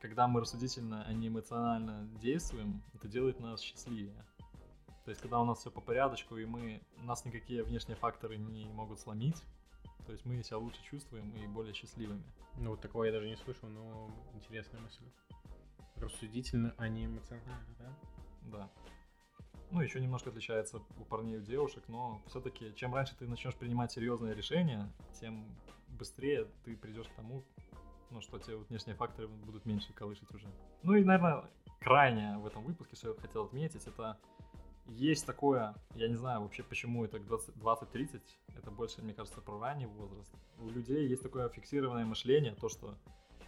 когда 0.00 0.26
мы 0.26 0.40
рассудительно, 0.40 1.04
а 1.06 1.12
не 1.12 1.28
эмоционально 1.28 2.08
действуем, 2.20 2.82
это 2.94 3.08
делает 3.08 3.40
нас 3.40 3.60
счастливее. 3.60 4.24
То 5.04 5.10
есть, 5.10 5.20
когда 5.20 5.40
у 5.40 5.44
нас 5.44 5.58
все 5.58 5.70
по 5.70 5.80
порядочку, 5.80 6.36
и 6.36 6.46
мы, 6.46 6.80
нас 6.96 7.24
никакие 7.24 7.62
внешние 7.62 7.96
факторы 7.96 8.36
не 8.38 8.64
могут 8.70 9.00
сломить, 9.00 9.42
то 10.06 10.12
есть 10.12 10.24
мы 10.24 10.42
себя 10.42 10.58
лучше 10.58 10.82
чувствуем 10.82 11.30
и 11.36 11.46
более 11.46 11.74
счастливыми. 11.74 12.24
Ну, 12.56 12.70
вот 12.70 12.80
такого 12.80 13.04
я 13.04 13.12
даже 13.12 13.28
не 13.28 13.36
слышал, 13.36 13.68
но 13.68 14.10
интересная 14.34 14.80
мысль. 14.80 15.04
Рассудительно, 15.96 16.74
а 16.78 16.88
не 16.88 17.06
эмоционально, 17.06 17.74
да? 17.78 17.98
Да. 18.42 18.70
Ну, 19.70 19.80
еще 19.80 20.00
немножко 20.00 20.30
отличается 20.30 20.78
у 20.98 21.04
парней 21.04 21.36
и 21.36 21.38
у 21.38 21.42
девушек, 21.42 21.84
но 21.88 22.22
все-таки, 22.28 22.74
чем 22.74 22.94
раньше 22.94 23.14
ты 23.16 23.26
начнешь 23.26 23.54
принимать 23.54 23.92
серьезные 23.92 24.34
решения, 24.34 24.90
тем 25.20 25.46
быстрее 25.88 26.46
ты 26.64 26.76
придешь 26.76 27.08
к 27.08 27.14
тому, 27.14 27.42
ну, 28.10 28.20
что 28.20 28.38
тебе 28.38 28.56
вот 28.56 28.68
внешние 28.68 28.96
факторы 28.96 29.28
будут 29.28 29.64
меньше 29.64 29.92
колышить 29.92 30.32
уже. 30.32 30.48
Ну 30.82 30.94
и, 30.94 31.04
наверное, 31.04 31.50
крайне 31.80 32.38
в 32.38 32.46
этом 32.46 32.62
выпуске, 32.62 32.96
что 32.96 33.08
я 33.08 33.14
хотел 33.20 33.44
отметить, 33.44 33.86
это 33.86 34.18
есть 34.86 35.26
такое, 35.26 35.74
я 35.94 36.08
не 36.08 36.14
знаю 36.14 36.42
вообще, 36.42 36.62
почему 36.62 37.04
это 37.04 37.18
к 37.18 37.26
20 37.26 37.56
20-30, 37.56 38.20
это 38.56 38.70
больше, 38.70 39.02
мне 39.02 39.14
кажется, 39.14 39.40
про 39.40 39.58
ранний 39.58 39.86
возраст. 39.86 40.32
У 40.58 40.68
людей 40.68 41.08
есть 41.08 41.22
такое 41.22 41.48
фиксированное 41.48 42.04
мышление, 42.04 42.54
то, 42.54 42.68
что 42.68 42.94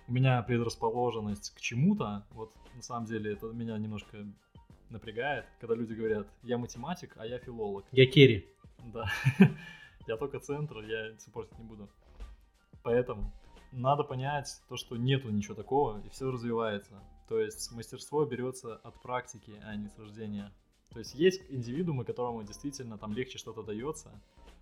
у 0.09 0.13
меня 0.13 0.43
предрасположенность 0.43 1.55
к 1.55 1.61
чему-то, 1.61 2.27
вот 2.31 2.53
на 2.75 2.83
самом 2.83 3.07
деле 3.07 3.33
это 3.33 3.47
меня 3.47 3.77
немножко 3.79 4.27
напрягает, 4.91 5.47
когда 5.61 5.75
люди 5.75 5.95
говорят, 5.95 6.27
я 6.43 6.59
математик, 6.59 7.15
а 7.17 7.27
я 7.27 7.39
филолог. 7.39 7.85
Я 7.93 8.07
Керри. 8.07 8.49
Да, 8.93 9.07
я 10.07 10.17
только 10.17 10.39
центр, 10.39 10.79
я 10.81 11.19
суппортить 11.19 11.59
не 11.59 11.65
буду. 11.65 11.89
Поэтому 12.83 13.33
надо 13.73 14.05
понять 14.05 14.63
то, 14.69 14.77
что 14.77 14.97
нету 14.97 15.31
ничего 15.31 15.55
такого, 15.55 16.01
и 16.07 16.09
все 16.11 16.31
развивается. 16.31 17.03
То 17.29 17.41
есть 17.41 17.73
мастерство 17.73 18.25
берется 18.25 18.77
от 18.77 19.03
практики, 19.03 19.53
а 19.65 19.75
не 19.75 19.89
с 19.89 19.99
рождения. 19.99 20.53
То 20.93 20.99
есть 21.01 21.15
есть 21.15 21.43
индивидуумы, 21.49 22.05
которому 22.05 22.43
действительно 22.43 22.99
там 22.99 23.13
легче 23.13 23.39
что-то 23.39 23.63
дается, 23.63 24.11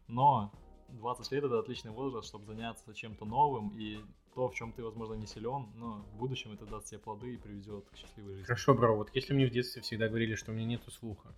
но 0.09 0.53
20 0.89 1.33
лет 1.33 1.45
это 1.45 1.59
отличный 1.59 1.91
возраст, 1.93 2.29
чтобы 2.29 2.45
заняться 2.45 2.93
чем-то 2.95 3.25
новым, 3.25 3.71
и 3.77 3.99
то, 4.35 4.49
в 4.49 4.55
чем 4.55 4.73
ты, 4.73 4.83
возможно, 4.83 5.15
не 5.15 5.27
силен, 5.27 5.69
но 5.77 6.05
в 6.13 6.17
будущем 6.17 6.53
это 6.53 6.67
даст 6.67 6.89
тебе 6.89 6.99
плоды 6.99 7.35
и 7.35 7.37
приведет 7.37 7.89
к 7.89 7.97
счастливой 7.97 8.33
жизни. 8.33 8.47
Хорошо, 8.47 8.75
бро, 8.75 8.97
вот 8.97 9.11
если 9.15 9.33
мне 9.33 9.47
в 9.47 9.51
детстве 9.51 9.83
всегда 9.83 10.09
говорили, 10.09 10.35
что 10.35 10.51
у 10.51 10.55
меня 10.55 10.67
нету 10.67 10.91
слуха, 10.91 11.35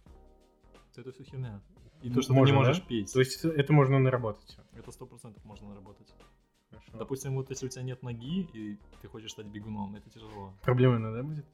То 0.94 1.02
это 1.02 1.12
все 1.12 1.24
херня. 1.24 1.60
И 2.02 2.10
то, 2.10 2.22
что 2.22 2.32
можно, 2.32 2.54
ты 2.54 2.58
не 2.58 2.62
да? 2.64 2.68
можешь 2.68 2.86
петь, 2.86 3.12
то 3.12 3.20
есть 3.20 3.44
это 3.44 3.72
можно 3.72 3.98
наработать 3.98 4.56
это 4.78 4.92
сто 4.92 5.06
процентов 5.06 5.44
можно 5.44 5.68
наработать. 5.68 6.14
Хорошо. 6.70 6.98
Допустим, 6.98 7.34
вот 7.34 7.50
если 7.50 7.66
у 7.66 7.68
тебя 7.68 7.82
нет 7.82 8.02
ноги, 8.02 8.42
и 8.52 8.78
ты 9.00 9.08
хочешь 9.08 9.32
стать 9.32 9.46
бегуном, 9.46 9.94
это 9.96 10.10
тяжело, 10.10 10.52
Проблема, 10.62 11.00
да, 11.12 11.22
будет? 11.22 11.46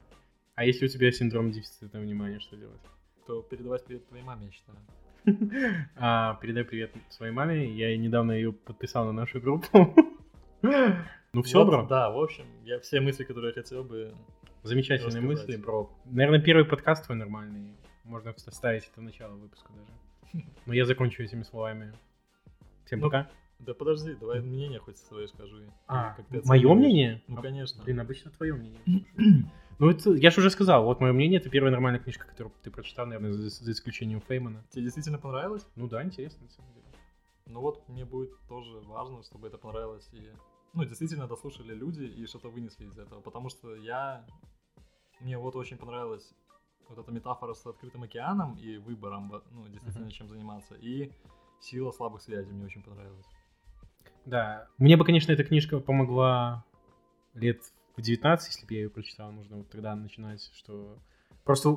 А 0.54 0.64
если 0.64 0.86
у 0.86 0.88
тебя 0.88 1.10
синдром 1.12 1.50
дефицита 1.50 1.98
внимания, 1.98 2.40
что 2.40 2.56
делать? 2.56 2.80
То 3.26 3.42
передавать 3.42 3.84
привет 3.84 4.06
твоей 4.08 4.24
маме, 4.24 4.46
я 4.46 4.52
считаю. 4.52 4.78
А, 5.96 6.34
передай 6.42 6.64
привет 6.64 6.92
своей 7.08 7.32
маме. 7.32 7.72
Я 7.72 7.96
недавно 7.96 8.32
ее 8.32 8.52
подписал 8.52 9.06
на 9.06 9.12
нашу 9.12 9.40
группу. 9.40 9.94
Ну 10.62 11.42
все, 11.42 11.58
Вот, 11.58 11.66
бро. 11.66 11.86
Да, 11.86 12.10
в 12.10 12.18
общем, 12.18 12.44
я 12.64 12.78
все 12.80 13.00
мысли, 13.00 13.24
которые 13.24 13.54
я 13.56 13.62
хотел 13.62 13.84
бы... 13.84 14.12
Замечательные 14.64 15.22
рассказать. 15.22 15.48
мысли, 15.48 15.56
бро. 15.56 15.90
Наверное, 16.04 16.40
первый 16.40 16.64
подкаст 16.64 17.06
твой 17.06 17.16
нормальный. 17.16 17.74
Можно 18.04 18.32
вставить 18.34 18.84
это 18.92 19.00
в 19.00 19.04
начало 19.04 19.34
выпуска 19.34 19.72
даже. 19.72 20.44
Но 20.66 20.74
я 20.74 20.84
закончу 20.84 21.22
этими 21.22 21.42
словами. 21.42 21.92
Всем 22.84 23.00
Ну, 23.00 23.06
пока. 23.06 23.30
Да 23.60 23.74
подожди, 23.74 24.14
давай 24.14 24.40
мнение 24.40 24.78
хоть 24.80 24.98
свое 24.98 25.28
скажи. 25.28 25.68
А, 25.86 26.16
мое 26.44 26.74
мнение? 26.74 27.22
Ну, 27.28 27.38
А, 27.38 27.42
конечно. 27.42 27.82
Блин, 27.82 28.00
обычно 28.00 28.30
твое 28.32 28.54
мнение. 28.54 28.80
Ну, 29.78 29.90
это, 29.90 30.12
я 30.12 30.30
же 30.30 30.40
уже 30.40 30.50
сказал, 30.50 30.84
вот 30.84 31.00
мое 31.00 31.12
мнение, 31.12 31.40
это 31.40 31.50
первая 31.50 31.72
нормальная 31.72 32.00
книжка, 32.00 32.26
которую 32.26 32.52
ты 32.62 32.70
прочитал, 32.70 33.06
наверное, 33.06 33.32
за, 33.32 33.48
за 33.48 33.72
исключением 33.72 34.20
Феймана. 34.20 34.64
Тебе 34.70 34.84
действительно 34.84 35.18
понравилось? 35.18 35.66
Ну 35.76 35.88
да, 35.88 36.02
интересно, 36.04 36.44
на 36.44 36.50
самом 36.50 36.72
деле. 36.72 36.86
Ну 37.46 37.60
вот, 37.60 37.88
мне 37.88 38.04
будет 38.04 38.30
тоже 38.48 38.78
важно, 38.86 39.22
чтобы 39.22 39.48
это 39.48 39.58
понравилось. 39.58 40.08
И, 40.12 40.30
ну, 40.72 40.84
действительно 40.84 41.26
дослушали 41.26 41.74
люди 41.74 42.04
и 42.04 42.26
что-то 42.26 42.48
вынесли 42.48 42.86
из 42.86 42.96
этого. 42.98 43.20
Потому 43.20 43.48
что 43.48 43.74
я... 43.74 44.24
Мне 45.20 45.38
вот 45.38 45.56
очень 45.56 45.76
понравилась 45.76 46.32
вот 46.88 46.98
эта 46.98 47.10
метафора 47.12 47.54
с 47.54 47.64
открытым 47.66 48.02
океаном 48.02 48.56
и 48.56 48.76
выбором, 48.78 49.32
ну, 49.50 49.66
действительно, 49.68 50.06
Мгм. 50.06 50.10
чем 50.12 50.28
заниматься. 50.28 50.74
И 50.76 51.12
сила 51.60 51.90
слабых 51.92 52.22
связей 52.22 52.52
мне 52.52 52.64
очень 52.64 52.82
понравилась. 52.82 53.26
Да. 54.24 54.68
Мне 54.78 54.96
бы, 54.96 55.04
конечно, 55.04 55.32
эта 55.32 55.44
книжка 55.44 55.80
помогла 55.80 56.64
лет 57.34 57.60
в 57.96 58.02
19, 58.02 58.48
если 58.48 58.66
бы 58.66 58.74
я 58.74 58.80
ее 58.80 58.90
прочитал, 58.90 59.32
нужно 59.32 59.58
вот 59.58 59.70
тогда 59.70 59.94
начинать, 59.94 60.50
что... 60.54 60.98
Просто 61.44 61.70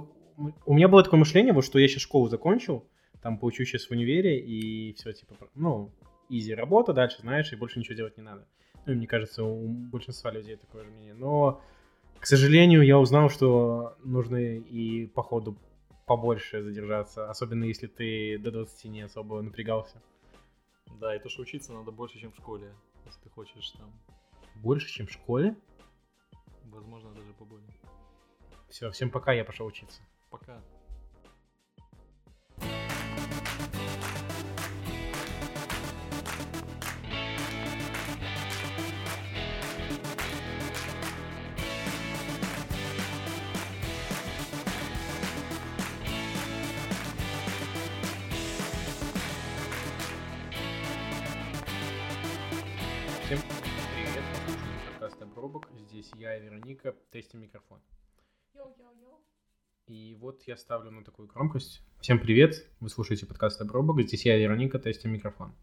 у 0.66 0.74
меня 0.74 0.88
было 0.88 1.04
такое 1.04 1.20
мышление, 1.20 1.54
вот 1.54 1.66
что 1.66 1.80
я 1.80 1.88
сейчас 1.88 2.04
школу 2.04 2.28
закончил, 2.28 2.86
там 3.22 3.40
поучусь 3.40 3.70
сейчас 3.70 3.88
в 3.88 3.92
универе, 3.92 4.40
и 4.40 4.94
все, 4.94 5.14
типа, 5.14 5.36
ну, 5.56 5.92
изи 6.30 6.54
работа 6.54 6.94
дальше, 6.94 7.22
знаешь, 7.22 7.52
и 7.52 7.56
больше 7.56 7.80
ничего 7.80 7.96
делать 7.96 8.18
не 8.18 8.24
надо. 8.24 8.48
Ну, 8.86 8.94
мне 8.94 9.08
кажется, 9.08 9.44
у 9.44 9.68
большинства 9.68 10.32
людей 10.32 10.58
такое 10.58 10.84
же 10.84 10.92
мнение. 10.92 11.16
Но, 11.16 11.62
к 12.20 12.26
сожалению, 12.28 12.84
я 12.84 13.00
узнал, 13.00 13.30
что 13.30 13.98
нужно 14.04 14.38
и 14.38 15.08
по 15.08 15.24
ходу 15.24 15.58
побольше 16.06 16.62
задержаться, 16.62 17.30
особенно 17.30 17.64
если 17.64 17.88
ты 17.88 18.38
до 18.38 18.52
20 18.52 18.86
не 18.86 19.02
особо 19.02 19.42
напрягался. 19.42 20.02
Да, 21.00 21.16
и 21.16 21.20
то, 21.20 21.30
что 21.30 21.42
учиться 21.42 21.74
надо 21.74 21.92
больше, 21.92 22.20
чем 22.20 22.32
в 22.32 22.36
школе, 22.36 22.74
если 23.06 23.22
ты 23.22 23.30
хочешь 23.30 23.72
там, 23.72 23.92
Больше, 24.56 24.88
чем 24.88 25.08
в 25.08 25.12
школе? 25.12 25.56
Возможно, 26.76 27.14
даже 27.14 27.34
поболее. 27.34 27.74
Все, 28.70 28.92
всем 28.92 29.10
пока, 29.10 29.34
я 29.34 29.46
пошел 29.46 29.66
учиться. 29.66 30.02
Пока. 30.30 30.62
Здесь 55.96 56.12
я 56.18 56.36
и 56.36 56.42
Вероника, 56.42 56.94
тестим 57.10 57.40
микрофон. 57.40 57.80
Йоу-йоу-йоу. 58.54 59.24
И 59.88 60.14
вот 60.20 60.44
я 60.46 60.58
ставлю 60.58 60.92
на 60.92 61.06
такую 61.06 61.30
громкость. 61.30 61.80
Всем 62.02 62.20
привет, 62.20 62.68
вы 62.82 62.90
слушаете 62.90 63.26
подкаст 63.26 63.62
Обрубок. 63.62 64.02
Здесь 64.02 64.26
я 64.26 64.36
и 64.36 64.42
Вероника, 64.42 64.78
тестим 64.78 65.14
микрофон. 65.14 65.56